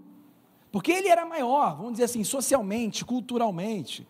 porque 0.71 0.93
ele 0.93 1.09
era 1.09 1.25
maior, 1.25 1.77
vamos 1.77 1.93
dizer 1.93 2.05
assim, 2.05 2.23
socialmente, 2.23 3.03
culturalmente. 3.03 4.07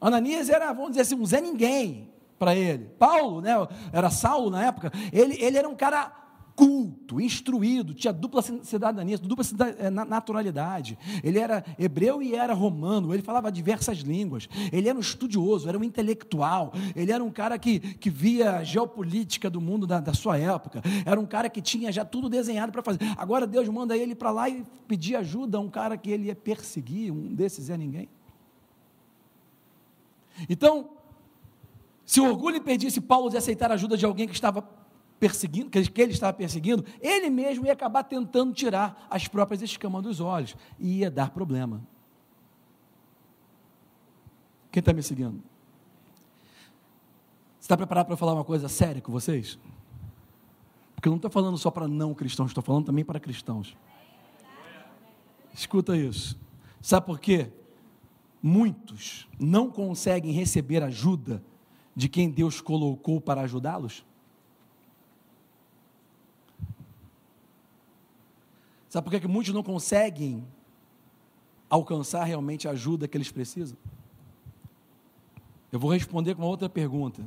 Ananias 0.00 0.48
era, 0.48 0.72
vamos 0.72 0.90
dizer 0.90 1.02
assim, 1.02 1.16
um 1.16 1.26
Zé 1.26 1.40
Ninguém 1.42 2.10
para 2.38 2.54
ele. 2.54 2.86
Paulo, 2.98 3.42
né, 3.42 3.52
era 3.92 4.08
Saulo 4.08 4.48
na 4.48 4.64
época, 4.64 4.90
ele, 5.12 5.36
ele 5.38 5.58
era 5.58 5.68
um 5.68 5.76
cara 5.76 6.10
culto, 6.56 7.20
instruído, 7.20 7.92
tinha 7.92 8.12
dupla 8.14 8.40
cidadania, 8.40 9.18
dupla 9.18 9.44
eh, 9.78 9.90
naturalidade. 9.90 10.98
Ele 11.22 11.38
era 11.38 11.62
hebreu 11.78 12.22
e 12.22 12.34
era 12.34 12.54
romano, 12.54 13.12
ele 13.12 13.22
falava 13.22 13.52
diversas 13.52 13.98
línguas. 13.98 14.48
Ele 14.72 14.88
era 14.88 14.96
um 14.96 15.00
estudioso, 15.00 15.68
era 15.68 15.78
um 15.78 15.84
intelectual. 15.84 16.72
Ele 16.96 17.12
era 17.12 17.22
um 17.22 17.30
cara 17.30 17.58
que, 17.58 17.78
que 17.78 18.08
via 18.08 18.56
a 18.56 18.64
geopolítica 18.64 19.50
do 19.50 19.60
mundo 19.60 19.86
da, 19.86 20.00
da 20.00 20.14
sua 20.14 20.38
época. 20.38 20.82
Era 21.04 21.20
um 21.20 21.26
cara 21.26 21.50
que 21.50 21.60
tinha 21.60 21.92
já 21.92 22.06
tudo 22.06 22.30
desenhado 22.30 22.72
para 22.72 22.82
fazer. 22.82 23.00
Agora 23.18 23.46
Deus 23.46 23.68
manda 23.68 23.94
ele 23.94 24.14
para 24.14 24.30
lá 24.30 24.48
e 24.48 24.64
pedir 24.88 25.16
ajuda 25.16 25.58
a 25.58 25.60
um 25.60 25.68
cara 25.68 25.98
que 25.98 26.10
ele 26.10 26.28
ia 26.28 26.34
perseguir, 26.34 27.12
um 27.12 27.34
desses 27.34 27.68
é 27.68 27.76
ninguém. 27.76 28.08
Então, 30.48 30.88
se 32.06 32.20
o 32.20 32.24
orgulho 32.24 32.56
impedisse 32.56 33.00
Paulo 33.00 33.28
de 33.28 33.36
aceitar 33.36 33.70
a 33.70 33.74
ajuda 33.74 33.96
de 33.96 34.06
alguém 34.06 34.26
que 34.26 34.34
estava 34.34 34.62
perseguindo, 35.18 35.70
que 35.70 35.78
ele 36.00 36.12
estava 36.12 36.32
perseguindo, 36.32 36.84
ele 37.00 37.30
mesmo 37.30 37.66
ia 37.66 37.72
acabar 37.72 38.04
tentando 38.04 38.52
tirar 38.52 39.06
as 39.10 39.26
próprias 39.26 39.62
escamas 39.62 40.02
dos 40.02 40.20
olhos 40.20 40.56
e 40.78 40.98
ia 40.98 41.10
dar 41.10 41.30
problema. 41.30 41.82
Quem 44.70 44.80
está 44.80 44.92
me 44.92 45.02
seguindo? 45.02 45.42
Está 47.58 47.76
preparado 47.76 48.06
para 48.06 48.16
falar 48.16 48.34
uma 48.34 48.44
coisa 48.44 48.68
séria 48.68 49.00
com 49.00 49.10
vocês? 49.10 49.58
Porque 50.94 51.08
eu 51.08 51.10
não 51.10 51.16
estou 51.16 51.30
falando 51.30 51.58
só 51.58 51.70
para 51.70 51.88
não 51.88 52.14
cristãos, 52.14 52.50
estou 52.50 52.62
falando 52.62 52.86
também 52.86 53.04
para 53.04 53.18
cristãos. 53.18 53.76
Escuta 55.52 55.96
isso. 55.96 56.38
Sabe 56.80 57.06
por 57.06 57.18
quê? 57.18 57.50
Muitos 58.42 59.26
não 59.40 59.70
conseguem 59.70 60.32
receber 60.32 60.82
ajuda 60.82 61.42
de 61.94 62.08
quem 62.08 62.30
Deus 62.30 62.60
colocou 62.60 63.20
para 63.20 63.40
ajudá-los? 63.40 64.04
Sabe 68.96 69.04
por 69.04 69.10
que, 69.10 69.20
que 69.20 69.28
muitos 69.28 69.52
não 69.52 69.62
conseguem 69.62 70.42
alcançar 71.68 72.24
realmente 72.24 72.66
a 72.66 72.70
ajuda 72.70 73.06
que 73.06 73.14
eles 73.14 73.30
precisam? 73.30 73.76
Eu 75.70 75.78
vou 75.78 75.92
responder 75.92 76.34
com 76.34 76.40
uma 76.40 76.48
outra 76.48 76.66
pergunta. 76.66 77.22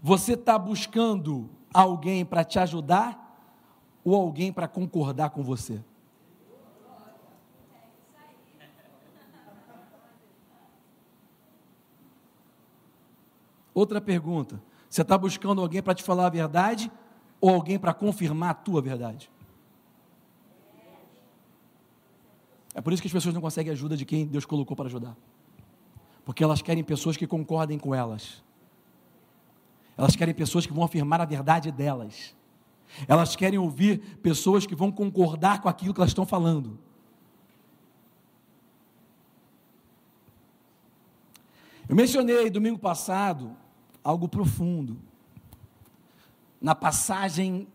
Você 0.00 0.34
está 0.34 0.56
buscando 0.56 1.50
alguém 1.74 2.24
para 2.24 2.44
te 2.44 2.60
ajudar 2.60 3.36
ou 4.04 4.14
alguém 4.14 4.52
para 4.52 4.68
concordar 4.68 5.30
com 5.30 5.42
você? 5.42 5.82
Outra 13.74 14.00
pergunta: 14.00 14.62
você 14.88 15.02
está 15.02 15.18
buscando 15.18 15.60
alguém 15.60 15.82
para 15.82 15.92
te 15.92 16.04
falar 16.04 16.26
a 16.26 16.30
verdade 16.30 16.88
ou 17.40 17.50
alguém 17.52 17.80
para 17.80 17.92
confirmar 17.92 18.50
a 18.50 18.54
tua 18.54 18.80
verdade? 18.80 19.28
É 22.76 22.80
por 22.82 22.92
isso 22.92 23.00
que 23.00 23.08
as 23.08 23.12
pessoas 23.12 23.34
não 23.34 23.40
conseguem 23.40 23.72
ajuda 23.72 23.96
de 23.96 24.04
quem 24.04 24.26
Deus 24.26 24.44
colocou 24.44 24.76
para 24.76 24.84
ajudar. 24.84 25.16
Porque 26.26 26.44
elas 26.44 26.60
querem 26.60 26.84
pessoas 26.84 27.16
que 27.16 27.26
concordem 27.26 27.78
com 27.78 27.94
elas. 27.94 28.44
Elas 29.96 30.14
querem 30.14 30.34
pessoas 30.34 30.66
que 30.66 30.74
vão 30.74 30.84
afirmar 30.84 31.18
a 31.22 31.24
verdade 31.24 31.72
delas. 31.72 32.36
Elas 33.08 33.34
querem 33.34 33.58
ouvir 33.58 34.18
pessoas 34.18 34.66
que 34.66 34.74
vão 34.74 34.92
concordar 34.92 35.62
com 35.62 35.70
aquilo 35.70 35.94
que 35.94 36.00
elas 36.00 36.10
estão 36.10 36.26
falando. 36.26 36.78
Eu 41.88 41.96
mencionei 41.96 42.50
domingo 42.50 42.78
passado 42.78 43.56
algo 44.04 44.28
profundo. 44.28 44.98
Na 46.60 46.74
passagem 46.74 47.66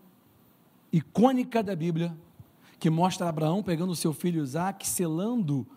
icônica 0.93 1.64
da 1.64 1.76
Bíblia, 1.76 2.16
que 2.82 2.90
mostra 2.90 3.30
Abraão 3.30 3.62
pegando 3.62 3.92
o 3.92 3.96
seu 3.96 4.12
filho 4.12 4.42
Isaac, 4.42 4.88
selando 4.88 5.68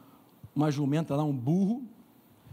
uma 0.57 0.71
jumenta 0.71 1.15
lá, 1.15 1.23
um 1.23 1.37
burro, 1.37 1.83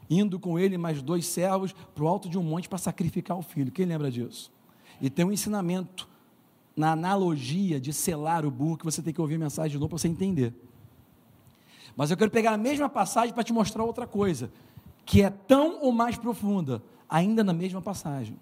indo 0.09 0.37
com 0.37 0.59
ele 0.59 0.77
mais 0.77 1.01
dois 1.01 1.25
servos 1.25 1.71
para 1.71 2.03
o 2.03 2.07
alto 2.07 2.27
de 2.27 2.37
um 2.37 2.43
monte 2.43 2.67
para 2.67 2.77
sacrificar 2.77 3.37
o 3.37 3.41
filho. 3.41 3.71
Quem 3.71 3.85
lembra 3.85 4.11
disso? 4.11 4.51
E 4.99 5.09
tem 5.09 5.23
um 5.23 5.31
ensinamento 5.31 6.05
na 6.75 6.91
analogia 6.91 7.79
de 7.79 7.93
selar 7.93 8.45
o 8.45 8.51
burro 8.51 8.75
que 8.75 8.83
você 8.83 9.01
tem 9.01 9.13
que 9.13 9.21
ouvir 9.21 9.35
a 9.35 9.39
mensagem 9.39 9.71
de 9.71 9.77
novo 9.77 9.87
para 9.87 9.99
você 9.99 10.09
entender. 10.09 10.53
Mas 11.95 12.11
eu 12.11 12.17
quero 12.17 12.29
pegar 12.29 12.51
a 12.51 12.57
mesma 12.57 12.89
passagem 12.89 13.33
para 13.33 13.45
te 13.45 13.53
mostrar 13.53 13.85
outra 13.85 14.05
coisa, 14.05 14.51
que 15.05 15.21
é 15.21 15.29
tão 15.29 15.81
ou 15.81 15.93
mais 15.93 16.17
profunda, 16.17 16.83
ainda 17.09 17.41
na 17.41 17.53
mesma 17.53 17.81
passagem. 17.81 18.37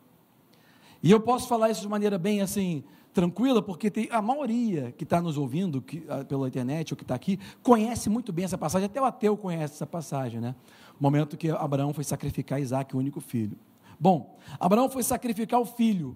E 1.04 1.12
eu 1.12 1.20
posso 1.20 1.48
falar 1.48 1.70
isso 1.70 1.82
de 1.82 1.88
maneira 1.88 2.18
bem 2.18 2.42
assim, 2.42 2.84
tranquila, 3.14 3.62
porque 3.62 3.90
tem, 3.90 4.08
a 4.12 4.22
maioria 4.22 4.94
que 4.98 5.04
está 5.04 5.22
nos 5.22 5.38
ouvindo 5.38 5.82
que, 5.82 6.04
a, 6.08 6.24
pela 6.24 6.48
internet 6.48 6.94
ou 6.94 6.98
que 6.98 7.04
está 7.04 7.16
aqui, 7.16 7.40
conhece 7.62 8.10
muito 8.10 8.32
bem 8.32 8.46
essa 8.46 8.58
passagem, 8.58 8.86
até 8.86 9.02
o 9.02 9.06
ateu 9.06 9.36
conhece 9.36 9.76
essa 9.76 9.88
passagem, 9.88 10.40
né? 10.40 10.56
O 11.00 11.04
momento 11.04 11.38
que 11.38 11.50
Abraão 11.50 11.94
foi 11.94 12.04
sacrificar 12.04 12.62
Isaac, 12.62 12.96
o 12.96 13.00
único 13.00 13.20
filho. 13.20 13.58
Bom, 14.00 14.38
Abraão 14.60 14.90
foi 14.90 15.04
sacrificar 15.04 15.60
o 15.60 15.66
filho. 15.66 16.16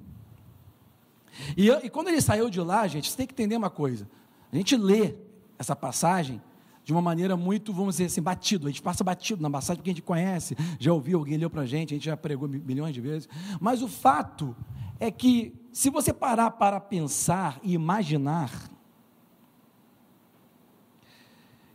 E, 1.57 1.69
e 1.69 1.89
quando 1.89 2.09
ele 2.09 2.21
saiu 2.21 2.49
de 2.49 2.61
lá, 2.61 2.87
gente, 2.87 3.09
você 3.09 3.17
tem 3.17 3.27
que 3.27 3.33
entender 3.33 3.55
uma 3.55 3.69
coisa. 3.69 4.07
A 4.51 4.55
gente 4.55 4.75
lê 4.77 5.15
essa 5.57 5.75
passagem 5.75 6.41
de 6.83 6.91
uma 6.91 7.01
maneira 7.01 7.35
muito, 7.37 7.73
vamos 7.73 7.95
dizer 7.95 8.05
assim, 8.05 8.21
batido. 8.21 8.67
A 8.67 8.69
gente 8.69 8.81
passa 8.81 9.03
batido 9.03 9.41
na 9.41 9.49
passagem 9.49 9.77
porque 9.77 9.89
a 9.89 9.93
gente 9.93 10.03
conhece, 10.03 10.55
já 10.79 10.93
ouviu, 10.93 11.19
alguém 11.19 11.37
leu 11.37 11.49
para 11.49 11.61
a 11.61 11.65
gente, 11.65 11.93
a 11.93 11.97
gente 11.97 12.05
já 12.05 12.17
pregou 12.17 12.47
milhões 12.47 12.93
de 12.93 13.01
vezes. 13.01 13.29
Mas 13.59 13.81
o 13.81 13.87
fato 13.87 14.55
é 14.99 15.09
que, 15.09 15.53
se 15.73 15.89
você 15.89 16.13
parar 16.13 16.51
para 16.51 16.79
pensar 16.79 17.59
e 17.63 17.73
imaginar, 17.73 18.69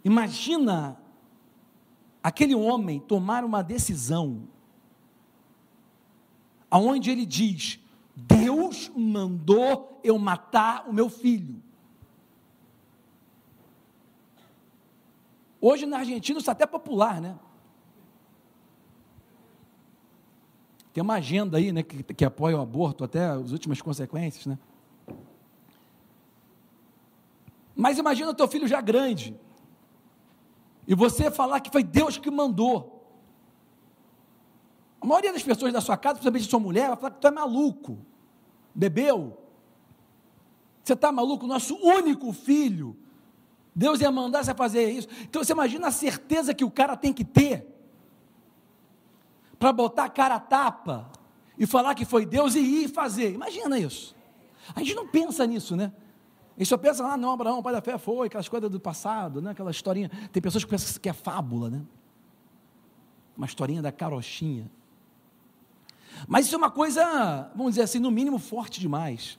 imagina 0.05 0.96
aquele 2.22 2.55
homem 2.55 3.01
tomar 3.01 3.44
uma 3.44 3.61
decisão, 3.61 4.49
aonde 6.70 7.11
ele 7.11 7.26
diz: 7.26 7.80
Deus 8.14 8.88
mandou 8.94 10.01
eu 10.05 10.16
matar 10.16 10.88
o 10.88 10.92
meu 10.92 11.11
filho. 11.11 11.61
Hoje 15.61 15.86
na 15.86 15.99
Argentina 15.99 16.38
isso 16.38 16.49
é 16.49 16.53
até 16.53 16.66
popular, 16.66 17.20
né? 17.20 17.36
Tem 20.99 21.03
uma 21.05 21.14
agenda 21.14 21.59
aí, 21.59 21.70
né, 21.70 21.84
que, 21.84 22.03
que 22.03 22.24
apoia 22.24 22.59
o 22.59 22.61
aborto 22.61 23.05
até 23.05 23.24
as 23.24 23.53
últimas 23.53 23.80
consequências, 23.80 24.46
né? 24.46 24.59
Mas 27.72 27.99
imagina 27.99 28.32
o 28.32 28.34
teu 28.34 28.49
filho 28.49 28.66
já 28.66 28.80
grande. 28.80 29.32
E 30.88 30.96
você 30.96 31.30
falar 31.30 31.61
que 31.61 31.70
foi 31.70 31.84
Deus 31.84 32.18
que 32.18 32.28
mandou. 32.32 33.09
maioria 35.01 35.32
das 35.32 35.44
pessoas 35.44 35.72
da 35.72 35.80
sua 35.80 35.96
casa, 35.96 36.16
principalmente 36.16 36.51
sua 36.51 36.59
mulher, 36.59 36.88
vai 36.88 36.96
falar 36.96 37.11
que 37.12 37.20
tu 37.20 37.28
é 37.28 37.30
maluco, 37.30 37.99
bebeu. 38.74 39.38
Você 40.82 40.94
está 40.94 41.12
maluco? 41.12 41.46
Nosso 41.46 41.76
único 41.76 42.32
filho. 42.32 42.96
Deus 43.72 44.01
ia 44.01 44.11
mandar 44.11 44.42
você 44.42 44.53
fazer 44.53 44.90
isso. 44.90 45.07
Então 45.22 45.44
você 45.44 45.53
imagina 45.53 45.86
a 45.86 45.92
certeza 45.92 46.53
que 46.53 46.64
o 46.64 46.70
cara 46.72 46.96
tem 46.96 47.12
que 47.12 47.24
ter 47.24 47.78
para 49.59 49.73
botar 49.73 50.05
a 50.05 50.09
cara 50.09 50.37
a 50.37 50.41
tapa 50.41 51.11
e 51.59 51.67
falar 51.67 51.95
que 51.95 52.05
foi 52.05 52.25
Deus 52.25 52.55
e 52.55 52.61
ir 52.61 52.89
fazer. 52.89 53.33
Imagina 53.33 53.79
isso. 53.79 54.15
A 54.75 54.81
gente 54.81 54.95
não 54.95 55.07
pensa 55.07 55.47
nisso, 55.47 55.75
né? 55.75 55.93
A 56.57 56.61
gente 56.61 56.69
só 56.69 56.77
pensa, 56.77 57.05
ah, 57.05 57.17
não, 57.17 57.33
Abraão, 57.33 57.63
pai 57.63 57.73
da 57.73 57.81
fé 57.81 57.97
foi, 57.99 58.27
aquelas 58.27 58.49
coisas 58.49 58.71
do 58.71 58.81
passado, 58.81 59.41
né? 59.41 59.53
aquela 59.53 59.71
historinha. 59.71 60.11
Tem 60.33 60.43
pessoas 60.43 60.65
que 60.65 60.71
pensam 60.71 61.01
que 61.01 61.09
é 61.09 61.13
fábula, 61.13 61.71
né? 61.71 61.83
Uma 63.37 63.47
historinha 63.47 63.81
da 63.81 63.93
carochinha. 63.93 64.71
Mas 66.27 66.47
isso 66.47 66.55
é 66.55 66.59
uma 66.59 66.71
coisa, 66.71 67.51
vamos 67.55 67.73
dizer 67.73 67.83
assim, 67.83 67.99
no 67.99 68.11
mínimo 68.11 68.39
forte 68.39 68.81
demais. 68.81 69.39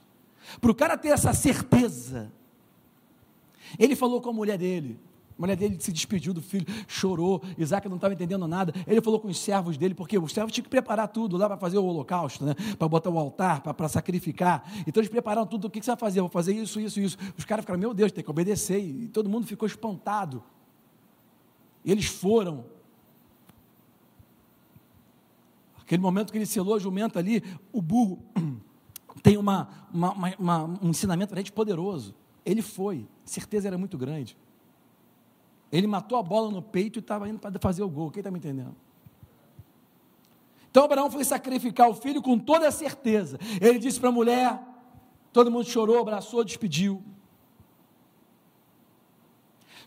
Para 0.60 0.70
o 0.70 0.74
cara 0.74 0.96
ter 0.96 1.08
essa 1.08 1.34
certeza. 1.34 2.32
Ele 3.78 3.94
falou 3.94 4.20
com 4.20 4.30
a 4.30 4.32
mulher 4.32 4.56
dele. 4.56 4.98
A 5.40 5.42
mulher 5.42 5.56
dele 5.56 5.78
se 5.80 5.90
despediu 5.90 6.34
do 6.34 6.42
filho, 6.42 6.66
chorou. 6.86 7.42
Isaac 7.56 7.88
não 7.88 7.96
estava 7.96 8.12
entendendo 8.12 8.46
nada. 8.46 8.74
Ele 8.86 9.00
falou 9.00 9.18
com 9.18 9.28
os 9.28 9.38
servos 9.38 9.78
dele, 9.78 9.94
porque 9.94 10.18
os 10.18 10.34
servos 10.34 10.52
tinham 10.52 10.64
que 10.64 10.68
preparar 10.68 11.08
tudo 11.08 11.38
lá 11.38 11.46
para 11.48 11.56
fazer 11.56 11.78
o 11.78 11.84
holocausto, 11.84 12.44
né? 12.44 12.54
para 12.78 12.86
botar 12.86 13.08
o 13.08 13.18
altar, 13.18 13.62
para 13.62 13.88
sacrificar. 13.88 14.70
Então 14.86 15.00
eles 15.00 15.08
prepararam 15.08 15.46
tudo. 15.46 15.64
O 15.64 15.70
que, 15.70 15.80
que 15.80 15.86
você 15.86 15.92
vai 15.92 15.98
fazer? 15.98 16.20
Eu 16.20 16.24
vou 16.24 16.30
fazer 16.30 16.52
isso, 16.52 16.78
isso, 16.78 17.00
isso. 17.00 17.16
Os 17.38 17.46
caras 17.46 17.62
ficaram, 17.62 17.80
meu 17.80 17.94
Deus, 17.94 18.12
tem 18.12 18.22
que 18.22 18.30
obedecer. 18.30 18.80
E 18.80 19.08
todo 19.08 19.30
mundo 19.30 19.46
ficou 19.46 19.66
espantado. 19.66 20.42
Eles 21.82 22.04
foram. 22.04 22.66
Aquele 25.80 26.02
momento 26.02 26.32
que 26.32 26.36
ele 26.36 26.44
selou 26.44 26.74
a 26.74 26.78
jumenta 26.78 27.18
ali, 27.18 27.42
o 27.72 27.80
burro 27.80 28.18
tem 29.24 29.38
uma, 29.38 29.70
uma, 29.90 30.34
uma, 30.38 30.64
um 30.82 30.90
ensinamento 30.90 31.30
para 31.30 31.38
a 31.38 31.42
gente 31.42 31.52
poderoso. 31.52 32.14
Ele 32.44 32.60
foi, 32.60 33.08
certeza 33.24 33.68
era 33.68 33.78
muito 33.78 33.96
grande. 33.96 34.36
Ele 35.72 35.86
matou 35.86 36.18
a 36.18 36.22
bola 36.22 36.50
no 36.50 36.62
peito 36.62 36.98
e 36.98 37.00
estava 37.00 37.28
indo 37.28 37.38
para 37.38 37.52
fazer 37.60 37.82
o 37.82 37.88
gol. 37.88 38.10
Quem 38.10 38.20
está 38.20 38.30
me 38.30 38.38
entendendo? 38.38 38.74
Então 40.70 40.84
Abraão 40.84 41.10
foi 41.10 41.24
sacrificar 41.24 41.88
o 41.88 41.94
filho 41.94 42.22
com 42.22 42.38
toda 42.38 42.68
a 42.68 42.70
certeza. 42.70 43.38
Ele 43.60 43.78
disse 43.78 43.98
para 43.98 44.08
a 44.08 44.12
mulher, 44.12 44.60
todo 45.32 45.50
mundo 45.50 45.64
chorou, 45.64 46.00
abraçou, 46.00 46.44
despediu. 46.44 47.02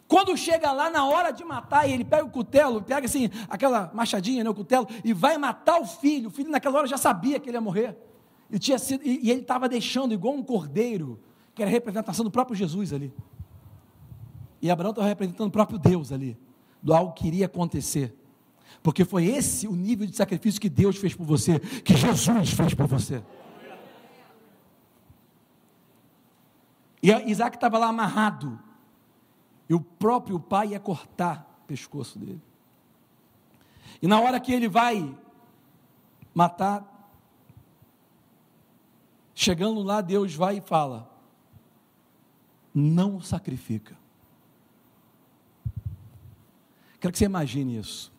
Quando 0.08 0.36
chega 0.38 0.72
lá 0.72 0.90
na 0.90 1.06
hora 1.06 1.32
de 1.32 1.44
matar, 1.44 1.90
ele 1.90 2.04
pega 2.04 2.26
o 2.26 2.30
cutelo, 2.30 2.82
pega 2.82 3.06
assim, 3.06 3.30
aquela 3.50 3.90
machadinha, 3.94 4.44
né, 4.44 4.50
o 4.50 4.54
cutelo, 4.54 4.88
e 5.04 5.14
vai 5.14 5.38
matar 5.38 5.80
o 5.80 5.86
filho. 5.86 6.28
O 6.28 6.32
filho 6.32 6.52
naquela 6.52 6.78
hora 6.78 6.88
já 6.88 6.98
sabia 6.98 7.40
que 7.40 7.50
ele 7.50 7.58
ia 7.58 7.62
morrer. 7.62 7.98
E, 8.52 8.60
tinha 8.60 8.78
sido, 8.78 9.04
e, 9.04 9.26
e 9.26 9.32
ele 9.32 9.42
estava 9.42 9.68
deixando 9.68 10.14
igual 10.14 10.36
um 10.36 10.44
cordeiro, 10.44 11.20
que 11.56 11.62
era 11.64 11.72
a 11.72 11.72
representação 11.72 12.24
do 12.24 12.30
próprio 12.30 12.56
Jesus 12.56 12.94
ali. 12.94 13.12
E 14.64 14.72
Abraão 14.72 14.92
estava 14.92 15.10
representando 15.10 15.50
o 15.50 15.52
próprio 15.52 15.78
Deus 15.78 16.10
ali, 16.10 16.38
do 16.82 16.94
algo 16.94 17.12
que 17.12 17.28
iria 17.28 17.48
acontecer. 17.48 18.16
Porque 18.82 19.04
foi 19.04 19.26
esse 19.26 19.68
o 19.68 19.76
nível 19.76 20.08
de 20.08 20.16
sacrifício 20.16 20.60
que 20.60 20.70
Deus 20.70 20.96
fez 20.96 21.14
por 21.14 21.26
você, 21.26 21.60
que 21.60 21.98
Jesus 21.98 22.52
fez 22.52 22.74
por 22.74 22.88
você. 22.88 23.22
E 27.02 27.12
Isaac 27.30 27.58
estava 27.58 27.78
lá 27.78 27.88
amarrado. 27.88 28.58
E 29.68 29.74
o 29.74 29.82
próprio 29.82 30.40
pai 30.40 30.70
ia 30.70 30.80
cortar 30.80 31.60
o 31.64 31.68
pescoço 31.68 32.18
dele. 32.18 32.42
E 34.02 34.08
na 34.08 34.22
hora 34.22 34.40
que 34.40 34.54
ele 34.54 34.70
vai 34.70 35.14
matar, 36.34 37.12
chegando 39.36 39.84
lá, 39.84 40.00
Deus 40.00 40.34
vai 40.34 40.60
e 40.60 40.62
fala: 40.62 41.12
Não 42.74 43.20
sacrifica. 43.20 44.02
Quero 47.04 47.12
que 47.12 47.20
você 47.20 47.26
imagine 47.26 47.78
isso. 47.80 48.14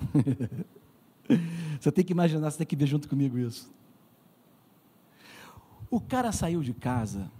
você 1.78 1.92
tem 1.92 2.02
que 2.02 2.14
imaginar, 2.14 2.50
você 2.50 2.56
tem 2.56 2.66
que 2.66 2.74
ver 2.74 2.86
junto 2.86 3.06
comigo 3.06 3.38
isso. 3.38 3.70
O 5.90 6.00
cara 6.00 6.32
saiu 6.32 6.62
de 6.62 6.72
casa 6.72 7.30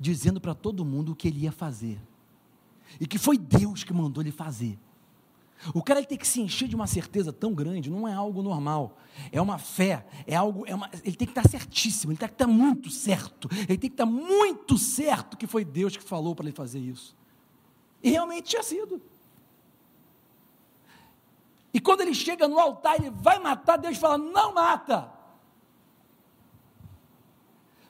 dizendo 0.00 0.40
para 0.40 0.54
todo 0.54 0.82
mundo 0.82 1.12
o 1.12 1.14
que 1.14 1.28
ele 1.28 1.40
ia 1.40 1.52
fazer. 1.52 2.00
E 2.98 3.06
que 3.06 3.18
foi 3.18 3.36
Deus 3.36 3.84
que 3.84 3.92
mandou 3.92 4.22
ele 4.22 4.32
fazer. 4.32 4.78
O 5.74 5.82
cara 5.82 6.02
tem 6.02 6.16
que 6.16 6.26
se 6.26 6.40
encher 6.40 6.68
de 6.68 6.74
uma 6.74 6.86
certeza 6.86 7.30
tão 7.30 7.52
grande, 7.52 7.90
não 7.90 8.08
é 8.08 8.14
algo 8.14 8.40
normal. 8.40 8.96
É 9.30 9.42
uma 9.42 9.58
fé, 9.58 10.06
é 10.26 10.34
algo, 10.34 10.64
é 10.66 10.74
uma, 10.74 10.88
ele 11.04 11.16
tem 11.16 11.28
que 11.28 11.38
estar 11.38 11.46
certíssimo, 11.46 12.12
ele 12.12 12.18
tem 12.18 12.28
que 12.28 12.34
estar 12.34 12.46
muito 12.46 12.88
certo. 12.88 13.46
Ele 13.68 13.76
tem 13.76 13.78
que 13.78 13.88
estar 13.88 14.06
muito 14.06 14.78
certo 14.78 15.36
que 15.36 15.46
foi 15.46 15.66
Deus 15.66 15.98
que 15.98 16.02
falou 16.02 16.34
para 16.34 16.46
ele 16.46 16.56
fazer 16.56 16.78
isso. 16.78 17.14
E 18.02 18.08
realmente 18.08 18.48
tinha 18.48 18.62
sido. 18.62 19.11
E 21.74 21.80
quando 21.80 22.02
ele 22.02 22.14
chega 22.14 22.46
no 22.46 22.58
altar, 22.58 22.96
ele 22.96 23.10
vai 23.10 23.38
matar, 23.38 23.76
Deus 23.76 23.96
fala: 23.96 24.18
não 24.18 24.54
mata. 24.54 25.10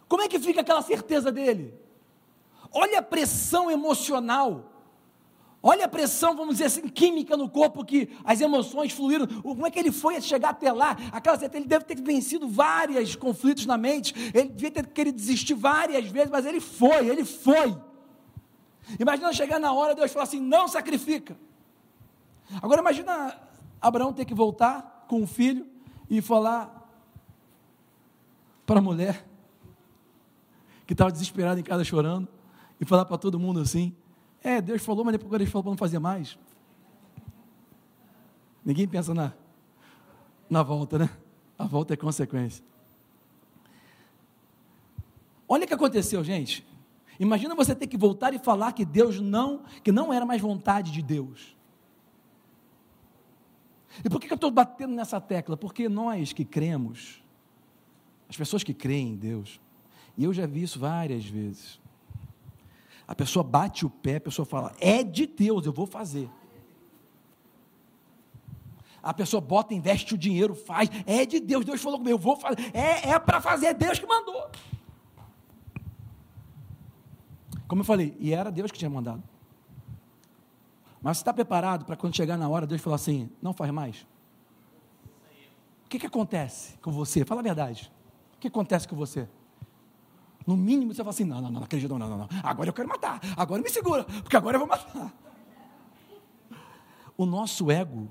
Como 0.09 0.23
é 0.23 0.29
que 0.29 0.39
fica 0.39 0.61
aquela 0.61 0.83
certeza 0.83 1.33
dele? 1.33 1.75
Olha 2.71 3.01
a 3.01 3.03
pressão 3.03 3.71
emocional. 3.71 4.69
Olha 5.65 5.85
a 5.85 5.89
pressão, 5.89 6.35
vamos 6.35 6.57
dizer 6.57 6.65
assim, 6.65 6.89
química 6.89 7.37
no 7.37 7.49
corpo 7.49 7.85
que 7.85 8.11
as 8.25 8.41
emoções 8.41 8.93
fluíram. 8.93 9.29
Como 9.29 9.65
é 9.65 9.71
que 9.71 9.79
ele 9.79 9.93
foi 9.93 10.21
chegar 10.21 10.51
até 10.51 10.73
lá? 10.73 10.97
Aquela 11.13 11.39
ele 11.55 11.67
deve 11.67 11.85
ter 11.85 12.01
vencido 12.01 12.49
vários 12.49 13.15
conflitos 13.15 13.65
na 13.65 13.79
mente. 13.79 14.13
Ele 14.35 14.49
devia 14.49 14.73
ter 14.73 14.87
querido 14.89 15.17
desistir 15.17 15.55
várias 15.55 16.07
vezes, 16.07 16.31
mas 16.31 16.45
ele 16.45 16.61
foi, 16.61 17.09
ele 17.09 17.25
foi. 17.25 17.79
Imagina 18.99 19.33
chegar 19.33 19.61
na 19.61 19.73
hora, 19.73 19.95
Deus 19.95 20.11
falar 20.11 20.25
assim: 20.25 20.41
não 20.41 20.67
sacrifica. 20.67 21.39
Agora 22.61 22.81
imagina 22.81 23.39
Abraão 23.83 24.13
ter 24.13 24.25
que 24.25 24.35
voltar 24.35 25.05
com 25.09 25.23
o 25.23 25.27
filho 25.27 25.67
e 26.09 26.23
falar 26.23 26.89
para 28.65 28.79
a 28.79 28.83
mulher 28.83 29.27
que 30.87 30.95
estava 30.95 31.11
desesperada 31.11 31.59
em 31.59 31.65
casa 31.65 31.83
chorando 31.83 32.29
e 32.81 32.85
falar 32.85 33.05
para 33.05 33.19
todo 33.19 33.39
mundo 33.39 33.61
assim: 33.61 33.95
É, 34.43 34.61
Deus 34.61 34.83
falou, 34.85 35.05
mas 35.05 35.13
depois 35.13 35.39
Deus 35.39 35.51
falou 35.51 35.65
para 35.65 35.71
não 35.73 35.77
fazer 35.77 35.99
mais. 35.99 36.39
Ninguém 38.65 38.87
pensa 38.87 39.13
na, 39.13 39.33
na 40.49 40.63
volta, 40.63 40.99
né? 40.99 41.11
A 41.59 41.67
volta 41.67 41.95
é 41.95 41.97
consequência. 41.97 42.65
Olha 45.49 45.65
o 45.65 45.67
que 45.67 45.75
aconteceu, 45.75 46.23
gente. 46.23 46.65
Imagina 47.19 47.55
você 47.55 47.75
ter 47.75 47.87
que 47.87 47.97
voltar 47.97 48.33
e 48.33 48.39
falar 48.39 48.73
que 48.73 48.85
Deus 48.85 49.21
não, 49.21 49.63
que 49.83 49.93
não 49.93 50.13
era 50.13 50.25
mais 50.25 50.41
vontade 50.41 50.91
de 50.91 51.03
Deus. 51.03 51.57
E 54.05 54.09
por 54.09 54.21
que 54.21 54.33
eu 54.33 54.35
estou 54.35 54.51
batendo 54.51 54.95
nessa 54.95 55.21
tecla? 55.21 55.57
Porque 55.57 55.89
nós 55.89 56.33
que 56.33 56.45
cremos, 56.45 57.23
as 58.29 58.37
pessoas 58.37 58.63
que 58.63 58.73
creem 58.73 59.11
em 59.11 59.17
Deus, 59.17 59.61
e 60.17 60.25
eu 60.25 60.33
já 60.33 60.47
vi 60.47 60.63
isso 60.63 60.79
várias 60.79 61.25
vezes. 61.25 61.81
A 63.07 63.15
pessoa 63.15 63.43
bate 63.43 63.85
o 63.85 63.91
pé, 63.91 64.17
a 64.17 64.21
pessoa 64.21 64.47
fala: 64.47 64.75
é 64.81 65.03
de 65.03 65.27
Deus, 65.27 65.67
eu 65.67 65.73
vou 65.73 65.87
fazer. 65.87 66.31
A 69.03 69.13
pessoa 69.13 69.41
bota, 69.41 69.75
investe 69.75 70.15
o 70.15 70.19
dinheiro, 70.19 70.55
faz, 70.55 70.89
é 71.07 71.27
de 71.27 71.41
Deus, 71.41 71.65
Deus 71.65 71.83
falou 71.83 71.99
comigo, 71.99 72.15
eu 72.15 72.21
vou 72.21 72.37
fazer, 72.37 72.71
é, 72.73 73.11
é 73.11 73.19
para 73.19 73.41
fazer, 73.41 73.67
é 73.67 73.75
Deus 73.75 73.99
que 73.99 74.07
mandou. 74.07 74.49
Como 77.67 77.81
eu 77.81 77.85
falei, 77.85 78.17
e 78.21 78.33
era 78.33 78.53
Deus 78.53 78.71
que 78.71 78.79
tinha 78.79 78.91
mandado. 78.91 79.23
Mas 81.03 81.19
você 81.19 81.23
está 81.23 81.33
preparado 81.33 81.85
para 81.85 81.97
quando 81.97 82.15
chegar 82.15 82.37
na 82.37 82.49
hora, 82.49 82.67
Deus 82.67 82.81
falar 82.81 82.97
assim: 82.97 83.29
não 83.43 83.53
faz 83.53 83.71
mais? 83.73 84.07
O 85.85 85.89
que, 85.89 85.99
que 85.99 86.07
acontece 86.07 86.79
com 86.79 86.93
você? 86.93 87.25
Fala 87.25 87.41
a 87.41 87.45
verdade. 87.45 87.93
O 88.37 88.39
que 88.39 88.49
acontece 88.49 88.87
com 88.87 88.97
você? 88.97 89.29
No 90.47 90.57
mínimo 90.57 90.95
você 90.95 90.99
fala 90.99 91.11
assim: 91.11 91.25
não, 91.25 91.41
não, 91.41 91.51
não, 91.51 91.61
não 91.61 91.65
acredito, 91.65 91.99
não, 91.99 92.09
não, 92.09 92.19
não. 92.19 92.29
Agora 92.43 92.69
eu 92.69 92.73
quero 92.73 92.89
matar. 92.89 93.21
Agora 93.37 93.61
me 93.61 93.69
segura, 93.69 94.05
porque 94.05 94.37
agora 94.37 94.57
eu 94.57 94.61
vou 94.61 94.69
matar. 94.69 95.13
O 97.17 97.27
nosso 97.27 97.71
ego, 97.71 98.09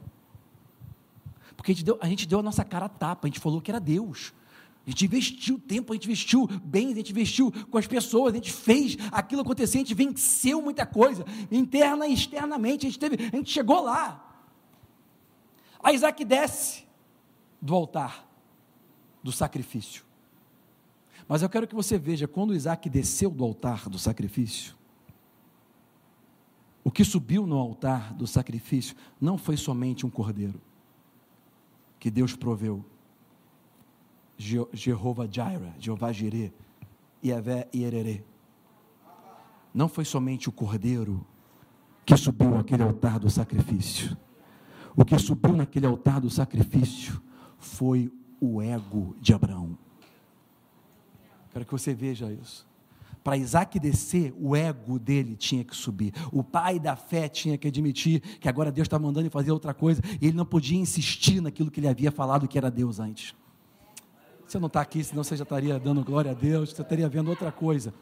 porque 1.55 1.71
a 1.71 1.75
gente, 1.75 1.85
deu, 1.85 1.97
a 2.01 2.07
gente 2.07 2.27
deu 2.27 2.39
a 2.39 2.43
nossa 2.43 2.63
cara 2.63 2.85
a 2.85 2.89
tapa, 2.89 3.27
a 3.27 3.29
gente 3.29 3.39
falou 3.39 3.61
que 3.61 3.71
era 3.71 3.79
Deus. 3.79 4.33
A 4.85 4.89
gente 4.89 5.05
investiu 5.05 5.59
tempo, 5.59 5.93
a 5.93 5.95
gente 5.95 6.05
investiu 6.05 6.47
bens, 6.47 6.93
a 6.93 6.95
gente 6.95 7.11
investiu 7.11 7.51
com 7.69 7.77
as 7.77 7.85
pessoas, 7.85 8.33
a 8.33 8.37
gente 8.37 8.51
fez 8.51 8.97
aquilo 9.11 9.41
acontecer, 9.41 9.77
a 9.77 9.81
gente 9.81 9.93
venceu 9.93 10.61
muita 10.61 10.85
coisa, 10.85 11.23
interna 11.51 12.07
e 12.07 12.13
externamente, 12.13 12.87
a 12.87 12.89
gente, 12.89 12.99
teve, 12.99 13.15
a 13.31 13.35
gente 13.37 13.51
chegou 13.51 13.81
lá. 13.81 14.27
A 15.83 15.93
Isaac 15.93 16.25
desce 16.25 16.83
do 17.61 17.75
altar, 17.75 18.27
do 19.23 19.31
sacrifício. 19.31 20.03
Mas 21.27 21.41
eu 21.43 21.49
quero 21.49 21.67
que 21.67 21.75
você 21.75 21.97
veja, 21.97 22.27
quando 22.27 22.53
Isaac 22.53 22.89
desceu 22.89 23.29
do 23.29 23.43
altar 23.43 23.87
do 23.87 23.99
sacrifício, 23.99 24.75
o 26.83 26.89
que 26.89 27.03
subiu 27.03 27.45
no 27.45 27.57
altar 27.57 28.13
do 28.13 28.25
sacrifício 28.25 28.95
não 29.19 29.37
foi 29.37 29.55
somente 29.55 30.05
um 30.05 30.09
cordeiro. 30.09 30.59
que 31.99 32.09
Deus 32.09 32.35
proveu. 32.35 32.83
Je 34.41 34.65
Jeová 34.73 35.27
Jireh, 35.27 35.71
Jeová 35.77 36.11
Jireh, 36.11 36.51
Yahvé 37.23 37.69
Iererê. 37.73 38.23
Não 39.71 39.87
foi 39.87 40.03
somente 40.03 40.49
o 40.49 40.51
cordeiro 40.51 41.23
que 42.03 42.17
subiu 42.17 42.57
aquele 42.57 42.81
altar 42.81 43.19
do 43.19 43.29
sacrifício. 43.29 44.17
O 44.95 45.05
que 45.05 45.17
subiu 45.19 45.55
naquele 45.55 45.85
altar 45.85 46.19
do 46.19 46.29
sacrifício 46.29 47.21
foi 47.59 48.11
o 48.39 48.59
ego 48.59 49.15
de 49.21 49.31
Abraão. 49.31 49.77
Quero 51.51 51.63
que 51.63 51.71
você 51.71 51.93
veja 51.93 52.31
isso. 52.33 52.67
Para 53.23 53.37
Isaac 53.37 53.79
descer, 53.79 54.33
o 54.39 54.55
ego 54.55 54.97
dele 54.97 55.35
tinha 55.35 55.63
que 55.63 55.75
subir. 55.75 56.11
O 56.31 56.43
pai 56.43 56.79
da 56.79 56.95
fé 56.95 57.29
tinha 57.29 57.59
que 57.59 57.67
admitir 57.67 58.21
que 58.39 58.49
agora 58.49 58.71
Deus 58.71 58.87
está 58.87 58.97
mandando 58.97 59.21
ele 59.21 59.29
fazer 59.29 59.51
outra 59.51 59.71
coisa. 59.71 60.01
E 60.19 60.25
ele 60.25 60.35
não 60.35 60.45
podia 60.45 60.79
insistir 60.79 61.39
naquilo 61.39 61.69
que 61.69 61.79
ele 61.79 61.87
havia 61.87 62.11
falado 62.11 62.47
que 62.47 62.57
era 62.57 62.71
Deus 62.71 62.99
antes. 62.99 63.35
Você 64.51 64.59
não 64.59 64.67
está 64.67 64.81
aqui, 64.81 65.01
senão 65.01 65.23
você 65.23 65.37
já 65.37 65.43
estaria 65.43 65.79
dando 65.79 66.03
glória 66.03 66.31
a 66.31 66.33
Deus, 66.33 66.71
você 66.71 66.81
estaria 66.81 67.07
vendo 67.07 67.29
outra 67.29 67.53
coisa. 67.53 67.93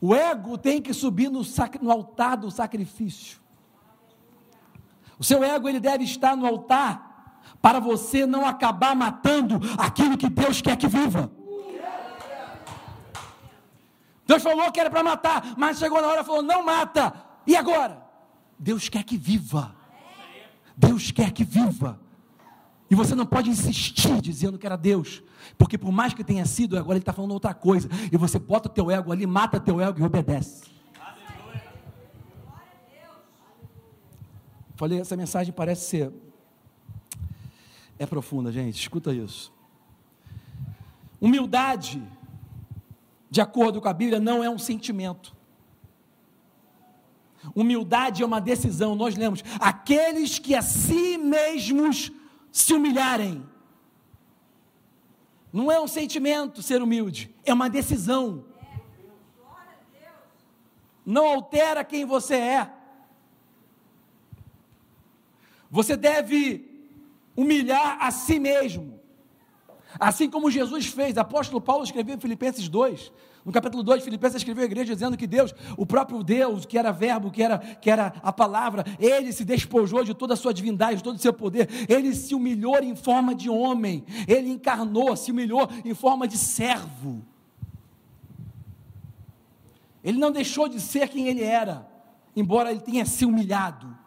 O 0.00 0.12
ego 0.12 0.58
tem 0.58 0.82
que 0.82 0.92
subir 0.92 1.30
no, 1.30 1.42
no 1.80 1.90
altar 1.92 2.36
do 2.36 2.50
sacrifício. 2.50 3.38
O 5.16 5.22
seu 5.22 5.44
ego 5.44 5.68
ele 5.68 5.78
deve 5.78 6.02
estar 6.02 6.36
no 6.36 6.44
altar 6.44 7.40
para 7.62 7.78
você 7.78 8.26
não 8.26 8.44
acabar 8.44 8.96
matando 8.96 9.60
aquilo 9.78 10.18
que 10.18 10.28
Deus 10.28 10.60
quer 10.60 10.76
que 10.76 10.88
viva. 10.88 11.30
Deus 14.26 14.42
falou 14.42 14.72
que 14.72 14.80
era 14.80 14.90
para 14.90 15.04
matar, 15.04 15.54
mas 15.56 15.78
chegou 15.78 16.02
na 16.02 16.08
hora 16.08 16.22
e 16.22 16.24
falou: 16.24 16.42
não 16.42 16.64
mata. 16.64 17.14
E 17.46 17.54
agora? 17.54 18.04
Deus 18.58 18.88
quer 18.88 19.04
que 19.04 19.16
viva. 19.16 19.76
Deus 20.76 21.12
quer 21.12 21.30
que 21.30 21.44
viva. 21.44 22.03
E 22.90 22.94
você 22.94 23.14
não 23.14 23.26
pode 23.26 23.50
insistir 23.50 24.20
dizendo 24.20 24.58
que 24.58 24.66
era 24.66 24.76
Deus, 24.76 25.22
porque 25.56 25.78
por 25.78 25.90
mais 25.90 26.12
que 26.12 26.22
tenha 26.22 26.44
sido, 26.44 26.76
agora 26.76 26.94
ele 26.94 27.02
está 27.02 27.12
falando 27.12 27.32
outra 27.32 27.54
coisa. 27.54 27.88
E 28.12 28.16
você 28.16 28.38
bota 28.38 28.68
o 28.68 28.72
teu 28.72 28.90
ego 28.90 29.10
ali, 29.10 29.26
mata 29.26 29.58
teu 29.58 29.80
ego 29.80 30.00
e 30.00 30.02
obedece. 30.02 30.64
Falei, 34.76 35.00
essa 35.00 35.16
mensagem 35.16 35.52
parece 35.52 35.88
ser. 35.88 36.12
É 37.98 38.04
profunda, 38.06 38.50
gente, 38.50 38.78
escuta 38.80 39.14
isso. 39.14 39.52
Humildade 41.20 42.02
de 43.34 43.40
acordo 43.40 43.80
com 43.80 43.88
a 43.88 43.92
Bíblia, 43.92 44.20
não 44.20 44.44
é 44.44 44.48
um 44.48 44.58
sentimento. 44.58 45.34
Humildade 47.52 48.22
é 48.22 48.26
uma 48.26 48.40
decisão, 48.40 48.94
nós 48.94 49.16
lemos: 49.16 49.42
aqueles 49.58 50.38
que 50.38 50.54
a 50.54 50.62
si 50.62 51.18
mesmos 51.18 52.12
se 52.54 52.72
humilharem. 52.72 53.44
Não 55.52 55.72
é 55.72 55.80
um 55.80 55.88
sentimento 55.88 56.62
ser 56.62 56.80
humilde, 56.80 57.34
é 57.44 57.52
uma 57.52 57.68
decisão. 57.68 58.44
Não 61.04 61.26
altera 61.26 61.84
quem 61.84 62.04
você 62.04 62.36
é. 62.36 62.72
Você 65.68 65.96
deve 65.96 66.88
humilhar 67.36 67.98
a 68.00 68.12
si 68.12 68.38
mesmo. 68.38 68.93
Assim 69.98 70.28
como 70.28 70.50
Jesus 70.50 70.86
fez, 70.86 71.16
apóstolo 71.16 71.60
Paulo 71.60 71.84
escreveu 71.84 72.16
em 72.16 72.20
Filipenses 72.20 72.68
2, 72.68 73.12
no 73.44 73.52
capítulo 73.52 73.82
2 73.82 73.98
de 73.98 74.04
Filipenses 74.04 74.36
escreveu 74.36 74.62
a 74.62 74.66
igreja 74.66 74.94
dizendo 74.94 75.16
que 75.16 75.26
Deus, 75.26 75.54
o 75.76 75.84
próprio 75.84 76.22
Deus, 76.22 76.64
que 76.64 76.78
era 76.78 76.90
verbo, 76.90 77.30
que 77.30 77.42
era, 77.42 77.58
que 77.58 77.90
era 77.90 78.14
a 78.22 78.32
palavra, 78.32 78.84
ele 78.98 79.32
se 79.32 79.44
despojou 79.44 80.02
de 80.02 80.14
toda 80.14 80.34
a 80.34 80.36
sua 80.36 80.54
divindade, 80.54 80.96
de 80.96 81.02
todo 81.02 81.16
o 81.16 81.20
seu 81.20 81.32
poder, 81.32 81.68
ele 81.88 82.14
se 82.14 82.34
humilhou 82.34 82.78
em 82.78 82.96
forma 82.96 83.34
de 83.34 83.50
homem, 83.50 84.04
ele 84.26 84.48
encarnou, 84.48 85.14
se 85.14 85.30
humilhou 85.30 85.68
em 85.84 85.94
forma 85.94 86.26
de 86.26 86.38
servo. 86.38 87.22
Ele 90.02 90.18
não 90.18 90.30
deixou 90.30 90.68
de 90.68 90.80
ser 90.80 91.08
quem 91.08 91.28
ele 91.28 91.42
era, 91.42 91.86
embora 92.34 92.70
ele 92.70 92.80
tenha 92.80 93.04
se 93.04 93.24
humilhado 93.24 94.03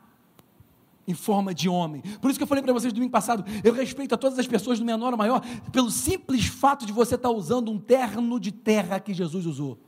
em 1.08 1.14
forma 1.14 1.54
de 1.54 1.70
homem. 1.70 2.02
Por 2.22 2.30
isso 2.30 2.38
que 2.38 2.44
eu 2.44 2.48
falei 2.48 2.62
para 2.62 2.74
vocês 2.74 2.92
domingo 2.92 3.12
passado, 3.12 3.46
eu 3.64 3.74
respeito 3.74 4.14
a 4.14 4.18
todas 4.18 4.38
as 4.38 4.46
pessoas 4.46 4.78
do 4.78 4.86
menor 4.86 5.14
ou 5.14 5.18
maior, 5.18 5.42
pelo 5.72 5.90
simples 5.90 6.46
fato 6.46 6.86
de 6.86 6.92
você 6.92 7.16
estar 7.16 7.30
usando 7.30 7.72
um 7.72 7.80
terno 7.80 8.40
de 8.40 8.52
terra 8.52 9.00
que 9.00 9.14
Jesus 9.14 9.46
usou. 9.46 9.80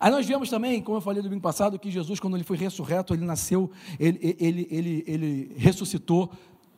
Aí 0.00 0.10
nós 0.12 0.26
vemos 0.26 0.48
também, 0.48 0.80
como 0.80 0.98
eu 0.98 1.00
falei 1.00 1.22
domingo 1.22 1.42
passado, 1.42 1.78
que 1.78 1.90
Jesus, 1.90 2.20
quando 2.20 2.36
ele 2.36 2.44
foi 2.44 2.56
ressurreto, 2.56 3.14
ele 3.14 3.24
nasceu, 3.24 3.70
ele, 3.98 4.36
ele, 4.38 4.68
ele, 4.70 5.04
ele 5.06 5.54
ressuscitou 5.56 6.30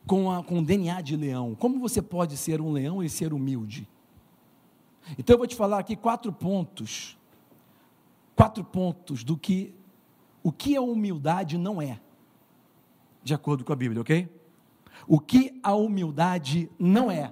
com, 0.07 0.31
a, 0.31 0.43
com 0.43 0.59
o 0.59 0.63
DNA 0.63 1.01
de 1.01 1.15
leão. 1.15 1.55
Como 1.55 1.79
você 1.79 2.01
pode 2.01 2.35
ser 2.35 2.59
um 2.59 2.71
leão 2.71 3.03
e 3.03 3.09
ser 3.09 3.31
humilde? 3.31 3.87
Então 5.17 5.35
eu 5.35 5.37
vou 5.37 5.47
te 5.47 5.55
falar 5.55 5.79
aqui 5.79 5.95
quatro 5.95 6.31
pontos 6.31 7.15
quatro 8.35 8.63
pontos 8.63 9.23
do 9.23 9.37
que 9.37 9.73
o 10.43 10.51
que 10.51 10.75
a 10.75 10.81
humildade 10.81 11.57
não 11.57 11.81
é, 11.81 11.99
de 13.23 13.33
acordo 13.33 13.63
com 13.63 13.71
a 13.71 13.75
Bíblia, 13.75 14.01
ok? 14.01 14.27
O 15.07 15.19
que 15.19 15.59
a 15.61 15.73
humildade 15.73 16.69
não 16.79 17.11
é, 17.11 17.31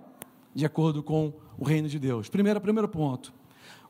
de 0.54 0.66
acordo 0.66 1.02
com 1.02 1.34
o 1.58 1.64
reino 1.64 1.88
de 1.88 1.98
Deus. 1.98 2.30
Primeiro, 2.30 2.62
primeiro 2.62 2.88
ponto. 2.88 3.34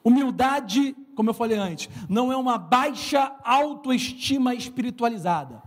Humildade, 0.03 0.95
como 1.16 1.30
eu 1.30 1.34
falei 1.34 1.57
antes, 1.57 1.89
não 2.07 2.32
é 2.32 2.38
uma 2.38 2.57
baixa 2.57 3.36
autoestima 3.43 4.55
espiritualizada. 4.55 5.62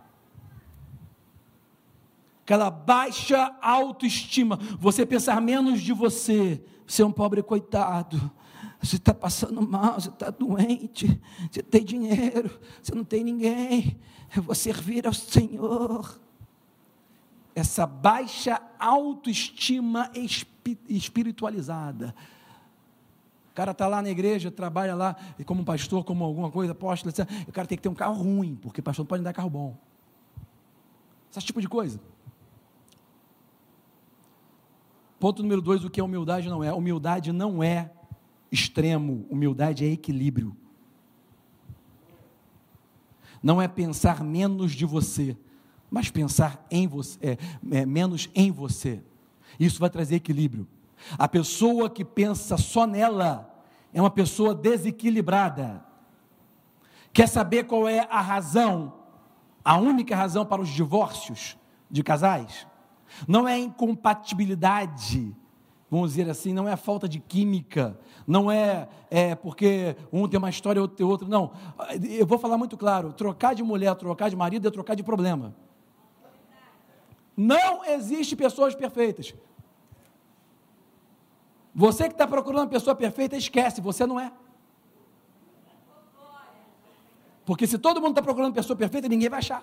Aquela 2.43 2.71
baixa 2.71 3.55
autoestima, 3.61 4.59
você 4.79 5.07
pensar 5.07 5.41
menos 5.41 5.81
de 5.81 5.93
você, 5.93 6.63
ser 6.87 7.05
um 7.05 7.13
pobre 7.13 7.43
coitado, 7.43 8.31
você 8.83 8.97
está 8.97 9.15
passando 9.15 9.63
mal, 9.67 9.95
você 9.95 10.09
está 10.09 10.29
doente, 10.29 11.21
você 11.51 11.63
tem 11.63 11.85
dinheiro, 11.85 12.59
você 12.83 12.93
não 12.95 13.05
tem 13.05 13.23
ninguém, 13.23 13.97
eu 14.35 14.43
vou 14.43 14.55
servir 14.55 15.07
ao 15.07 15.13
Senhor. 15.15 16.21
Essa 17.55 17.87
baixa 17.87 18.61
autoestima 18.79 20.11
espiritualizada. 20.89 22.15
O 23.51 23.55
cara 23.55 23.71
está 23.71 23.87
lá 23.87 24.03
na 24.03 24.11
igreja, 24.11 24.51
trabalha 24.51 24.95
lá 24.95 25.15
como 25.47 25.65
pastor, 25.65 26.03
como 26.03 26.25
alguma 26.25 26.51
coisa, 26.51 26.73
apóstolo, 26.73 27.11
etc. 27.11 27.29
o 27.47 27.53
cara 27.53 27.69
tem 27.69 27.77
que 27.77 27.83
ter 27.83 27.89
um 27.89 27.95
carro 27.95 28.15
ruim, 28.15 28.59
porque 28.61 28.83
pastor 28.83 29.05
não 29.05 29.09
pode 29.09 29.23
dar 29.23 29.33
carro 29.33 29.51
bom. 29.51 29.77
Esse 31.31 31.47
tipo 31.47 31.61
de 31.61 31.69
coisa. 31.69 32.01
Ponto 35.21 35.43
número 35.43 35.61
dois: 35.61 35.85
o 35.85 35.91
que 35.91 36.01
é 36.01 36.03
humildade 36.03 36.49
não 36.49 36.65
é? 36.65 36.73
Humildade 36.73 37.31
não 37.33 37.63
é 37.63 37.93
extremo, 38.53 39.27
humildade 39.31 39.83
é 39.83 39.89
equilíbrio. 39.89 40.55
Não 43.43 43.61
é 43.61 43.67
pensar 43.67 44.23
menos 44.23 44.73
de 44.73 44.85
você, 44.85 45.37
mas 45.91 46.11
pensar 46.11 46.65
em 46.71 46.87
você, 46.87 47.19
é, 47.21 47.39
é, 47.79 47.87
menos 47.87 48.29
em 48.35 48.53
você. 48.53 49.03
Isso 49.59 49.81
vai 49.81 49.89
trazer 49.89 50.17
equilíbrio. 50.17 50.69
A 51.19 51.27
pessoa 51.27 51.91
que 51.91 52.05
pensa 52.05 52.59
só 52.59 52.87
nela 52.87 53.51
é 53.93 54.01
uma 54.01 54.11
pessoa 54.11 54.55
desequilibrada. 54.55 55.85
Quer 57.13 57.29
saber 57.29 57.65
qual 57.65 57.89
é 57.89 58.07
a 58.11 58.21
razão, 58.21 58.93
a 59.65 59.77
única 59.77 60.15
razão 60.15 60.47
para 60.47 60.63
os 60.63 60.69
divórcios 60.69 61.57
de 61.91 62.03
casais? 62.03 62.67
Não 63.27 63.49
é 63.49 63.59
incompatibilidade 63.59 65.35
vamos 65.93 66.15
dizer 66.15 66.31
assim, 66.31 66.55
não 66.55 66.67
é 66.67 66.75
falta 66.75 67.07
de 67.07 67.21
química, 67.21 67.99
não 68.27 68.51
é, 68.51 68.89
é 69.11 69.35
porque 69.35 69.95
um 70.11 70.27
tem 70.27 70.39
uma 70.39 70.49
história, 70.49 70.81
outro 70.81 70.97
tem 70.97 71.05
outra, 71.05 71.29
não. 71.29 71.53
Eu 72.03 72.27
vou 72.27 72.39
falar 72.39 72.57
muito 72.57 72.79
claro: 72.79 73.13
trocar 73.13 73.55
de 73.55 73.63
mulher, 73.63 73.95
trocar 73.97 74.31
de 74.31 74.35
marido 74.35 74.67
é 74.67 74.71
trocar 74.71 74.95
de 74.95 75.03
problema. 75.03 75.55
Não 77.37 77.85
existe 77.85 78.35
pessoas 78.35 78.75
perfeitas. 78.75 79.35
Você 81.75 82.05
que 82.05 82.13
está 82.13 82.27
procurando 82.27 82.63
uma 82.63 82.69
pessoa 82.69 82.97
perfeita, 82.97 83.37
esquece, 83.37 83.83
você 83.83 84.07
não 84.07 84.19
é. 84.19 84.33
Porque 87.45 87.67
se 87.67 87.77
todo 87.77 88.01
mundo 88.01 88.13
está 88.13 88.23
procurando 88.23 88.55
pessoa 88.55 88.75
perfeita, 88.75 89.09
ninguém 89.09 89.29
vai 89.29 89.41
achar. 89.41 89.63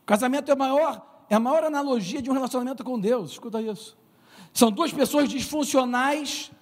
O 0.00 0.06
casamento 0.06 0.48
é 0.48 0.54
o 0.54 0.58
maior 0.58 1.13
é 1.28 1.34
a 1.34 1.40
maior 1.40 1.64
analogia 1.64 2.20
de 2.20 2.30
um 2.30 2.34
relacionamento 2.34 2.84
com 2.84 2.98
Deus. 2.98 3.32
Escuta 3.32 3.60
isso. 3.60 3.96
São 4.52 4.70
duas 4.70 4.92
pessoas 4.92 5.28
disfuncionais 5.28 6.52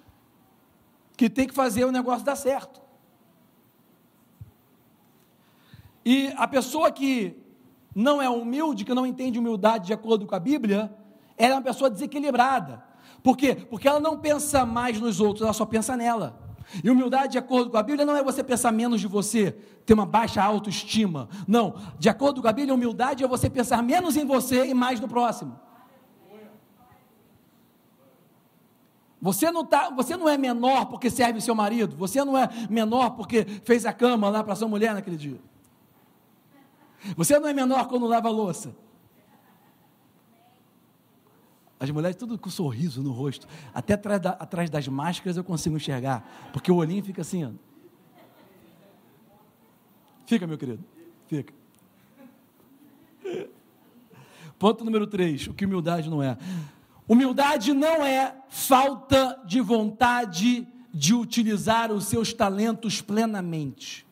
que 1.16 1.28
têm 1.28 1.46
que 1.46 1.54
fazer 1.54 1.84
o 1.84 1.92
negócio 1.92 2.24
dar 2.24 2.36
certo. 2.36 2.80
E 6.04 6.32
a 6.36 6.48
pessoa 6.48 6.90
que 6.90 7.36
não 7.94 8.20
é 8.20 8.28
humilde, 8.28 8.84
que 8.84 8.94
não 8.94 9.06
entende 9.06 9.38
humildade 9.38 9.86
de 9.86 9.92
acordo 9.92 10.26
com 10.26 10.34
a 10.34 10.40
Bíblia, 10.40 10.92
ela 11.36 11.54
é 11.54 11.56
uma 11.56 11.62
pessoa 11.62 11.90
desequilibrada. 11.90 12.82
Por 13.22 13.36
quê? 13.36 13.54
Porque 13.54 13.86
ela 13.86 14.00
não 14.00 14.18
pensa 14.18 14.66
mais 14.66 15.00
nos 15.00 15.20
outros, 15.20 15.42
ela 15.42 15.52
só 15.52 15.64
pensa 15.64 15.96
nela. 15.96 16.41
E 16.82 16.90
humildade, 16.90 17.32
de 17.32 17.38
acordo 17.38 17.70
com 17.70 17.76
a 17.76 17.82
Bíblia, 17.82 18.04
não 18.04 18.16
é 18.16 18.22
você 18.22 18.42
pensar 18.42 18.72
menos 18.72 19.00
de 19.00 19.06
você, 19.06 19.52
ter 19.84 19.94
uma 19.94 20.06
baixa 20.06 20.42
autoestima. 20.42 21.28
Não. 21.46 21.74
De 21.98 22.08
acordo 22.08 22.42
com 22.42 22.48
a 22.48 22.52
Bíblia, 22.52 22.74
humildade 22.74 23.24
é 23.24 23.28
você 23.28 23.48
pensar 23.48 23.82
menos 23.82 24.16
em 24.16 24.24
você 24.24 24.66
e 24.66 24.74
mais 24.74 25.00
no 25.00 25.08
próximo. 25.08 25.58
Você 29.20 29.52
não, 29.52 29.64
tá, 29.64 29.88
você 29.90 30.16
não 30.16 30.28
é 30.28 30.36
menor 30.36 30.86
porque 30.86 31.08
serve 31.08 31.40
seu 31.40 31.54
marido. 31.54 31.96
Você 31.96 32.24
não 32.24 32.36
é 32.36 32.48
menor 32.68 33.10
porque 33.10 33.44
fez 33.64 33.86
a 33.86 33.92
cama 33.92 34.28
lá 34.28 34.42
para 34.42 34.56
sua 34.56 34.66
mulher 34.66 34.94
naquele 34.94 35.16
dia. 35.16 35.40
Você 37.16 37.38
não 37.38 37.48
é 37.48 37.52
menor 37.52 37.86
quando 37.86 38.06
lava 38.06 38.26
a 38.26 38.32
louça. 38.32 38.74
As 41.82 41.90
mulheres 41.90 42.14
tudo 42.14 42.38
com 42.38 42.48
sorriso 42.48 43.02
no 43.02 43.10
rosto. 43.10 43.48
Até 43.74 43.94
atrás, 43.94 44.20
da, 44.20 44.30
atrás 44.30 44.70
das 44.70 44.86
máscaras 44.86 45.36
eu 45.36 45.42
consigo 45.42 45.74
enxergar. 45.74 46.50
Porque 46.52 46.70
o 46.70 46.76
olhinho 46.76 47.02
fica 47.02 47.22
assim. 47.22 47.44
Ó. 47.44 47.50
Fica, 50.24 50.46
meu 50.46 50.56
querido. 50.56 50.84
Fica. 51.26 51.52
Ponto 54.60 54.84
número 54.84 55.08
3. 55.08 55.48
O 55.48 55.54
que 55.54 55.64
humildade 55.64 56.08
não 56.08 56.22
é. 56.22 56.38
Humildade 57.08 57.74
não 57.74 58.06
é 58.06 58.32
falta 58.48 59.42
de 59.44 59.60
vontade 59.60 60.68
de 60.94 61.14
utilizar 61.14 61.90
os 61.90 62.04
seus 62.04 62.32
talentos 62.32 63.02
plenamente. 63.02 64.06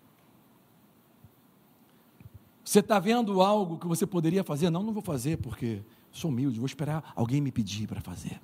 Você 2.64 2.80
está 2.80 2.98
vendo 2.98 3.40
algo 3.40 3.78
que 3.78 3.86
você 3.86 4.04
poderia 4.04 4.42
fazer? 4.42 4.70
Não, 4.70 4.82
não 4.82 4.92
vou 4.92 5.04
fazer 5.04 5.36
porque 5.36 5.82
Sou 6.12 6.30
humilde, 6.30 6.58
vou 6.58 6.66
esperar 6.66 7.12
alguém 7.14 7.40
me 7.40 7.52
pedir 7.52 7.86
para 7.86 8.00
fazer. 8.00 8.40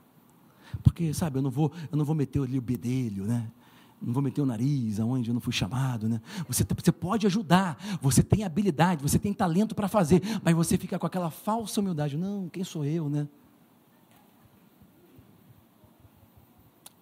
Porque, 0.83 1.13
sabe, 1.15 1.39
eu 1.39 1.43
não 1.43 1.51
vou, 1.51 1.73
eu 1.91 1.97
não 1.97 2.05
vou 2.05 2.15
meter 2.15 2.43
ali 2.43 2.59
o 2.59 2.63
bedelho, 2.63 3.25
né? 3.25 3.51
Não 4.01 4.13
vou 4.13 4.23
meter 4.23 4.43
o 4.43 4.47
nariz 4.47 5.01
aonde 5.01 5.31
eu 5.31 5.35
não 5.35 5.41
fui 5.41 5.53
chamado, 5.53 6.09
né? 6.09 6.21
Você, 6.47 6.65
você 6.65 6.93
pode 6.93 7.27
ajudar, 7.27 7.79
você 8.01 8.23
tem 8.23 8.45
habilidade, 8.45 9.03
você 9.03 9.19
tem 9.19 9.33
talento 9.33 9.75
para 9.75 9.89
fazer, 9.89 10.21
mas 10.43 10.55
você 10.55 10.77
fica 10.77 10.99
com 10.99 11.07
aquela 11.07 11.31
falsa 11.31 11.81
humildade. 11.81 12.17
Não, 12.17 12.49
quem 12.49 12.63
sou 12.63 12.85
eu, 12.85 13.09
né? 13.09 13.27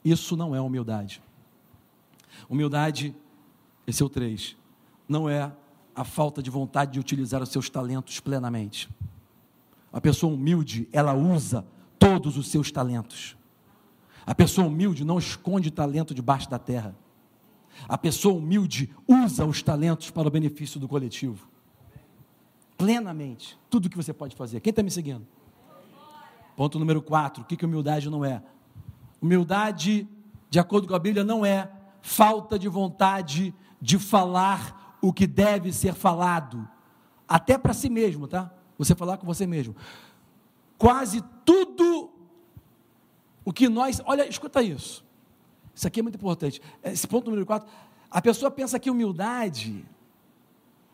Isso 0.05 0.37
não 0.37 0.55
é 0.55 0.61
humildade. 0.61 1.23
Humildade, 2.49 3.15
esse 3.87 4.03
é 4.03 4.07
o 4.07 4.09
três, 4.09 4.57
não 5.09 5.29
é 5.29 5.51
a 5.95 6.05
falta 6.05 6.43
de 6.43 6.51
vontade 6.51 6.93
de 6.93 7.01
utilizar 7.01 7.43
os 7.43 7.49
seus 7.49 7.71
talentos 7.71 8.21
plenamente. 8.21 8.89
A 9.95 10.01
pessoa 10.01 10.35
humilde, 10.35 10.89
ela 10.93 11.15
usa 11.15 11.65
todos 12.01 12.37
os 12.37 12.49
seus 12.49 12.73
talentos. 12.73 13.37
A 14.27 14.35
pessoa 14.35 14.67
humilde 14.67 15.05
não 15.05 15.21
esconde 15.21 15.71
talento 15.71 16.13
debaixo 16.13 16.51
da 16.51 16.59
terra. 16.59 16.97
A 17.89 17.97
pessoa 17.97 18.35
humilde 18.35 18.93
usa 19.07 19.47
os 19.47 19.63
talentos 19.63 20.11
para 20.11 20.27
o 20.27 20.31
benefício 20.33 20.81
do 20.81 20.89
coletivo. 20.89 21.49
Plenamente. 22.77 23.57
Tudo 23.71 23.89
que 23.89 23.97
você 23.97 24.13
pode 24.13 24.35
fazer. 24.35 24.59
Quem 24.59 24.73
está 24.73 24.83
me 24.83 24.91
seguindo? 24.91 25.25
Ponto 26.57 26.77
número 26.77 27.01
4. 27.01 27.45
O 27.45 27.47
que, 27.47 27.57
que 27.57 27.65
humildade 27.65 28.11
não 28.11 28.25
é? 28.25 28.43
Humildade, 29.23 30.09
de 30.51 30.59
acordo 30.59 30.89
com 30.89 30.95
a 30.97 30.99
Bíblia, 30.99 31.23
não 31.23 31.47
é 31.47 31.71
falta 32.03 32.59
de 32.59 32.67
vontade 32.67 33.55
de 33.81 33.97
falar 34.01 34.99
o 35.01 35.13
que 35.13 35.25
deve 35.25 35.73
ser 35.73 35.95
falado. 35.95 36.69
Até 37.29 37.57
para 37.57 37.73
si 37.73 37.89
mesmo, 37.89 38.27
tá? 38.27 38.53
Você 38.79 38.95
falar 38.95 39.17
com 39.19 39.27
você 39.27 39.47
mesmo. 39.47 39.75
Quase 40.77 41.23
tudo 41.45 42.11
o 43.45 43.53
que 43.53 43.69
nós. 43.69 44.01
Olha, 44.05 44.29
escuta 44.29 44.63
isso. 44.63 45.05
Isso 45.75 45.87
aqui 45.87 46.01
é 46.01 46.03
muito 46.03 46.17
importante. 46.17 46.61
Esse 46.83 47.07
ponto 47.07 47.27
número 47.27 47.47
4. 47.47 47.69
A 48.11 48.23
pessoa 48.23 48.51
pensa 48.51 48.79
que 48.79 48.91
humildade 48.91 49.85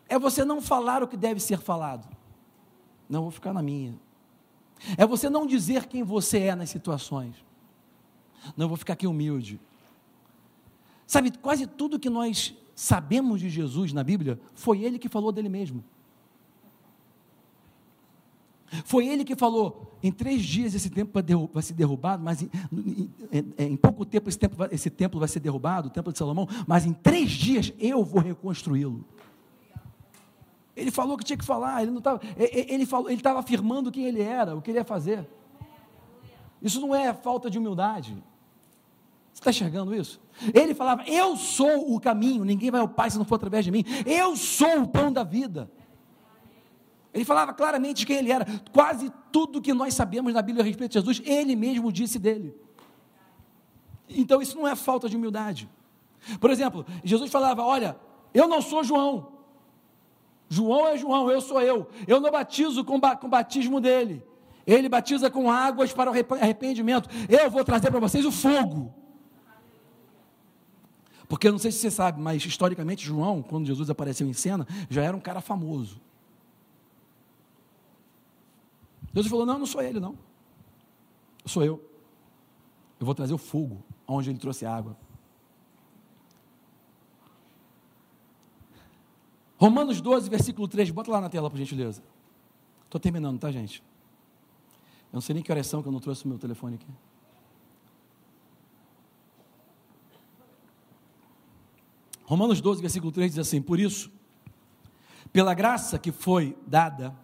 é 0.08 0.18
você 0.18 0.44
não 0.44 0.60
falar 0.60 1.02
o 1.02 1.08
que 1.08 1.16
deve 1.16 1.40
ser 1.40 1.58
falado. 1.58 2.08
Não, 3.08 3.22
vou 3.22 3.30
ficar 3.30 3.52
na 3.52 3.62
minha. 3.62 3.94
É 4.96 5.06
você 5.06 5.28
não 5.28 5.46
dizer 5.46 5.86
quem 5.86 6.02
você 6.02 6.38
é 6.40 6.54
nas 6.54 6.70
situações. 6.70 7.36
Não, 8.56 8.68
vou 8.68 8.76
ficar 8.76 8.94
aqui 8.94 9.06
humilde. 9.06 9.60
Sabe, 11.06 11.30
quase 11.38 11.66
tudo 11.66 11.98
que 11.98 12.08
nós 12.08 12.54
sabemos 12.74 13.40
de 13.40 13.50
Jesus 13.50 13.92
na 13.92 14.02
Bíblia 14.02 14.40
foi 14.54 14.82
ele 14.82 14.98
que 14.98 15.08
falou 15.08 15.30
dele 15.30 15.48
mesmo. 15.48 15.84
Foi 18.84 19.06
ele 19.06 19.24
que 19.24 19.34
falou: 19.34 19.98
em 20.02 20.12
três 20.12 20.42
dias 20.42 20.74
esse 20.74 20.90
templo 20.90 21.22
vai 21.52 21.62
ser 21.62 21.74
derrubado, 21.74 22.22
mas 22.22 22.42
em, 22.42 22.50
em, 23.32 23.54
em 23.58 23.76
pouco 23.76 24.04
tempo 24.04 24.28
esse, 24.28 24.38
templo, 24.38 24.68
esse 24.70 24.90
templo 24.90 25.18
vai 25.18 25.28
ser 25.28 25.40
derrubado, 25.40 25.88
o 25.88 25.90
templo 25.90 26.12
de 26.12 26.18
Salomão, 26.18 26.48
mas 26.66 26.86
em 26.86 26.92
três 26.92 27.30
dias 27.30 27.72
eu 27.78 28.04
vou 28.04 28.20
reconstruí-lo. 28.20 29.04
Ele 30.76 30.90
falou 30.90 31.18
que 31.18 31.24
tinha 31.24 31.36
que 31.36 31.44
falar, 31.44 31.82
ele 31.82 31.90
não 31.90 31.98
estava, 31.98 32.20
ele 32.36 33.14
estava 33.14 33.40
afirmando 33.40 33.90
quem 33.90 34.06
ele 34.06 34.22
era, 34.22 34.56
o 34.56 34.62
que 34.62 34.70
ele 34.70 34.78
ia 34.78 34.84
fazer. 34.84 35.28
Isso 36.62 36.80
não 36.80 36.94
é 36.94 37.12
falta 37.12 37.50
de 37.50 37.58
humildade. 37.58 38.12
Você 39.32 39.40
está 39.40 39.50
enxergando 39.50 39.94
isso? 39.94 40.20
Ele 40.54 40.74
falava: 40.74 41.04
Eu 41.06 41.36
sou 41.36 41.94
o 41.94 42.00
caminho, 42.00 42.44
ninguém 42.44 42.70
vai 42.70 42.80
ao 42.80 42.88
Pai 42.88 43.10
se 43.10 43.18
não 43.18 43.24
for 43.24 43.36
através 43.36 43.64
de 43.64 43.70
mim. 43.70 43.84
Eu 44.06 44.36
sou 44.36 44.82
o 44.82 44.88
pão 44.88 45.12
da 45.12 45.24
vida. 45.24 45.70
Ele 47.12 47.24
falava 47.24 47.52
claramente 47.52 48.06
quem 48.06 48.16
ele 48.16 48.30
era. 48.30 48.46
Quase 48.72 49.12
tudo 49.32 49.61
que 49.61 49.74
nós 49.74 49.94
sabemos 49.94 50.32
na 50.32 50.42
Bíblia 50.42 50.62
a 50.62 50.66
respeito 50.66 50.92
de 50.92 50.98
Jesus, 50.98 51.22
ele 51.24 51.56
mesmo 51.56 51.92
disse 51.92 52.18
dele. 52.18 52.54
Então 54.08 54.40
isso 54.40 54.56
não 54.56 54.66
é 54.66 54.76
falta 54.76 55.08
de 55.08 55.16
humildade. 55.16 55.68
Por 56.40 56.50
exemplo, 56.50 56.86
Jesus 57.02 57.30
falava: 57.30 57.62
Olha, 57.62 57.96
eu 58.32 58.46
não 58.46 58.62
sou 58.62 58.84
João. 58.84 59.40
João 60.48 60.88
é 60.88 60.96
João, 60.96 61.30
eu 61.30 61.40
sou 61.40 61.61
eu. 61.61 61.88
Eu 62.06 62.20
não 62.20 62.30
batizo 62.30 62.84
com, 62.84 63.00
com 63.00 63.26
o 63.26 63.30
batismo 63.30 63.80
dele. 63.80 64.24
Ele 64.66 64.88
batiza 64.88 65.30
com 65.30 65.50
águas 65.50 65.92
para 65.92 66.11
o 66.11 66.34
arrependimento. 66.34 67.08
Eu 67.28 67.50
vou 67.50 67.64
trazer 67.64 67.90
para 67.90 68.00
vocês 68.00 68.24
o 68.24 68.32
fogo. 68.32 68.92
Porque 71.28 71.46
eu 71.46 71.52
não 71.52 71.58
sei 71.61 71.70
se 71.70 71.78
você 71.78 71.90
sabe, 71.90 72.20
mas 72.20 72.44
historicamente 72.44 73.04
João, 73.04 73.40
quando 73.40 73.64
Jesus 73.64 73.88
apareceu 73.88 74.28
em 74.28 74.32
cena, 74.32 74.66
já 74.88 75.02
era 75.04 75.16
um 75.16 75.20
cara 75.20 75.40
famoso. 75.40 76.00
Deus 79.12 79.26
falou: 79.26 79.44
Não, 79.44 79.58
não 79.58 79.66
sou 79.66 79.82
ele, 79.82 80.00
não. 80.00 80.16
Sou 81.44 81.64
eu. 81.64 81.84
Eu 82.98 83.06
vou 83.06 83.14
trazer 83.14 83.34
o 83.34 83.38
fogo 83.38 83.82
onde 84.06 84.30
ele 84.30 84.38
trouxe 84.38 84.66
a 84.66 84.74
água. 84.74 84.96
Romanos 89.56 90.00
12, 90.00 90.30
versículo 90.30 90.66
3, 90.66 90.90
bota 90.90 91.11
lá 91.11 91.20
na 91.20 91.28
tela, 91.28 91.50
por 91.50 91.58
gentileza. 91.58 92.02
Estou 92.84 92.98
terminando, 93.00 93.38
tá, 93.38 93.52
gente? 93.52 93.82
Eu 95.12 95.14
não 95.14 95.20
sei 95.20 95.34
nem 95.34 95.42
que 95.42 95.52
oração 95.52 95.82
que 95.82 95.88
eu 95.88 95.92
não 95.92 96.00
trouxe 96.00 96.24
o 96.24 96.28
meu 96.28 96.38
telefone 96.38 96.76
aqui. 96.76 96.86
Romanos 102.24 102.61
12, 102.61 102.80
versículo 102.80 103.11
3 103.12 103.32
diz 103.32 103.38
assim: 103.38 103.61
Por 103.61 103.80
isso, 103.80 104.11
pela 105.32 105.52
graça 105.52 105.98
que 105.98 106.12
foi 106.12 106.56
dada, 106.66 107.14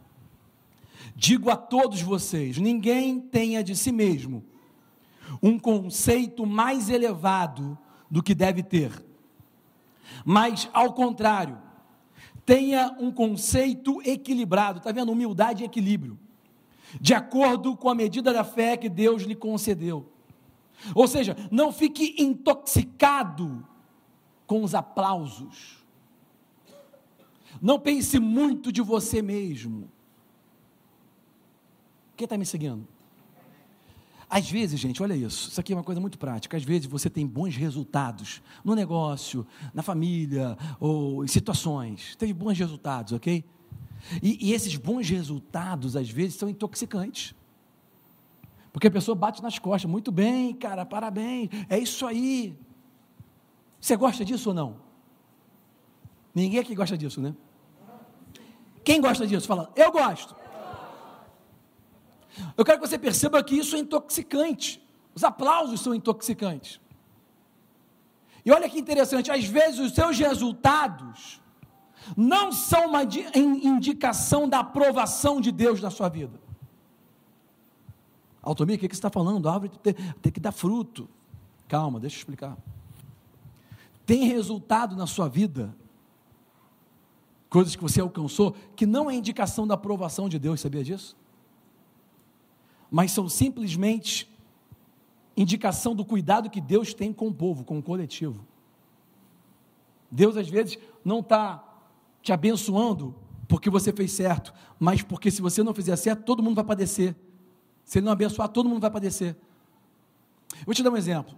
Digo 1.16 1.50
a 1.50 1.56
todos 1.56 2.02
vocês: 2.02 2.58
ninguém 2.58 3.18
tenha 3.18 3.64
de 3.64 3.74
si 3.74 3.90
mesmo 3.90 4.44
um 5.42 5.58
conceito 5.58 6.44
mais 6.44 6.90
elevado 6.90 7.76
do 8.10 8.22
que 8.22 8.34
deve 8.34 8.62
ter, 8.62 8.92
mas, 10.24 10.68
ao 10.72 10.92
contrário, 10.92 11.58
tenha 12.44 12.94
um 13.00 13.10
conceito 13.10 14.00
equilibrado, 14.04 14.78
está 14.78 14.92
vendo? 14.92 15.10
Humildade 15.10 15.62
e 15.62 15.66
equilíbrio, 15.66 16.18
de 17.00 17.14
acordo 17.14 17.76
com 17.76 17.88
a 17.88 17.94
medida 17.94 18.32
da 18.32 18.44
fé 18.44 18.76
que 18.76 18.88
Deus 18.88 19.22
lhe 19.22 19.34
concedeu. 19.34 20.12
Ou 20.94 21.08
seja, 21.08 21.34
não 21.50 21.72
fique 21.72 22.14
intoxicado 22.18 23.66
com 24.46 24.62
os 24.62 24.74
aplausos. 24.74 25.84
Não 27.60 27.80
pense 27.80 28.20
muito 28.20 28.70
de 28.70 28.82
você 28.82 29.22
mesmo. 29.22 29.90
Quem 32.16 32.24
está 32.24 32.38
me 32.38 32.46
seguindo? 32.46 32.86
Às 34.28 34.50
vezes, 34.50 34.80
gente, 34.80 35.00
olha 35.02 35.14
isso, 35.14 35.50
isso 35.50 35.60
aqui 35.60 35.72
é 35.72 35.76
uma 35.76 35.84
coisa 35.84 36.00
muito 36.00 36.18
prática. 36.18 36.56
Às 36.56 36.64
vezes 36.64 36.86
você 36.86 37.08
tem 37.08 37.26
bons 37.26 37.54
resultados 37.54 38.42
no 38.64 38.74
negócio, 38.74 39.46
na 39.72 39.82
família 39.82 40.58
ou 40.80 41.24
em 41.24 41.28
situações. 41.28 42.16
Teve 42.16 42.32
bons 42.32 42.58
resultados, 42.58 43.12
ok? 43.12 43.44
E, 44.20 44.48
e 44.48 44.52
esses 44.52 44.74
bons 44.76 45.08
resultados, 45.08 45.94
às 45.94 46.10
vezes, 46.10 46.34
são 46.34 46.48
intoxicantes. 46.48 47.34
Porque 48.72 48.88
a 48.88 48.90
pessoa 48.90 49.14
bate 49.14 49.42
nas 49.42 49.58
costas, 49.58 49.90
muito 49.90 50.10
bem, 50.10 50.52
cara, 50.54 50.84
parabéns, 50.84 51.48
é 51.68 51.78
isso 51.78 52.04
aí. 52.06 52.58
Você 53.80 53.96
gosta 53.96 54.24
disso 54.24 54.50
ou 54.50 54.54
não? 54.54 54.76
Ninguém 56.34 56.60
aqui 56.60 56.74
gosta 56.74 56.98
disso, 56.98 57.20
né? 57.20 57.34
Quem 58.84 59.00
gosta 59.00 59.26
disso? 59.26 59.46
Fala, 59.46 59.72
eu 59.74 59.90
gosto. 59.90 60.36
Eu 62.56 62.64
quero 62.64 62.80
que 62.80 62.86
você 62.86 62.98
perceba 62.98 63.42
que 63.42 63.56
isso 63.56 63.76
é 63.76 63.78
intoxicante. 63.78 64.82
Os 65.14 65.24
aplausos 65.24 65.80
são 65.80 65.94
intoxicantes. 65.94 66.80
E 68.44 68.52
olha 68.52 68.68
que 68.68 68.78
interessante, 68.78 69.30
às 69.30 69.44
vezes 69.44 69.80
os 69.80 69.92
seus 69.92 70.18
resultados 70.18 71.40
não 72.16 72.52
são 72.52 72.88
uma 72.88 73.02
indicação 73.34 74.48
da 74.48 74.60
aprovação 74.60 75.40
de 75.40 75.50
Deus 75.50 75.80
na 75.80 75.90
sua 75.90 76.08
vida. 76.08 76.38
Altomir, 78.42 78.76
o 78.76 78.78
que, 78.78 78.86
você 78.86 78.92
está 78.92 79.10
falando? 79.10 79.48
A 79.48 79.54
árvore 79.54 79.72
tem, 79.82 79.94
tem 79.94 80.30
que 80.30 80.38
dar 80.38 80.52
fruto. 80.52 81.08
Calma, 81.66 81.98
deixa 81.98 82.14
eu 82.14 82.18
explicar. 82.18 82.56
Tem 84.04 84.24
resultado 84.28 84.94
na 84.94 85.08
sua 85.08 85.28
vida, 85.28 85.74
coisas 87.50 87.74
que 87.74 87.82
você 87.82 88.00
alcançou, 88.00 88.54
que 88.76 88.86
não 88.86 89.10
é 89.10 89.14
indicação 89.16 89.66
da 89.66 89.74
aprovação 89.74 90.28
de 90.28 90.38
Deus, 90.38 90.60
sabia 90.60 90.84
disso? 90.84 91.16
Mas 92.90 93.12
são 93.12 93.28
simplesmente 93.28 94.30
indicação 95.36 95.94
do 95.94 96.04
cuidado 96.04 96.48
que 96.48 96.60
Deus 96.60 96.94
tem 96.94 97.12
com 97.12 97.28
o 97.28 97.34
povo, 97.34 97.64
com 97.64 97.78
o 97.78 97.82
coletivo. 97.82 98.46
Deus, 100.10 100.36
às 100.36 100.48
vezes, 100.48 100.78
não 101.04 101.20
está 101.20 101.62
te 102.22 102.32
abençoando 102.32 103.14
porque 103.48 103.70
você 103.70 103.92
fez 103.92 104.12
certo, 104.12 104.52
mas 104.78 105.02
porque 105.02 105.30
se 105.30 105.40
você 105.40 105.62
não 105.62 105.74
fizer 105.74 105.94
certo, 105.96 106.24
todo 106.24 106.42
mundo 106.42 106.56
vai 106.56 106.64
padecer. 106.64 107.14
Se 107.84 107.98
ele 107.98 108.06
não 108.06 108.12
abençoar, 108.12 108.48
todo 108.48 108.68
mundo 108.68 108.80
vai 108.80 108.90
padecer. 108.90 109.36
Vou 110.64 110.74
te 110.74 110.82
dar 110.82 110.90
um 110.90 110.96
exemplo. 110.96 111.36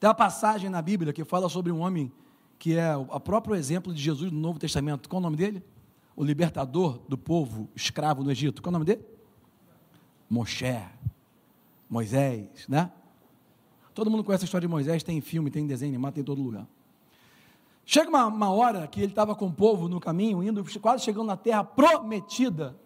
Tem 0.00 0.08
uma 0.08 0.14
passagem 0.14 0.70
na 0.70 0.80
Bíblia 0.80 1.12
que 1.12 1.24
fala 1.24 1.48
sobre 1.48 1.70
um 1.70 1.80
homem 1.80 2.10
que 2.58 2.76
é 2.76 2.96
o 2.96 3.20
próprio 3.20 3.54
exemplo 3.54 3.92
de 3.92 4.02
Jesus 4.02 4.30
no 4.32 4.38
Novo 4.38 4.58
Testamento. 4.58 5.08
Qual 5.08 5.20
o 5.20 5.22
nome 5.22 5.36
dele? 5.36 5.62
O 6.16 6.24
libertador 6.24 7.00
do 7.08 7.16
povo 7.16 7.68
escravo 7.74 8.22
no 8.22 8.30
Egito. 8.30 8.60
Qual 8.60 8.70
o 8.70 8.72
nome 8.72 8.84
dele? 8.84 9.04
Moshe. 10.30 10.80
Moisés, 11.90 12.68
né? 12.68 12.92
Todo 13.92 14.08
mundo 14.08 14.22
conhece 14.22 14.44
a 14.44 14.46
história 14.46 14.66
de 14.66 14.70
Moisés, 14.70 15.02
tem 15.02 15.20
filme, 15.20 15.50
tem 15.50 15.66
desenho 15.66 16.00
tem 16.12 16.22
em 16.22 16.24
todo 16.24 16.40
lugar. 16.40 16.66
Chega 17.84 18.08
uma, 18.08 18.26
uma 18.26 18.50
hora 18.50 18.86
que 18.86 19.00
ele 19.00 19.10
estava 19.10 19.34
com 19.34 19.48
o 19.48 19.52
povo 19.52 19.88
no 19.88 19.98
caminho, 19.98 20.40
indo, 20.44 20.64
quase 20.80 21.02
chegando 21.04 21.26
na 21.26 21.36
terra 21.36 21.64
prometida, 21.64 22.76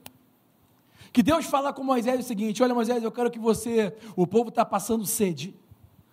que 1.13 1.23
Deus 1.23 1.45
fala 1.45 1.73
com 1.73 1.85
Moisés 1.85 2.21
o 2.21 2.23
seguinte: 2.27 2.63
Olha, 2.63 2.75
Moisés, 2.75 3.03
eu 3.05 3.13
quero 3.13 3.31
que 3.31 3.39
você. 3.39 3.95
O 4.17 4.27
povo 4.27 4.49
está 4.49 4.65
passando 4.65 5.05
sede, 5.05 5.55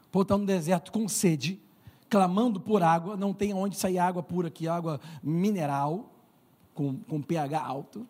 o 0.08 0.10
povo 0.12 0.24
está 0.24 0.38
no 0.38 0.46
deserto 0.46 0.92
com 0.92 1.08
sede, 1.08 1.58
clamando 2.10 2.60
por 2.60 2.84
água, 2.84 3.16
não 3.16 3.34
tem 3.34 3.54
onde 3.54 3.78
sair 3.78 4.00
água 4.00 4.22
pura 4.22 4.50
aqui, 4.50 4.68
água 4.68 5.00
mineral, 5.24 6.12
com, 6.76 6.98
com 6.98 7.22
pH 7.22 7.66
alto. 7.66 8.06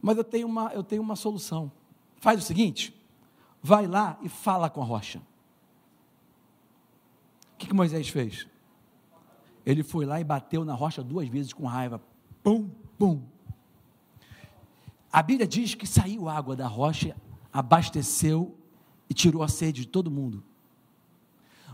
Mas 0.00 0.16
eu 0.16 0.24
tenho, 0.24 0.48
uma, 0.48 0.72
eu 0.72 0.82
tenho 0.82 1.02
uma 1.02 1.14
solução. 1.14 1.70
Faz 2.22 2.38
o 2.38 2.46
seguinte: 2.46 2.94
vai 3.60 3.88
lá 3.88 4.16
e 4.22 4.28
fala 4.28 4.70
com 4.70 4.80
a 4.80 4.84
rocha. 4.84 5.18
O 5.18 5.22
que, 7.58 7.66
que 7.66 7.74
Moisés 7.74 8.08
fez? 8.08 8.46
Ele 9.66 9.82
foi 9.82 10.06
lá 10.06 10.20
e 10.20 10.24
bateu 10.24 10.64
na 10.64 10.72
rocha 10.72 11.02
duas 11.02 11.28
vezes 11.28 11.52
com 11.52 11.66
raiva. 11.66 12.00
Pum, 12.40 12.70
pum. 12.96 13.24
A 15.12 15.20
Bíblia 15.20 15.48
diz 15.48 15.74
que 15.74 15.84
saiu 15.84 16.28
água 16.28 16.54
da 16.54 16.68
rocha, 16.68 17.16
abasteceu 17.52 18.56
e 19.10 19.14
tirou 19.14 19.42
a 19.42 19.48
sede 19.48 19.80
de 19.80 19.88
todo 19.88 20.08
mundo. 20.08 20.44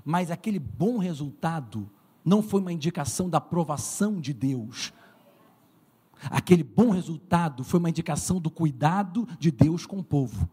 Mas 0.02 0.30
aquele 0.30 0.58
bom 0.58 0.96
resultado 0.96 1.90
não 2.24 2.42
foi 2.42 2.62
uma 2.62 2.72
indicação 2.72 3.28
da 3.28 3.36
aprovação 3.36 4.18
de 4.18 4.32
Deus. 4.32 4.94
Aquele 6.30 6.64
bom 6.64 6.90
resultado 6.90 7.62
foi 7.62 7.78
uma 7.78 7.90
indicação 7.90 8.40
do 8.40 8.50
cuidado 8.50 9.26
de 9.38 9.50
Deus 9.50 9.86
com 9.86 9.98
o 9.98 10.04
povo. 10.04 10.48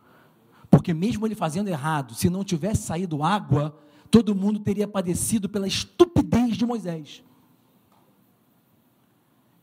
Porque 0.70 0.94
mesmo 0.94 1.26
ele 1.26 1.36
fazendo 1.36 1.68
errado, 1.68 2.14
se 2.14 2.30
não 2.30 2.44
tivesse 2.44 2.84
saído 2.84 3.24
água, 3.24 3.78
todo 4.12 4.36
mundo 4.36 4.60
teria 4.60 4.88
padecido 4.88 5.50
pela 5.50 5.68
estupidez 5.68 6.58
de 6.58 6.66
Moisés. 6.66 7.24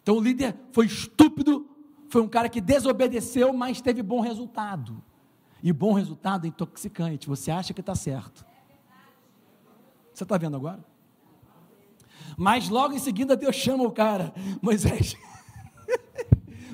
Então 0.03 0.16
o 0.16 0.20
líder 0.20 0.57
foi 0.72 0.86
estúpido, 0.86 1.66
foi 2.09 2.20
um 2.20 2.28
cara 2.28 2.48
que 2.48 2.61
desobedeceu, 2.61 3.53
mas 3.53 3.80
teve 3.80 4.03
bom 4.03 4.20
resultado. 4.20 5.03
E 5.62 5.72
bom 5.72 5.92
resultado 5.92 6.44
é 6.44 6.48
intoxicante. 6.48 7.28
Você 7.28 7.50
acha 7.50 7.72
que 7.72 7.80
está 7.80 7.94
certo. 7.94 8.44
Você 10.12 10.24
está 10.24 10.36
vendo 10.36 10.57
agora? 10.57 10.84
Mas 12.36 12.68
logo 12.68 12.94
em 12.94 12.98
seguida 12.98 13.36
Deus 13.36 13.55
chama 13.55 13.84
o 13.84 13.92
cara, 13.92 14.34
Moisés. 14.61 15.16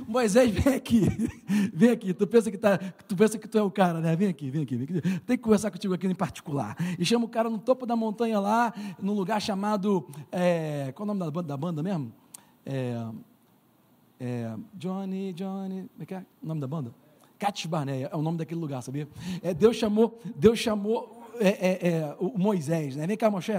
Moisés, 0.09 0.51
vem 0.51 0.75
aqui, 0.75 1.03
vem 1.71 1.91
aqui. 1.91 2.15
Tu 2.15 2.27
pensa 2.27 2.51
que 2.51 2.57
tá, 2.57 2.79
tu 3.07 3.15
pensa 3.15 3.39
que 3.39 3.47
tu 3.47 3.59
é 3.59 3.63
o 3.63 3.71
cara, 3.71 4.01
né? 4.01 4.17
Vem 4.17 4.29
aqui, 4.29 4.51
vem 4.51 4.63
aqui, 4.63 4.75
vem 4.75 4.85
aqui. 4.85 5.21
Tem 5.21 5.37
que 5.37 5.43
conversar 5.43 5.71
contigo 5.71 5.93
aqui 5.93 6.07
em 6.07 6.15
particular. 6.15 6.75
E 6.99 7.05
chama 7.05 7.27
o 7.27 7.29
cara 7.29 7.51
no 7.51 7.59
topo 7.59 7.85
da 7.85 7.95
montanha 7.95 8.41
lá, 8.41 8.73
num 8.99 9.13
lugar 9.13 9.39
chamado, 9.39 10.09
é, 10.33 10.93
qual 10.97 11.07
é 11.07 11.13
o 11.13 11.15
nome 11.15 11.21
da 11.21 11.31
banda, 11.31 11.49
da 11.49 11.57
banda 11.59 11.83
mesmo? 11.83 12.11
É, 12.65 13.07
é, 14.19 14.55
Johnny, 14.73 15.35
Johnny, 15.35 15.91
como 15.91 16.03
é 16.03 16.07
que 16.07 16.15
é 16.15 16.25
o 16.43 16.47
nome 16.47 16.63
da 16.63 16.67
banda? 16.67 16.91
Cates 17.39 17.67
Barneia, 17.67 18.09
é 18.11 18.17
o 18.17 18.23
nome 18.23 18.39
daquele 18.39 18.61
lugar, 18.61 18.83
sabia? 18.83 19.07
É, 19.43 19.53
Deus 19.53 19.77
chamou, 19.77 20.19
Deus 20.35 20.59
chamou 20.59 21.23
é, 21.39 21.49
é, 21.49 21.89
é 21.89 22.17
o 22.19 22.39
Moisés, 22.39 22.97
né? 22.97 23.07
Vem 23.07 23.17
cá, 23.17 23.31
Moshe, 23.31 23.53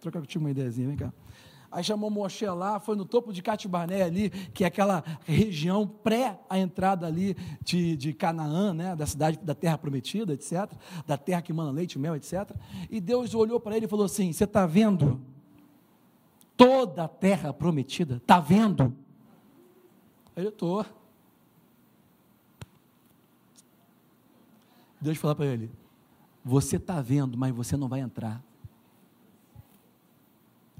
trocar 0.00 0.20
contigo 0.20 0.42
uma 0.42 0.50
ideiazinha, 0.50 0.88
vem 0.88 0.96
cá. 0.96 1.12
Aí 1.74 1.82
chamou 1.82 2.08
Moshe 2.08 2.46
lá, 2.46 2.78
foi 2.78 2.94
no 2.94 3.04
topo 3.04 3.32
de 3.32 3.42
Catibarné 3.42 4.02
ali, 4.02 4.30
que 4.30 4.62
é 4.62 4.68
aquela 4.68 5.02
região 5.24 5.84
pré 5.88 6.38
a 6.48 6.56
entrada 6.56 7.04
ali 7.04 7.36
de, 7.64 7.96
de 7.96 8.12
Canaã, 8.12 8.72
né, 8.72 8.94
da 8.94 9.04
cidade 9.04 9.40
da 9.42 9.56
terra 9.56 9.76
prometida, 9.76 10.32
etc., 10.32 10.70
da 11.04 11.18
terra 11.18 11.42
que 11.42 11.52
manda 11.52 11.72
leite 11.72 11.98
mel, 11.98 12.14
etc. 12.14 12.48
E 12.88 13.00
Deus 13.00 13.34
olhou 13.34 13.58
para 13.58 13.76
ele 13.76 13.86
e 13.86 13.88
falou 13.88 14.04
assim: 14.04 14.32
Você 14.32 14.44
está 14.44 14.64
vendo 14.66 15.20
toda 16.56 17.02
a 17.02 17.08
terra 17.08 17.52
prometida? 17.52 18.18
Está 18.18 18.38
vendo? 18.38 18.94
Eu 20.36 20.50
estou. 20.50 20.86
Deus 25.00 25.18
falou 25.18 25.34
para 25.34 25.46
ele: 25.46 25.72
Você 26.44 26.76
está 26.76 27.02
vendo, 27.02 27.36
mas 27.36 27.52
você 27.52 27.76
não 27.76 27.88
vai 27.88 27.98
entrar. 27.98 28.43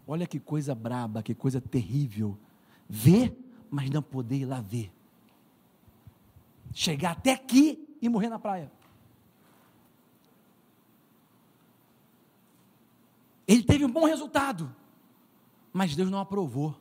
Olha 0.06 0.26
que 0.26 0.38
coisa 0.38 0.74
braba, 0.74 1.22
que 1.22 1.34
coisa 1.34 1.60
terrível. 1.60 2.38
Ver, 2.88 3.36
mas 3.70 3.88
não 3.90 4.02
poder 4.02 4.36
ir 4.36 4.44
lá 4.44 4.60
ver. 4.60 4.92
Chegar 6.72 7.12
até 7.12 7.32
aqui 7.32 7.96
e 8.00 8.08
morrer 8.08 8.28
na 8.28 8.38
praia. 8.38 8.70
Ele 13.46 13.62
teve 13.62 13.84
um 13.84 13.90
bom 13.90 14.04
resultado, 14.04 14.74
mas 15.72 15.94
Deus 15.94 16.10
não 16.10 16.18
aprovou. 16.18 16.74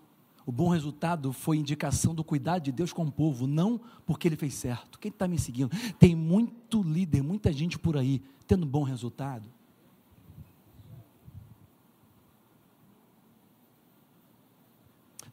O 0.46 0.52
bom 0.52 0.70
resultado 0.70 1.32
foi 1.32 1.58
indicação 1.58 2.14
do 2.14 2.24
cuidado 2.24 2.64
de 2.64 2.72
Deus 2.72 2.92
com 2.92 3.06
o 3.06 3.12
povo, 3.12 3.48
não 3.48 3.80
porque 4.06 4.28
ele 4.28 4.36
fez 4.36 4.54
certo. 4.54 5.00
Quem 5.00 5.10
está 5.10 5.28
me 5.28 5.40
seguindo? 5.40 5.72
Tem 5.98 6.16
muito 6.16 6.82
líder, 6.82 7.22
muita 7.22 7.52
gente 7.52 7.80
por 7.80 7.96
aí 7.96 8.22
tendo 8.46 8.66
bom 8.66 8.84
resultado, 8.84 9.48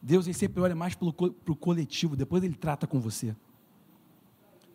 Deus 0.01 0.25
ele 0.25 0.33
sempre 0.33 0.61
olha 0.61 0.75
mais 0.75 0.95
para 0.95 1.07
o 1.07 1.55
coletivo, 1.55 2.15
depois 2.15 2.43
ele 2.43 2.55
trata 2.55 2.87
com 2.87 2.99
você. 2.99 3.35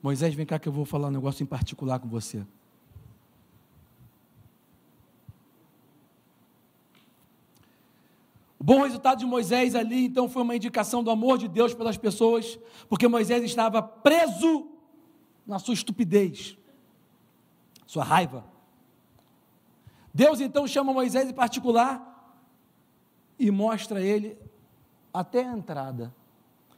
Moisés, 0.01 0.35
vem 0.35 0.47
cá 0.47 0.59
que 0.59 0.69
eu 0.69 0.73
vou 0.73 0.85
falar 0.85 1.09
um 1.09 1.11
negócio 1.11 1.43
em 1.43 1.47
particular 1.47 1.99
com 1.99 2.09
você. 2.09 2.47
O 8.59 8.65
bom 8.65 8.83
resultado 8.83 9.19
de 9.19 9.27
Moisés 9.27 9.75
ali, 9.75 10.05
então, 10.05 10.29
foi 10.29 10.43
uma 10.43 10.55
indicação 10.55 11.03
do 11.03 11.11
amor 11.11 11.39
de 11.39 11.49
Deus 11.49 11.75
pelas 11.75 11.97
pessoas, 11.97 12.59
porque 12.89 13.09
Moisés 13.09 13.43
estava 13.43 13.83
preso 13.83 14.69
na 15.45 15.59
sua 15.59 15.75
estupidez, 15.75 16.57
sua 17.85 18.05
raiva. 18.05 18.45
Deus 20.15 20.41
então 20.41 20.67
chama 20.67 20.93
Moisés 20.93 21.29
em 21.29 21.35
particular 21.35 22.13
e 23.39 23.51
mostra 23.51 23.99
a 23.99 24.03
ele 24.03 24.39
até 25.17 25.49
a 25.49 25.53
entrada 25.53 26.15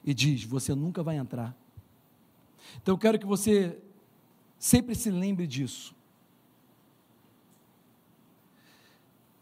e 0.05 0.15
diz: 0.15 0.45
Você 0.45 0.75
nunca 0.75 1.03
vai 1.03 1.17
entrar. 1.17 1.57
Então 2.81 2.95
eu 2.95 2.99
quero 2.99 3.19
que 3.19 3.27
você 3.27 3.79
sempre 4.59 4.95
se 4.95 5.11
lembre 5.11 5.47
disso. 5.47 5.95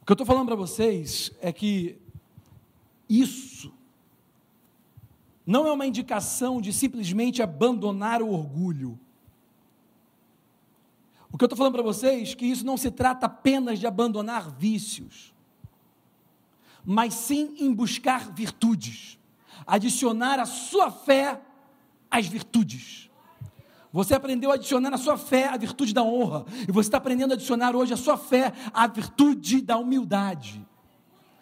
O 0.00 0.06
que 0.06 0.12
eu 0.12 0.14
estou 0.14 0.26
falando 0.26 0.46
para 0.46 0.56
vocês 0.56 1.32
é 1.40 1.52
que 1.52 1.98
isso 3.08 3.72
não 5.44 5.66
é 5.66 5.72
uma 5.72 5.86
indicação 5.86 6.60
de 6.60 6.72
simplesmente 6.72 7.42
abandonar 7.42 8.22
o 8.22 8.30
orgulho. 8.30 8.98
O 11.30 11.36
que 11.36 11.44
eu 11.44 11.46
estou 11.46 11.56
falando 11.56 11.74
para 11.74 11.82
vocês 11.82 12.32
é 12.32 12.34
que 12.34 12.46
isso 12.46 12.64
não 12.64 12.76
se 12.76 12.90
trata 12.90 13.26
apenas 13.26 13.78
de 13.78 13.86
abandonar 13.86 14.50
vícios 14.50 15.35
mas 16.86 17.14
sim 17.14 17.56
em 17.58 17.74
buscar 17.74 18.30
virtudes, 18.32 19.18
adicionar 19.66 20.38
a 20.38 20.46
sua 20.46 20.88
fé 20.90 21.42
às 22.08 22.26
virtudes. 22.26 23.10
Você 23.92 24.14
aprendeu 24.14 24.52
a 24.52 24.54
adicionar 24.54 24.90
na 24.90 24.98
sua 24.98 25.18
fé 25.18 25.48
a 25.48 25.56
virtude 25.56 25.92
da 25.92 26.02
honra. 26.02 26.44
E 26.68 26.70
você 26.70 26.88
está 26.88 26.98
aprendendo 26.98 27.32
a 27.32 27.34
adicionar 27.34 27.74
hoje 27.74 27.94
a 27.94 27.96
sua 27.96 28.16
fé 28.16 28.52
a 28.72 28.86
virtude 28.86 29.62
da 29.62 29.78
humildade. 29.78 30.64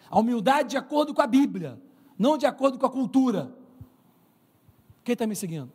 A 0.09 0.19
humildade 0.19 0.69
de 0.69 0.77
acordo 0.77 1.13
com 1.13 1.21
a 1.21 1.27
Bíblia, 1.27 1.79
não 2.17 2.37
de 2.37 2.45
acordo 2.45 2.79
com 2.79 2.85
a 2.85 2.89
cultura. 2.89 3.53
Quem 5.03 5.13
está 5.13 5.27
me 5.27 5.35
seguindo? 5.35 5.71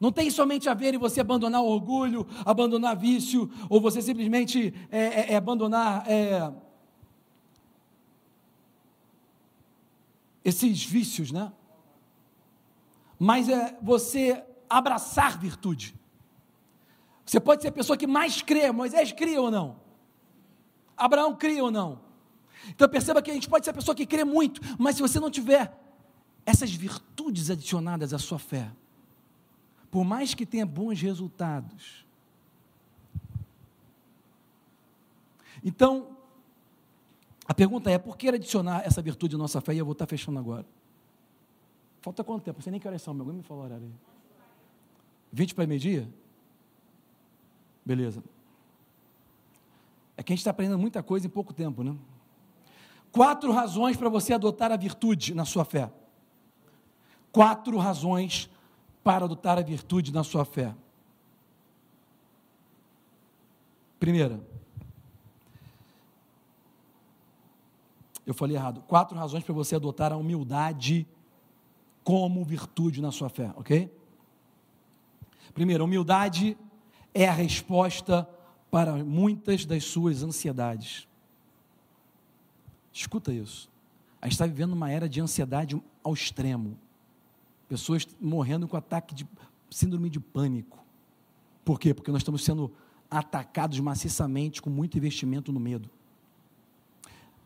Não 0.00 0.10
tem 0.10 0.30
somente 0.30 0.68
a 0.68 0.74
ver 0.74 0.94
em 0.94 0.98
você 0.98 1.20
abandonar 1.20 1.62
o 1.62 1.66
orgulho, 1.66 2.26
abandonar 2.44 2.96
vício, 2.96 3.48
ou 3.68 3.80
você 3.80 4.02
simplesmente 4.02 4.74
é, 4.90 4.98
é, 4.98 5.32
é 5.34 5.36
abandonar 5.36 6.04
esses 10.44 10.84
vícios, 10.84 11.30
né? 11.30 11.52
Mas 13.18 13.48
é 13.48 13.78
você 13.80 14.44
abraçar 14.68 15.38
virtude. 15.38 15.94
Você 17.24 17.38
pode 17.38 17.62
ser 17.62 17.68
a 17.68 17.72
pessoa 17.72 17.96
que 17.96 18.06
mais 18.06 18.42
crê. 18.42 18.70
Moisés 18.72 19.12
cria 19.12 19.40
ou 19.40 19.50
não? 19.50 19.80
Abraão 20.96 21.34
cria 21.36 21.62
ou 21.62 21.70
não? 21.70 22.00
Então 22.68 22.88
perceba 22.88 23.22
que 23.22 23.30
a 23.30 23.34
gente 23.34 23.48
pode 23.48 23.64
ser 23.64 23.70
a 23.70 23.74
pessoa 23.74 23.94
que 23.94 24.06
crê 24.06 24.24
muito, 24.24 24.60
mas 24.78 24.96
se 24.96 25.02
você 25.02 25.18
não 25.18 25.30
tiver 25.30 25.76
essas 26.44 26.72
virtudes 26.72 27.50
adicionadas 27.50 28.12
à 28.12 28.18
sua 28.18 28.38
fé, 28.38 28.70
por 29.90 30.04
mais 30.04 30.34
que 30.34 30.46
tenha 30.46 30.66
bons 30.66 31.00
resultados. 31.00 32.06
Então, 35.62 36.11
a 37.52 37.54
pergunta 37.54 37.90
é: 37.90 37.98
por 37.98 38.16
que 38.16 38.28
adicionar 38.28 38.80
essa 38.82 39.02
virtude 39.02 39.34
à 39.34 39.38
nossa 39.38 39.60
fé? 39.60 39.74
E 39.74 39.78
eu 39.78 39.84
vou 39.84 39.92
estar 39.92 40.06
fechando 40.06 40.38
agora. 40.38 40.64
Falta 42.00 42.24
quanto 42.24 42.42
tempo? 42.42 42.62
Você 42.62 42.70
nem 42.70 42.80
que 42.80 42.88
horas 42.88 43.02
são, 43.02 43.12
meu. 43.12 43.24
Alguém 43.24 43.36
me 43.36 43.42
falou 43.42 43.64
horário 43.64 43.84
aí. 43.84 43.92
20 45.34 45.54
para 45.54 45.66
meio-dia? 45.66 46.08
Beleza. 47.84 48.24
É 50.16 50.22
que 50.22 50.32
a 50.32 50.34
gente 50.34 50.40
está 50.40 50.50
aprendendo 50.50 50.78
muita 50.78 51.02
coisa 51.02 51.26
em 51.26 51.30
pouco 51.30 51.52
tempo, 51.52 51.84
né? 51.84 51.94
Quatro 53.12 53.52
razões 53.52 53.98
para 53.98 54.08
você 54.08 54.32
adotar 54.32 54.72
a 54.72 54.76
virtude 54.78 55.34
na 55.34 55.44
sua 55.44 55.66
fé. 55.66 55.92
Quatro 57.30 57.76
razões 57.76 58.48
para 59.04 59.26
adotar 59.26 59.58
a 59.58 59.62
virtude 59.62 60.10
na 60.10 60.24
sua 60.24 60.46
fé. 60.46 60.74
Primeira, 64.00 64.40
eu 68.32 68.36
falei 68.38 68.56
errado. 68.56 68.82
Quatro 68.82 69.16
razões 69.16 69.44
para 69.44 69.54
você 69.54 69.76
adotar 69.76 70.12
a 70.12 70.16
humildade 70.16 71.06
como 72.02 72.44
virtude 72.44 73.00
na 73.00 73.12
sua 73.12 73.28
fé, 73.28 73.52
ok? 73.56 73.90
Primeiro, 75.54 75.84
humildade 75.84 76.56
é 77.14 77.28
a 77.28 77.32
resposta 77.32 78.28
para 78.70 79.04
muitas 79.04 79.64
das 79.64 79.84
suas 79.84 80.22
ansiedades. 80.22 81.06
Escuta 82.92 83.32
isso. 83.32 83.70
A 84.20 84.26
gente 84.26 84.32
está 84.32 84.46
vivendo 84.46 84.72
uma 84.72 84.90
era 84.90 85.08
de 85.08 85.20
ansiedade 85.20 85.80
ao 86.02 86.14
extremo. 86.14 86.78
Pessoas 87.68 88.06
morrendo 88.20 88.66
com 88.66 88.76
ataque 88.76 89.14
de 89.14 89.26
síndrome 89.70 90.08
de 90.10 90.20
pânico. 90.20 90.78
Por 91.64 91.78
quê? 91.78 91.94
Porque 91.94 92.10
nós 92.10 92.20
estamos 92.20 92.44
sendo 92.44 92.72
atacados 93.10 93.78
maciçamente 93.80 94.60
com 94.60 94.70
muito 94.70 94.96
investimento 94.96 95.52
no 95.52 95.60
medo. 95.60 95.90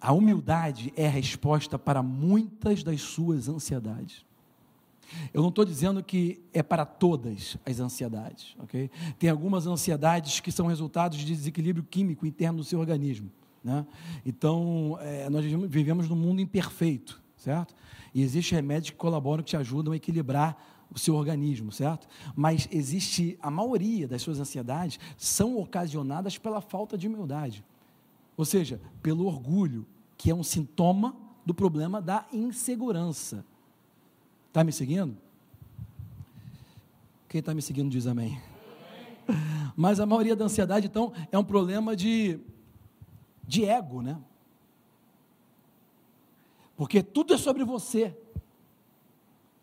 A 0.01 0.12
humildade 0.12 0.92
é 0.97 1.07
a 1.07 1.11
resposta 1.11 1.78
para 1.78 2.03
muitas 2.03 2.82
das 2.82 3.01
suas 3.01 3.49
ansiedades. 3.49 4.24
Eu 5.32 5.40
não 5.40 5.51
estou 5.51 5.64
dizendo 5.64 6.03
que 6.03 6.40
é 6.53 6.62
para 6.62 6.84
todas 6.84 7.57
as 7.64 7.80
ansiedades, 7.80 8.57
ok? 8.59 8.90
Tem 9.18 9.30
algumas 9.30 9.66
ansiedades 9.66 10.40
que 10.40 10.51
são 10.51 10.66
resultados 10.66 11.18
de 11.18 11.24
desequilíbrio 11.24 11.84
químico 11.84 12.26
interno 12.26 12.59
do 12.59 12.64
seu 12.64 12.80
organismo, 12.80 13.30
né? 13.62 13.86
Então, 14.24 14.99
é, 15.01 15.30
nós 15.30 15.44
vivemos 15.44 16.09
num 16.09 16.16
mundo 16.16 16.40
imperfeito, 16.40 17.22
certo? 17.36 17.74
E 18.12 18.22
existem 18.22 18.57
remédios 18.57 18.90
que 18.90 18.97
colaboram, 18.97 19.42
que 19.42 19.51
te 19.51 19.57
ajudam 19.57 19.92
a 19.92 19.97
equilibrar 19.97 20.57
o 20.90 20.99
seu 20.99 21.14
organismo, 21.14 21.72
certo? 21.72 22.09
Mas 22.34 22.68
existe, 22.70 23.38
a 23.40 23.51
maioria 23.51 24.09
das 24.09 24.22
suas 24.22 24.40
ansiedades 24.40 24.99
são 25.16 25.59
ocasionadas 25.59 26.38
pela 26.38 26.61
falta 26.61 26.97
de 26.97 27.07
humildade. 27.07 27.64
Ou 28.37 28.45
seja, 28.45 28.80
pelo 29.03 29.26
orgulho, 29.26 29.87
que 30.16 30.30
é 30.30 30.34
um 30.34 30.43
sintoma 30.43 31.16
do 31.45 31.55
problema 31.55 32.01
da 32.01 32.26
insegurança. 32.32 33.45
Está 34.49 34.64
me 34.64 34.72
seguindo? 34.72 35.16
Quem 37.28 37.41
está 37.41 37.55
me 37.55 37.62
seguindo 37.62 37.91
diz 37.91 38.07
amém. 38.07 38.41
Mas 39.76 40.01
a 40.01 40.07
maioria 40.07 40.37
da 40.37 40.45
ansiedade, 40.45 40.87
então, 40.87 41.12
é 41.30 41.39
um 41.39 41.45
problema 41.45 41.95
de, 41.95 42.41
de 43.47 43.64
ego, 43.64 44.03
né? 44.03 44.18
Porque 46.76 47.03
tudo 47.03 47.32
é 47.34 47.39
sobre 47.39 47.64
você. 47.64 48.16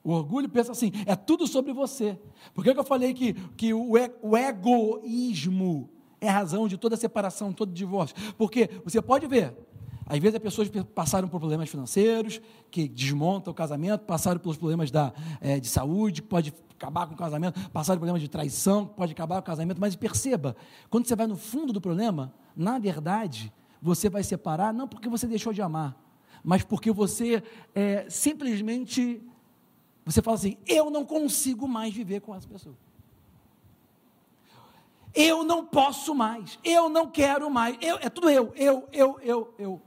O 0.03 0.11
orgulho 0.11 0.49
pensa 0.49 0.71
assim, 0.71 0.91
é 1.05 1.15
tudo 1.15 1.47
sobre 1.47 1.71
você. 1.71 2.19
Por 2.53 2.63
que, 2.63 2.71
eu 2.71 2.83
falei 2.83 3.13
que, 3.13 3.33
que 3.55 3.73
o 3.73 3.97
egoísmo 4.37 5.89
é 6.23 6.29
a 6.29 6.33
razão 6.33 6.67
de 6.67 6.77
toda 6.77 6.95
separação, 6.95 7.51
todo 7.51 7.71
divórcio? 7.71 8.15
Porque 8.37 8.69
você 8.83 9.01
pode 9.01 9.27
ver, 9.27 9.53
às 10.05 10.17
vezes 10.19 10.35
as 10.35 10.41
pessoas 10.41 10.69
passaram 10.95 11.27
por 11.27 11.37
problemas 11.37 11.69
financeiros, 11.69 12.41
que 12.71 12.87
desmontam 12.87 13.51
o 13.51 13.53
casamento, 13.53 14.05
passaram 14.05 14.39
pelos 14.39 14.55
problemas 14.55 14.89
da, 14.89 15.13
é, 15.41 15.59
de 15.59 15.67
saúde, 15.67 16.21
que 16.21 16.27
pode 16.27 16.53
acabar 16.71 17.07
com 17.07 17.13
o 17.13 17.17
casamento, 17.17 17.59
passaram 17.71 17.97
por 17.97 18.05
problemas 18.05 18.21
de 18.21 18.29
traição, 18.29 18.85
que 18.85 18.95
pode 18.95 19.11
acabar 19.11 19.35
com 19.35 19.41
o 19.41 19.45
casamento, 19.45 19.81
mas 19.81 19.95
perceba, 19.97 20.55
quando 20.89 21.07
você 21.07 21.15
vai 21.15 21.27
no 21.27 21.35
fundo 21.35 21.73
do 21.73 21.81
problema, 21.81 22.33
na 22.55 22.79
verdade, 22.79 23.51
você 23.81 24.09
vai 24.09 24.23
separar 24.23 24.73
não 24.73 24.87
porque 24.87 25.09
você 25.09 25.27
deixou 25.27 25.51
de 25.51 25.61
amar, 25.61 25.93
mas 26.41 26.63
porque 26.63 26.89
você 26.89 27.43
é, 27.75 28.05
simplesmente, 28.09 29.21
você 30.05 30.21
fala 30.21 30.35
assim, 30.35 30.57
eu 30.65 30.89
não 30.89 31.03
consigo 31.03 31.67
mais 31.67 31.93
viver 31.93 32.21
com 32.21 32.33
essa 32.33 32.47
pessoa. 32.47 32.77
Eu 35.13 35.43
não 35.43 35.65
posso 35.65 36.15
mais, 36.15 36.57
eu 36.63 36.89
não 36.89 37.07
quero 37.07 37.49
mais, 37.49 37.77
eu, 37.79 37.97
é 38.01 38.09
tudo 38.09 38.29
eu, 38.29 38.51
eu, 38.55 38.87
eu, 38.91 39.19
eu, 39.21 39.53
eu 39.59 39.81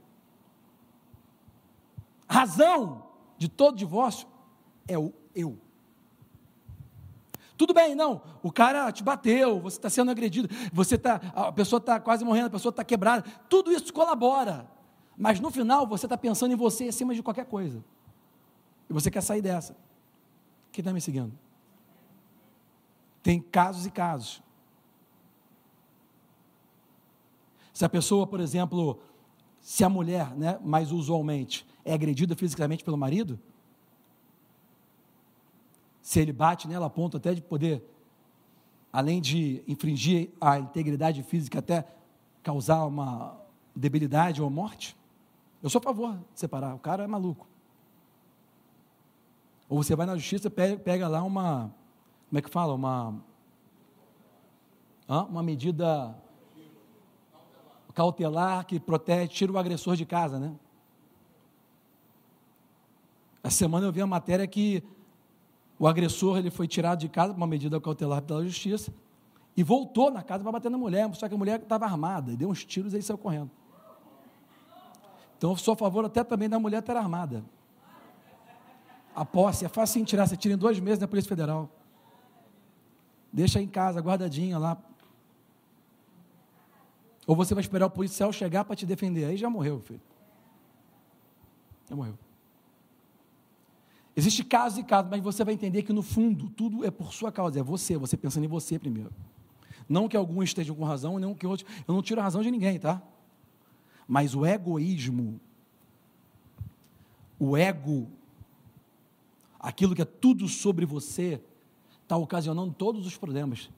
razão 2.27 3.03
de 3.37 3.47
todo 3.47 3.77
divórcio 3.77 4.27
é 4.87 4.97
o 4.97 5.13
eu. 5.33 5.57
Tudo 7.57 7.73
bem, 7.73 7.95
não. 7.95 8.21
O 8.43 8.51
cara 8.51 8.91
te 8.91 9.03
bateu, 9.03 9.59
você 9.59 9.77
está 9.77 9.89
sendo 9.89 10.11
agredido, 10.11 10.47
você 10.71 10.97
tá, 10.97 11.19
a 11.33 11.51
pessoa 11.51 11.79
está 11.79 11.99
quase 11.99 12.23
morrendo, 12.23 12.47
a 12.47 12.51
pessoa 12.51 12.69
está 12.69 12.83
quebrada. 12.83 13.23
Tudo 13.49 13.71
isso 13.71 13.91
colabora. 13.91 14.69
Mas 15.17 15.39
no 15.39 15.49
final 15.49 15.87
você 15.87 16.05
está 16.05 16.17
pensando 16.17 16.51
em 16.51 16.55
você 16.55 16.89
acima 16.89 17.15
de 17.15 17.23
qualquer 17.23 17.45
coisa. 17.45 17.83
E 18.87 18.93
você 18.93 19.09
quer 19.09 19.21
sair 19.21 19.41
dessa. 19.41 19.75
Quem 20.71 20.83
está 20.83 20.93
me 20.93 21.01
seguindo? 21.01 21.33
Tem 23.23 23.41
casos 23.41 23.87
e 23.87 23.91
casos. 23.91 24.43
Se 27.77 27.85
a 27.85 27.89
pessoa, 27.89 28.25
por 28.25 28.39
exemplo, 28.39 28.99
se 29.61 29.83
a 29.83 29.89
mulher, 29.89 30.35
né, 30.35 30.59
mais 30.63 30.91
usualmente, 30.91 31.63
é 31.85 31.93
agredida 31.93 32.35
fisicamente 32.35 32.83
pelo 32.83 32.97
marido, 32.97 33.39
se 36.01 36.19
ele 36.19 36.33
bate 36.33 36.67
nela 36.67 36.87
a 36.87 36.89
ponto 36.89 37.17
até 37.17 37.35
de 37.35 37.41
poder, 37.43 37.87
além 38.91 39.21
de 39.21 39.63
infringir 39.67 40.31
a 40.41 40.57
integridade 40.57 41.21
física, 41.21 41.59
até 41.59 41.85
causar 42.41 42.83
uma 42.83 43.39
debilidade 43.75 44.41
ou 44.41 44.49
morte, 44.49 44.97
eu 45.61 45.69
sou 45.69 45.77
a 45.77 45.83
favor 45.83 46.17
de 46.33 46.39
separar. 46.39 46.73
O 46.73 46.79
cara 46.79 47.03
é 47.03 47.07
maluco. 47.07 47.47
Ou 49.69 49.83
você 49.83 49.95
vai 49.95 50.07
na 50.07 50.15
justiça, 50.15 50.49
pega, 50.49 50.77
pega 50.77 51.07
lá 51.07 51.21
uma, 51.21 51.71
como 52.27 52.39
é 52.39 52.41
que 52.41 52.49
fala? 52.49 52.73
Uma, 52.73 53.23
uma 55.07 55.43
medida 55.43 56.25
cautelar 57.97 58.63
que 58.63 58.79
protege, 58.79 59.27
tira 59.27 59.51
o 59.51 59.57
agressor 59.57 59.95
de 59.95 60.05
casa, 60.05 60.37
né? 60.37 60.53
Essa 63.43 63.57
semana 63.57 63.87
eu 63.87 63.91
vi 63.91 64.01
a 64.01 64.05
matéria 64.05 64.45
que 64.45 64.83
o 65.79 65.87
agressor 65.87 66.37
ele 66.37 66.51
foi 66.51 66.67
tirado 66.67 66.99
de 66.99 67.09
casa 67.09 67.33
por 67.33 67.39
uma 67.39 67.47
medida 67.47 67.81
cautelar 67.81 68.21
pela 68.21 68.45
justiça 68.45 68.93
e 69.55 69.63
voltou 69.63 70.11
na 70.11 70.21
casa 70.21 70.43
para 70.43 70.51
bater 70.51 70.69
na 70.69 70.77
mulher, 70.77 71.11
só 71.15 71.27
que 71.27 71.33
a 71.33 71.37
mulher 71.39 71.59
estava 71.59 71.85
armada 71.85 72.31
e 72.33 72.37
deu 72.37 72.49
uns 72.49 72.63
tiros 72.63 72.93
e 72.93 73.01
saiu 73.01 73.17
correndo. 73.17 73.49
Então 75.35 75.49
eu 75.49 75.57
sou 75.57 75.73
a 75.73 75.77
favor 75.77 76.05
até 76.05 76.23
também 76.23 76.47
da 76.47 76.59
mulher 76.59 76.81
estar 76.81 76.95
armada. 76.95 77.43
A 79.15 79.25
posse 79.25 79.65
é 79.65 79.67
fácil 79.67 80.05
tirar, 80.05 80.27
você 80.27 80.37
tira 80.37 80.53
em 80.53 80.57
dois 80.57 80.79
meses 80.79 80.99
na 80.99 81.07
Polícia 81.07 81.29
Federal. 81.29 81.67
Deixa 83.33 83.59
em 83.59 83.67
casa, 83.67 83.99
guardadinha 83.99 84.59
lá. 84.59 84.77
Ou 87.27 87.35
você 87.35 87.53
vai 87.53 87.61
esperar 87.61 87.85
o 87.85 87.89
policial 87.89 88.31
chegar 88.31 88.63
para 88.63 88.75
te 88.75 88.85
defender. 88.85 89.25
Aí 89.25 89.35
já 89.35 89.49
morreu, 89.49 89.81
filho. 89.81 90.01
Já 91.89 91.95
morreu. 91.95 92.17
Existe 94.15 94.45
casos 94.45 94.79
e 94.79 94.83
casos, 94.83 95.11
mas 95.11 95.21
você 95.21 95.43
vai 95.43 95.53
entender 95.53 95.83
que 95.83 95.91
no 95.91 96.01
fundo 96.01 96.49
tudo 96.49 96.85
é 96.85 96.89
por 96.89 97.13
sua 97.13 97.31
causa, 97.31 97.59
é 97.59 97.63
você, 97.63 97.97
você 97.97 98.15
pensando 98.15 98.45
em 98.45 98.47
você 98.47 98.79
primeiro. 98.79 99.13
Não 99.87 100.07
que 100.07 100.17
alguns 100.17 100.45
estejam 100.45 100.75
com 100.75 100.85
razão, 100.85 101.19
não 101.19 101.35
que 101.35 101.45
outros. 101.45 101.69
Eu 101.85 101.93
não 101.93 102.01
tiro 102.01 102.19
a 102.21 102.23
razão 102.23 102.41
de 102.41 102.49
ninguém, 102.49 102.79
tá? 102.79 103.01
Mas 104.07 104.33
o 104.33 104.45
egoísmo, 104.45 105.39
o 107.37 107.55
ego, 107.55 108.07
aquilo 109.59 109.93
que 109.93 110.01
é 110.01 110.05
tudo 110.05 110.47
sobre 110.47 110.85
você, 110.85 111.41
está 112.01 112.15
ocasionando 112.15 112.73
todos 112.73 113.05
os 113.05 113.17
problemas. 113.17 113.69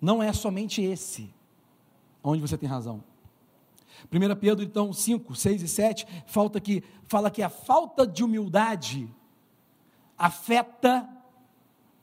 Não 0.00 0.22
é 0.22 0.32
somente 0.32 0.82
esse 0.82 1.32
onde 2.22 2.40
você 2.40 2.56
tem 2.56 2.68
razão. 2.68 3.02
1 4.10 4.36
Pedro, 4.36 4.64
então, 4.64 4.92
5, 4.92 5.34
6 5.34 5.62
e 5.62 5.68
7, 5.68 6.06
falta 6.26 6.60
que, 6.60 6.82
fala 7.06 7.30
que 7.30 7.42
a 7.42 7.48
falta 7.48 8.06
de 8.06 8.24
humildade 8.24 9.08
afeta 10.18 11.08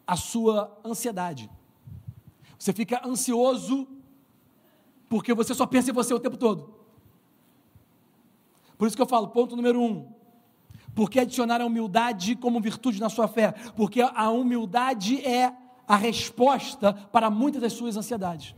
a 0.05 0.15
sua 0.15 0.77
ansiedade. 0.83 1.49
Você 2.57 2.73
fica 2.73 3.05
ansioso 3.07 3.87
porque 5.07 5.33
você 5.33 5.53
só 5.53 5.65
pensa 5.65 5.89
em 5.89 5.93
você 5.93 6.13
o 6.13 6.19
tempo 6.19 6.37
todo. 6.37 6.73
Por 8.77 8.87
isso 8.87 8.95
que 8.95 9.01
eu 9.01 9.07
falo, 9.07 9.29
ponto 9.29 9.55
número 9.55 9.81
um. 9.81 10.07
Por 10.95 11.09
que 11.09 11.19
adicionar 11.19 11.61
a 11.61 11.65
humildade 11.65 12.35
como 12.35 12.59
virtude 12.59 12.99
na 12.99 13.09
sua 13.09 13.27
fé? 13.27 13.51
Porque 13.75 14.01
a 14.01 14.29
humildade 14.29 15.25
é 15.25 15.53
a 15.87 15.95
resposta 15.95 16.93
para 16.93 17.29
muitas 17.29 17.61
das 17.61 17.73
suas 17.73 17.97
ansiedades. 17.97 18.55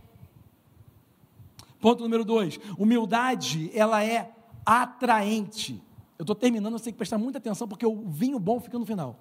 Ponto 1.81 2.03
número 2.03 2.23
dois: 2.23 2.59
humildade, 2.77 3.71
ela 3.73 4.03
é 4.03 4.31
atraente. 4.65 5.83
Eu 6.17 6.23
estou 6.23 6.35
terminando, 6.35 6.77
você 6.77 6.85
tem 6.85 6.93
que 6.93 6.97
prestar 6.97 7.17
muita 7.17 7.39
atenção, 7.39 7.67
porque 7.67 7.85
o 7.85 8.07
vinho 8.07 8.39
bom 8.39 8.59
fica 8.59 8.77
no 8.77 8.85
final. 8.85 9.19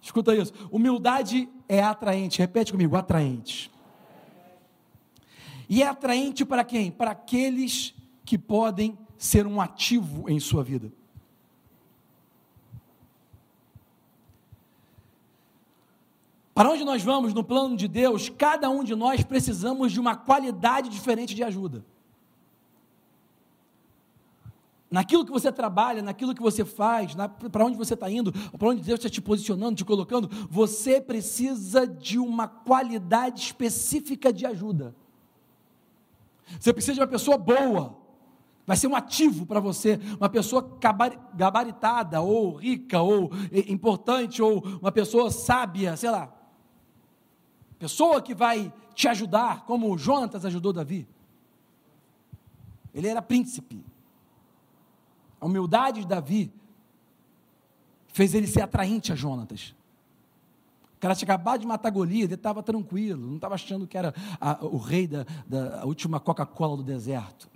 Escuta 0.00 0.34
isso. 0.34 0.52
Humildade 0.70 1.48
é 1.68 1.82
atraente. 1.82 2.38
Repete 2.38 2.70
comigo: 2.70 2.96
atraente. 2.96 3.70
E 5.68 5.82
é 5.82 5.88
atraente 5.88 6.44
para 6.44 6.62
quem? 6.62 6.90
Para 6.90 7.10
aqueles 7.10 7.94
que 8.24 8.38
podem 8.38 8.96
ser 9.18 9.46
um 9.46 9.60
ativo 9.60 10.30
em 10.30 10.38
sua 10.38 10.62
vida. 10.62 10.92
Para 16.54 16.70
onde 16.70 16.84
nós 16.84 17.02
vamos 17.02 17.34
no 17.34 17.42
plano 17.42 17.76
de 17.76 17.88
Deus, 17.88 18.28
cada 18.28 18.70
um 18.70 18.84
de 18.84 18.94
nós 18.94 19.24
precisamos 19.24 19.92
de 19.92 19.98
uma 19.98 20.14
qualidade 20.14 20.88
diferente 20.88 21.34
de 21.34 21.42
ajuda. 21.42 21.84
naquilo 24.94 25.24
que 25.24 25.32
você 25.32 25.50
trabalha, 25.50 26.00
naquilo 26.00 26.32
que 26.32 26.40
você 26.40 26.64
faz, 26.64 27.16
para 27.50 27.64
onde 27.64 27.76
você 27.76 27.94
está 27.94 28.08
indo, 28.08 28.32
para 28.56 28.68
onde 28.68 28.80
Deus 28.80 29.00
está 29.00 29.10
te 29.10 29.20
posicionando, 29.20 29.74
te 29.74 29.84
colocando, 29.84 30.30
você 30.48 31.00
precisa 31.00 31.84
de 31.84 32.16
uma 32.16 32.46
qualidade 32.46 33.40
específica 33.40 34.32
de 34.32 34.46
ajuda. 34.46 34.94
Você 36.60 36.72
precisa 36.72 36.94
de 36.94 37.00
uma 37.00 37.08
pessoa 37.08 37.36
boa, 37.36 37.98
vai 38.64 38.76
ser 38.76 38.86
um 38.86 38.94
ativo 38.94 39.44
para 39.44 39.58
você, 39.58 39.98
uma 40.16 40.28
pessoa 40.28 40.78
gabaritada, 41.34 42.20
ou 42.20 42.54
rica, 42.54 43.00
ou 43.00 43.32
importante, 43.66 44.40
ou 44.40 44.62
uma 44.80 44.92
pessoa 44.92 45.28
sábia, 45.28 45.96
sei 45.96 46.10
lá. 46.10 46.33
Pessoa 47.84 48.22
que 48.22 48.34
vai 48.34 48.72
te 48.94 49.06
ajudar, 49.08 49.66
como 49.66 49.98
Jonatas 49.98 50.42
ajudou 50.46 50.72
Davi. 50.72 51.06
Ele 52.94 53.08
era 53.08 53.20
príncipe. 53.20 53.84
A 55.38 55.44
humildade 55.44 56.00
de 56.00 56.06
Davi 56.06 56.50
fez 58.08 58.32
ele 58.32 58.46
ser 58.46 58.62
atraente 58.62 59.12
a 59.12 59.14
Jonatas. 59.14 59.74
O 60.96 60.98
cara 60.98 61.14
tinha 61.14 61.26
acabado 61.26 61.60
de 61.60 61.66
matar 61.66 61.90
Golias, 61.90 62.24
ele 62.24 62.36
estava 62.36 62.62
tranquilo, 62.62 63.26
não 63.26 63.36
estava 63.36 63.54
achando 63.54 63.86
que 63.86 63.98
era 63.98 64.14
a, 64.40 64.64
o 64.64 64.78
rei 64.78 65.06
da, 65.06 65.26
da 65.46 65.84
última 65.84 66.18
Coca-Cola 66.18 66.78
do 66.78 66.82
deserto. 66.82 67.50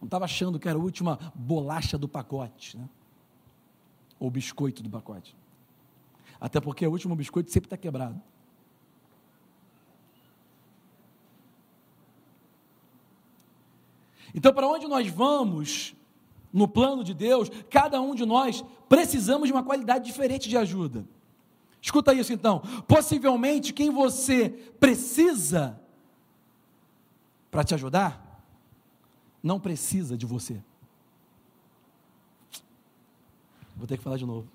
Não 0.00 0.06
estava 0.06 0.26
achando 0.26 0.60
que 0.60 0.68
era 0.68 0.78
a 0.78 0.80
última 0.80 1.18
bolacha 1.34 1.98
do 1.98 2.06
pacote, 2.06 2.78
né? 2.78 2.88
ou 4.20 4.30
biscoito 4.30 4.80
do 4.80 4.88
pacote. 4.88 5.36
Até 6.40 6.60
porque 6.60 6.86
o 6.86 6.90
último 6.92 7.16
biscoito 7.16 7.50
sempre 7.50 7.66
está 7.66 7.76
quebrado. 7.76 8.22
Então, 14.34 14.52
para 14.52 14.66
onde 14.66 14.86
nós 14.86 15.08
vamos 15.08 15.94
no 16.52 16.66
plano 16.66 17.04
de 17.04 17.12
Deus, 17.12 17.50
cada 17.70 18.00
um 18.00 18.14
de 18.14 18.24
nós 18.24 18.64
precisamos 18.88 19.48
de 19.48 19.52
uma 19.52 19.62
qualidade 19.62 20.04
diferente 20.04 20.48
de 20.48 20.56
ajuda. 20.56 21.06
Escuta 21.80 22.14
isso 22.14 22.32
então. 22.32 22.60
Possivelmente 22.88 23.72
quem 23.72 23.90
você 23.90 24.48
precisa 24.80 25.80
para 27.50 27.62
te 27.62 27.74
ajudar, 27.74 28.44
não 29.42 29.60
precisa 29.60 30.16
de 30.16 30.26
você. 30.26 30.62
Vou 33.76 33.86
ter 33.86 33.96
que 33.96 34.02
falar 34.02 34.16
de 34.16 34.26
novo. 34.26 34.48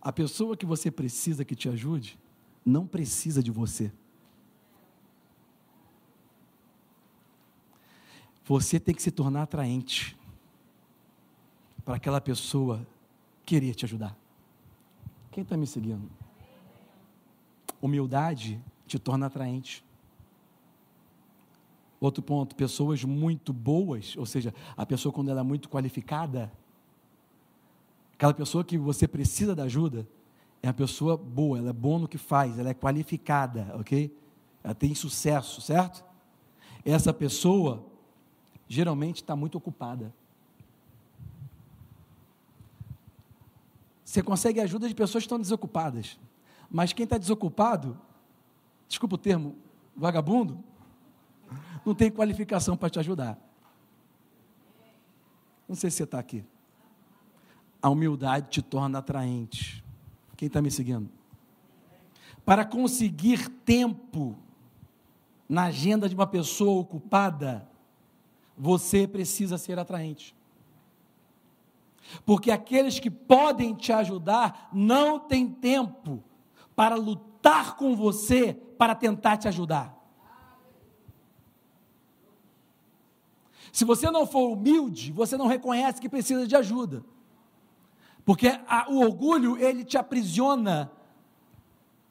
A 0.00 0.12
pessoa 0.12 0.56
que 0.56 0.66
você 0.66 0.90
precisa 0.90 1.44
que 1.44 1.54
te 1.54 1.68
ajude, 1.68 2.18
não 2.64 2.86
precisa 2.86 3.42
de 3.42 3.50
você. 3.50 3.92
Você 8.52 8.78
tem 8.78 8.94
que 8.94 9.02
se 9.02 9.10
tornar 9.10 9.44
atraente 9.44 10.14
para 11.86 11.96
aquela 11.96 12.20
pessoa 12.20 12.86
querer 13.46 13.74
te 13.74 13.86
ajudar. 13.86 14.14
Quem 15.30 15.42
está 15.42 15.56
me 15.56 15.66
seguindo? 15.66 16.10
Humildade 17.80 18.62
te 18.86 18.98
torna 18.98 19.24
atraente. 19.24 19.82
Outro 21.98 22.22
ponto, 22.22 22.54
pessoas 22.54 23.02
muito 23.04 23.54
boas, 23.54 24.14
ou 24.18 24.26
seja, 24.26 24.52
a 24.76 24.84
pessoa 24.84 25.14
quando 25.14 25.30
ela 25.30 25.40
é 25.40 25.42
muito 25.42 25.70
qualificada, 25.70 26.52
aquela 28.12 28.34
pessoa 28.34 28.62
que 28.62 28.76
você 28.76 29.08
precisa 29.08 29.54
da 29.54 29.62
ajuda, 29.62 30.06
é 30.62 30.66
uma 30.66 30.74
pessoa 30.74 31.16
boa, 31.16 31.56
ela 31.56 31.70
é 31.70 31.72
boa 31.72 32.00
no 32.00 32.06
que 32.06 32.18
faz, 32.18 32.58
ela 32.58 32.68
é 32.68 32.74
qualificada, 32.74 33.74
ok? 33.80 34.14
Ela 34.62 34.74
tem 34.74 34.94
sucesso, 34.94 35.62
certo? 35.62 36.04
Essa 36.84 37.14
pessoa, 37.14 37.90
geralmente 38.72 39.16
está 39.16 39.36
muito 39.36 39.58
ocupada. 39.58 40.14
Você 44.02 44.22
consegue 44.22 44.60
ajuda 44.60 44.88
de 44.88 44.94
pessoas 44.94 45.22
que 45.22 45.26
estão 45.26 45.38
desocupadas. 45.38 46.18
Mas 46.70 46.94
quem 46.94 47.04
está 47.04 47.18
desocupado, 47.18 48.00
desculpa 48.88 49.16
o 49.16 49.18
termo, 49.18 49.56
vagabundo, 49.94 50.64
não 51.84 51.94
tem 51.94 52.10
qualificação 52.10 52.74
para 52.74 52.88
te 52.88 52.98
ajudar. 52.98 53.38
Não 55.68 55.76
sei 55.76 55.90
se 55.90 55.98
você 55.98 56.04
está 56.04 56.18
aqui. 56.18 56.42
A 57.82 57.90
humildade 57.90 58.48
te 58.48 58.62
torna 58.62 59.00
atraente. 59.00 59.84
Quem 60.34 60.46
está 60.46 60.62
me 60.62 60.70
seguindo? 60.70 61.10
Para 62.42 62.64
conseguir 62.64 63.50
tempo 63.50 64.38
na 65.46 65.64
agenda 65.64 66.08
de 66.08 66.14
uma 66.14 66.26
pessoa 66.26 66.80
ocupada, 66.80 67.70
você 68.56 69.06
precisa 69.06 69.58
ser 69.58 69.78
atraente. 69.78 70.34
Porque 72.26 72.50
aqueles 72.50 72.98
que 72.98 73.10
podem 73.10 73.74
te 73.74 73.92
ajudar 73.92 74.68
não 74.72 75.18
têm 75.18 75.48
tempo 75.48 76.22
para 76.74 76.94
lutar 76.94 77.76
com 77.76 77.94
você 77.96 78.54
para 78.76 78.94
tentar 78.94 79.36
te 79.36 79.48
ajudar. 79.48 79.98
Se 83.72 83.84
você 83.84 84.10
não 84.10 84.26
for 84.26 84.52
humilde, 84.52 85.10
você 85.12 85.36
não 85.36 85.46
reconhece 85.46 86.00
que 86.00 86.08
precisa 86.08 86.46
de 86.46 86.54
ajuda. 86.54 87.02
Porque 88.24 88.48
a, 88.68 88.90
o 88.90 89.00
orgulho, 89.00 89.56
ele 89.56 89.84
te 89.84 89.96
aprisiona 89.96 90.92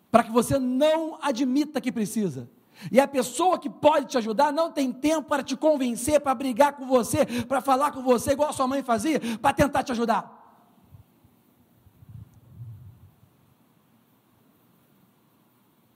para 0.10 0.24
que 0.24 0.32
você 0.32 0.58
não 0.58 1.18
admita 1.22 1.80
que 1.80 1.92
precisa. 1.92 2.50
E 2.92 3.00
a 3.00 3.08
pessoa 3.08 3.60
que 3.60 3.70
pode 3.70 4.08
te 4.08 4.18
ajudar 4.18 4.52
não 4.52 4.72
tem 4.72 4.92
tempo 4.92 5.28
para 5.28 5.44
te 5.44 5.56
convencer, 5.56 6.20
para 6.20 6.34
brigar 6.34 6.74
com 6.74 6.86
você, 6.88 7.26
para 7.46 7.62
falar 7.62 7.92
com 7.92 8.02
você, 8.02 8.32
igual 8.32 8.50
a 8.50 8.54
sua 8.54 8.68
mãe 8.68 8.82
fazia, 8.84 9.20
para 9.40 9.54
tentar 9.54 9.84
te 9.84 9.92
ajudar. 9.92 10.40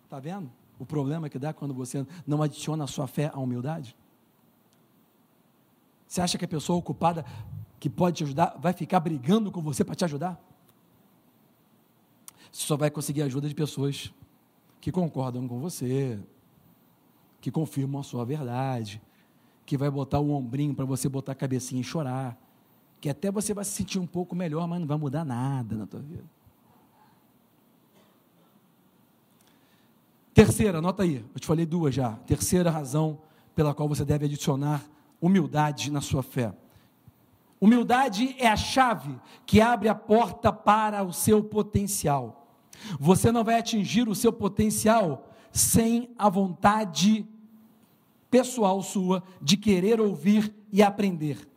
Está 0.04 0.20
vendo 0.20 0.52
o 0.80 0.86
problema 0.86 1.30
que 1.30 1.40
dá 1.40 1.54
quando 1.54 1.74
você 1.74 2.06
não 2.26 2.42
adiciona 2.42 2.84
a 2.84 2.88
sua 2.88 3.08
fé 3.08 3.32
à 3.34 3.40
humildade? 3.40 3.96
Você 6.08 6.22
acha 6.22 6.38
que 6.38 6.46
a 6.46 6.48
pessoa 6.48 6.78
ocupada 6.78 7.26
que 7.80 7.90
pode 7.90 8.18
te 8.18 8.24
ajudar 8.24 8.56
vai 8.60 8.74
ficar 8.74 9.00
brigando 9.00 9.52
com 9.52 9.62
você 9.62 9.84
para 9.84 9.96
te 9.96 10.06
ajudar? 10.06 10.40
Você 12.52 12.66
só 12.66 12.78
vai 12.78 12.90
conseguir 12.90 13.22
ajuda 13.24 13.50
de 13.50 13.56
pessoas 13.56 14.14
que 14.80 14.92
concordam 14.92 15.48
com 15.48 15.60
você, 15.60 16.20
que 17.46 17.52
confirmam 17.52 18.02
a 18.02 18.04
sua 18.04 18.26
verdade, 18.26 19.00
que 19.68 19.78
vai 19.78 19.88
botar 19.88 20.20
o 20.20 20.32
ombrinho 20.32 20.74
para 20.74 20.84
você 20.84 21.08
botar 21.08 21.34
a 21.34 21.36
cabecinha 21.36 21.80
e 21.80 21.84
chorar, 21.84 22.36
que 23.00 23.08
até 23.08 23.30
você 23.30 23.54
vai 23.54 23.64
se 23.64 23.70
sentir 23.70 24.00
um 24.00 24.08
pouco 24.08 24.36
melhor, 24.36 24.68
mas 24.68 24.80
não 24.80 24.88
vai 24.88 24.98
mudar 24.98 25.24
nada 25.24 25.76
na 25.76 25.86
tua 25.86 26.00
vida. 26.00 26.24
Terceira, 30.34 30.80
anota 30.80 31.04
aí, 31.04 31.24
eu 31.36 31.40
te 31.40 31.46
falei 31.46 31.68
duas 31.68 31.94
já. 31.94 32.14
Terceira 32.26 32.72
razão 32.72 33.20
pela 33.54 33.76
qual 33.76 33.88
você 33.88 34.04
deve 34.04 34.26
adicionar 34.26 34.84
humildade 35.22 35.92
na 35.92 36.02
sua 36.02 36.24
fé. 36.24 36.52
Humildade 37.62 38.36
é 38.40 38.48
a 38.48 38.56
chave 38.56 39.20
que 39.46 39.62
abre 39.62 39.88
a 39.88 39.94
porta 39.94 40.52
para 40.52 41.04
o 41.04 41.14
seu 41.14 41.44
potencial. 41.44 42.48
Você 43.00 43.32
não 43.32 43.44
vai 43.44 43.60
atingir 43.60 44.10
o 44.10 44.16
seu 44.16 44.34
potencial 44.34 45.30
sem 45.52 46.10
a 46.18 46.28
vontade 46.28 47.24
pessoal 48.36 48.84
sua 48.84 49.24
de 49.42 49.56
querer 49.56 50.02
ouvir 50.02 50.54
e 50.70 50.84
aprender. 50.84 51.48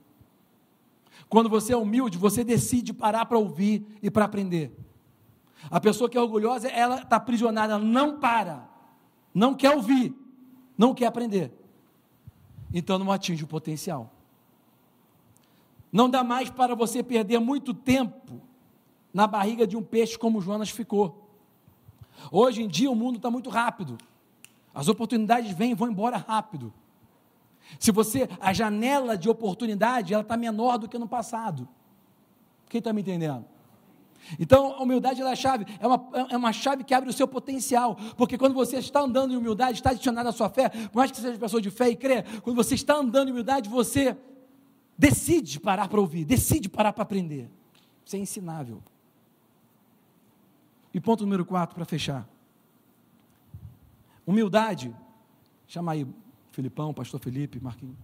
Quando 1.29 1.49
você 1.49 1.73
é 1.73 1.77
humilde, 1.77 2.17
você 2.17 2.45
decide 2.45 2.93
parar 2.93 3.27
para 3.27 3.37
ouvir 3.37 3.85
e 4.01 4.09
para 4.09 4.27
aprender. 4.27 4.71
A 5.69 5.81
pessoa 5.81 6.09
que 6.09 6.17
é 6.17 6.21
orgulhosa, 6.21 6.69
ela 6.69 7.03
está 7.03 7.17
aprisionada, 7.17 7.73
ela 7.73 7.83
não 7.83 8.21
para, 8.21 8.69
não 9.35 9.57
quer 9.57 9.75
ouvir, 9.75 10.15
não 10.77 10.95
quer 10.95 11.07
aprender. 11.07 11.53
Então 12.73 12.97
não 12.97 13.11
atinge 13.11 13.43
o 13.43 13.49
potencial. 13.49 14.13
Não 15.91 16.09
dá 16.09 16.23
mais 16.23 16.49
para 16.49 16.77
você 16.77 17.03
perder 17.03 17.41
muito 17.41 17.75
tempo 17.75 18.41
na 19.13 19.27
barriga 19.27 19.67
de 19.67 19.77
um 19.77 19.83
peixe 19.83 20.17
como 20.17 20.41
Jonas 20.41 20.71
ficou. 20.71 21.29
Hoje 22.31 22.63
em 22.63 22.69
dia 22.69 22.89
o 22.89 22.95
mundo 22.95 23.17
está 23.17 23.33
muito 23.33 23.51
rápido. 23.51 23.99
As 24.79 24.87
oportunidades 24.87 25.51
vêm 25.51 25.73
e 25.73 25.75
vão 25.75 25.91
embora 25.91 26.17
rápido. 26.17 26.73
Se 27.81 27.91
você, 27.91 28.29
a 28.39 28.53
janela 28.53 29.19
de 29.19 29.29
oportunidade, 29.29 30.15
ela 30.15 30.23
está 30.23 30.37
menor 30.37 30.79
do 30.79 30.89
que 30.89 30.97
no 30.97 31.09
passado. 31.09 31.69
Quem 32.69 32.79
está 32.79 32.93
me 32.93 33.01
entendendo? 33.01 33.45
Então, 34.39 34.75
a 34.75 34.81
humildade 34.81 35.21
é 35.21 35.29
a 35.29 35.35
chave, 35.35 35.67
é 35.81 35.85
uma, 35.85 36.09
é 36.31 36.37
uma 36.37 36.53
chave 36.53 36.85
que 36.85 36.95
abre 36.95 37.11
o 37.11 37.13
seu 37.13 37.27
potencial, 37.27 37.97
porque 38.17 38.39
quando 38.39 38.55
você 38.55 38.77
está 38.77 39.01
andando 39.01 39.35
em 39.35 39.37
humildade, 39.37 39.79
está 39.79 39.91
adicionado 39.91 40.29
à 40.29 40.33
sua 40.33 40.49
fé, 40.49 40.69
por 40.69 40.99
mais 40.99 41.11
que 41.11 41.17
seja 41.17 41.37
pessoa 41.37 41.61
de 41.61 41.73
fé 41.73 41.89
e 41.89 41.97
crê, 41.97 42.23
quando 42.43 42.55
você 42.55 42.77
está 42.77 42.95
andando 42.95 43.31
em 43.31 43.33
humildade, 43.33 43.69
você 43.69 44.17
decide 44.97 45.59
parar 45.59 45.89
para 45.89 45.99
ouvir, 46.01 46.25
decide 46.25 46.69
parar 46.69 46.93
para 46.93 47.03
aprender. 47.03 47.51
Isso 48.05 48.15
é 48.15 48.19
ensinável. 48.21 48.81
E 50.95 51.01
ponto 51.01 51.25
número 51.25 51.45
quatro, 51.45 51.75
para 51.75 51.85
fechar. 51.85 52.29
Humildade, 54.29 54.95
chama 55.67 55.93
aí 55.93 56.07
Filipão, 56.53 56.93
pastor 56.93 57.19
Felipe, 57.19 57.59
Marquinhos. 57.59 57.97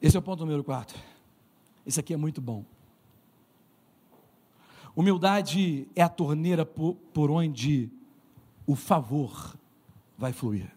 Esse 0.00 0.16
é 0.16 0.20
o 0.20 0.22
ponto 0.22 0.44
número 0.44 0.62
quatro. 0.62 0.96
Esse 1.84 1.98
aqui 1.98 2.14
é 2.14 2.16
muito 2.16 2.40
bom. 2.40 2.64
Humildade 4.94 5.88
é 5.96 6.02
a 6.02 6.08
torneira 6.08 6.64
por, 6.64 6.94
por 7.12 7.28
onde 7.28 7.90
o 8.64 8.76
favor 8.76 9.58
vai 10.16 10.32
fluir. 10.32 10.70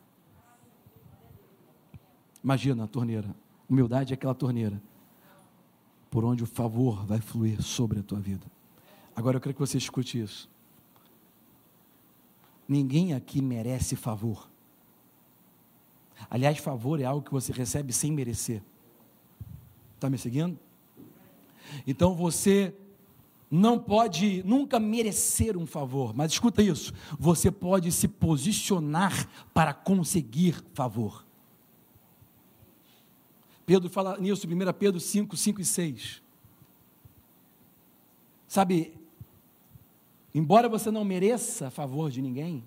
Imagina 2.43 2.85
a 2.85 2.87
torneira. 2.87 3.35
Humildade 3.69 4.13
é 4.13 4.15
aquela 4.15 4.33
torneira 4.33 4.81
por 6.09 6.25
onde 6.25 6.41
o 6.43 6.47
favor 6.47 7.05
vai 7.05 7.21
fluir 7.21 7.61
sobre 7.61 7.99
a 7.99 8.03
tua 8.03 8.19
vida. 8.19 8.47
Agora 9.15 9.37
eu 9.37 9.41
quero 9.41 9.53
que 9.53 9.59
você 9.59 9.77
escute 9.77 10.19
isso. 10.19 10.49
Ninguém 12.67 13.13
aqui 13.13 13.41
merece 13.41 13.95
favor. 13.95 14.49
Aliás, 16.29 16.57
favor 16.57 16.99
é 16.99 17.05
algo 17.05 17.25
que 17.25 17.31
você 17.31 17.51
recebe 17.51 17.91
sem 17.91 18.11
merecer. 18.11 18.61
Está 19.95 20.09
me 20.09 20.17
seguindo? 20.17 20.57
Então 21.85 22.13
você 22.15 22.73
não 23.49 23.77
pode 23.77 24.41
nunca 24.43 24.79
merecer 24.79 25.57
um 25.57 25.65
favor, 25.65 26.13
mas 26.13 26.31
escuta 26.31 26.61
isso: 26.61 26.93
você 27.19 27.51
pode 27.51 27.91
se 27.91 28.07
posicionar 28.07 29.29
para 29.53 29.73
conseguir 29.73 30.63
favor. 30.73 31.25
Pedro 33.65 33.89
fala 33.89 34.17
nisso, 34.17 34.47
1 34.47 34.73
Pedro 34.73 34.99
5, 34.99 35.37
5 35.37 35.61
e 35.61 35.65
6. 35.65 36.21
Sabe, 38.47 38.93
embora 40.33 40.69
você 40.69 40.89
não 40.91 41.03
mereça 41.03 41.69
favor 41.69 42.09
de 42.09 42.21
ninguém, 42.21 42.63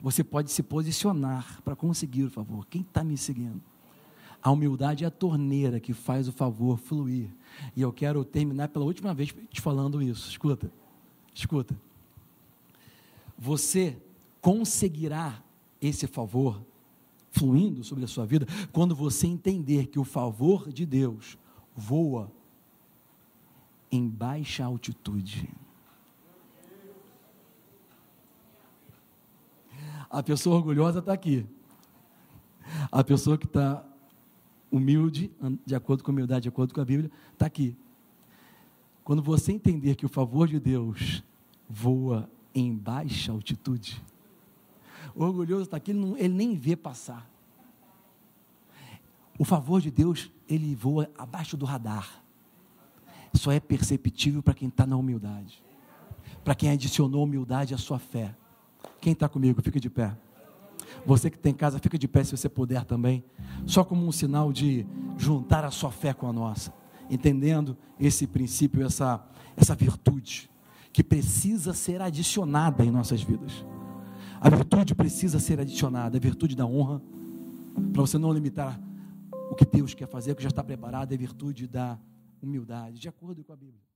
você 0.00 0.22
pode 0.22 0.50
se 0.50 0.62
posicionar 0.62 1.60
para 1.62 1.74
conseguir 1.74 2.24
o 2.24 2.30
favor. 2.30 2.66
Quem 2.66 2.82
está 2.82 3.02
me 3.02 3.16
seguindo? 3.16 3.60
A 4.42 4.50
humildade 4.50 5.04
é 5.04 5.06
a 5.06 5.10
torneira 5.10 5.80
que 5.80 5.92
faz 5.92 6.28
o 6.28 6.32
favor 6.32 6.78
fluir. 6.78 7.28
E 7.74 7.82
eu 7.82 7.92
quero 7.92 8.24
terminar 8.24 8.68
pela 8.68 8.84
última 8.84 9.12
vez 9.12 9.34
te 9.50 9.60
falando 9.60 10.00
isso. 10.00 10.30
Escuta, 10.30 10.70
escuta. 11.34 11.76
Você 13.36 13.96
conseguirá 14.40 15.42
esse 15.80 16.06
favor 16.06 16.62
fluindo 17.30 17.84
sobre 17.84 18.04
a 18.04 18.08
sua 18.08 18.24
vida 18.24 18.46
quando 18.72 18.94
você 18.94 19.26
entender 19.26 19.86
que 19.86 19.98
o 19.98 20.04
favor 20.04 20.72
de 20.72 20.86
Deus 20.86 21.36
voa 21.76 22.30
em 23.90 24.08
baixa 24.08 24.64
altitude. 24.64 25.48
A 30.10 30.22
pessoa 30.22 30.56
orgulhosa 30.56 31.00
está 31.00 31.12
aqui. 31.12 31.46
A 32.90 33.02
pessoa 33.04 33.36
que 33.36 33.46
está 33.46 33.84
humilde, 34.70 35.30
de 35.66 35.74
acordo 35.74 36.02
com 36.02 36.10
a 36.10 36.12
humildade, 36.12 36.42
de 36.42 36.48
acordo 36.48 36.74
com 36.74 36.80
a 36.80 36.84
Bíblia, 36.84 37.10
está 37.32 37.46
aqui. 37.46 37.76
Quando 39.04 39.22
você 39.22 39.52
entender 39.52 39.94
que 39.94 40.06
o 40.06 40.08
favor 40.08 40.46
de 40.46 40.60
Deus 40.60 41.22
voa 41.68 42.30
em 42.54 42.74
baixa 42.74 43.32
altitude, 43.32 44.02
o 45.14 45.24
orgulhoso 45.24 45.62
está 45.62 45.76
aqui, 45.78 45.90
ele, 45.90 46.00
não, 46.00 46.16
ele 46.16 46.34
nem 46.34 46.54
vê 46.54 46.76
passar. 46.76 47.28
O 49.38 49.44
favor 49.44 49.80
de 49.80 49.90
Deus, 49.90 50.30
ele 50.48 50.74
voa 50.74 51.10
abaixo 51.16 51.56
do 51.56 51.64
radar. 51.64 52.22
Só 53.32 53.52
é 53.52 53.60
perceptível 53.60 54.42
para 54.42 54.54
quem 54.54 54.68
está 54.68 54.86
na 54.86 54.96
humildade. 54.96 55.62
Para 56.42 56.54
quem 56.54 56.70
adicionou 56.70 57.24
humildade 57.24 57.72
à 57.72 57.78
sua 57.78 57.98
fé. 57.98 58.34
Quem 59.00 59.12
está 59.12 59.28
comigo, 59.28 59.62
fica 59.62 59.80
de 59.80 59.90
pé. 59.90 60.16
Você 61.06 61.30
que 61.30 61.38
tem 61.38 61.54
casa, 61.54 61.78
fica 61.78 61.98
de 61.98 62.08
pé 62.08 62.24
se 62.24 62.36
você 62.36 62.48
puder 62.48 62.84
também. 62.84 63.24
Só 63.66 63.84
como 63.84 64.06
um 64.06 64.12
sinal 64.12 64.52
de 64.52 64.86
juntar 65.16 65.64
a 65.64 65.70
sua 65.70 65.90
fé 65.90 66.12
com 66.12 66.28
a 66.28 66.32
nossa. 66.32 66.72
Entendendo 67.10 67.76
esse 67.98 68.26
princípio, 68.26 68.84
essa, 68.84 69.24
essa 69.56 69.74
virtude 69.74 70.50
que 70.92 71.02
precisa 71.02 71.72
ser 71.72 72.02
adicionada 72.02 72.84
em 72.84 72.90
nossas 72.90 73.22
vidas. 73.22 73.64
A 74.40 74.50
virtude 74.50 74.94
precisa 74.94 75.38
ser 75.38 75.60
adicionada, 75.60 76.16
a 76.16 76.20
virtude 76.20 76.54
da 76.54 76.66
honra, 76.66 77.00
para 77.92 78.02
você 78.02 78.18
não 78.18 78.32
limitar 78.32 78.80
o 79.50 79.54
que 79.54 79.64
Deus 79.64 79.94
quer 79.94 80.06
fazer, 80.06 80.34
que 80.34 80.42
já 80.42 80.48
está 80.48 80.62
preparado, 80.62 81.12
é 81.12 81.14
a 81.14 81.18
virtude 81.18 81.66
da 81.66 81.98
humildade, 82.42 83.00
de 83.00 83.08
acordo 83.08 83.42
com 83.42 83.52
a 83.52 83.56
Bíblia. 83.56 83.87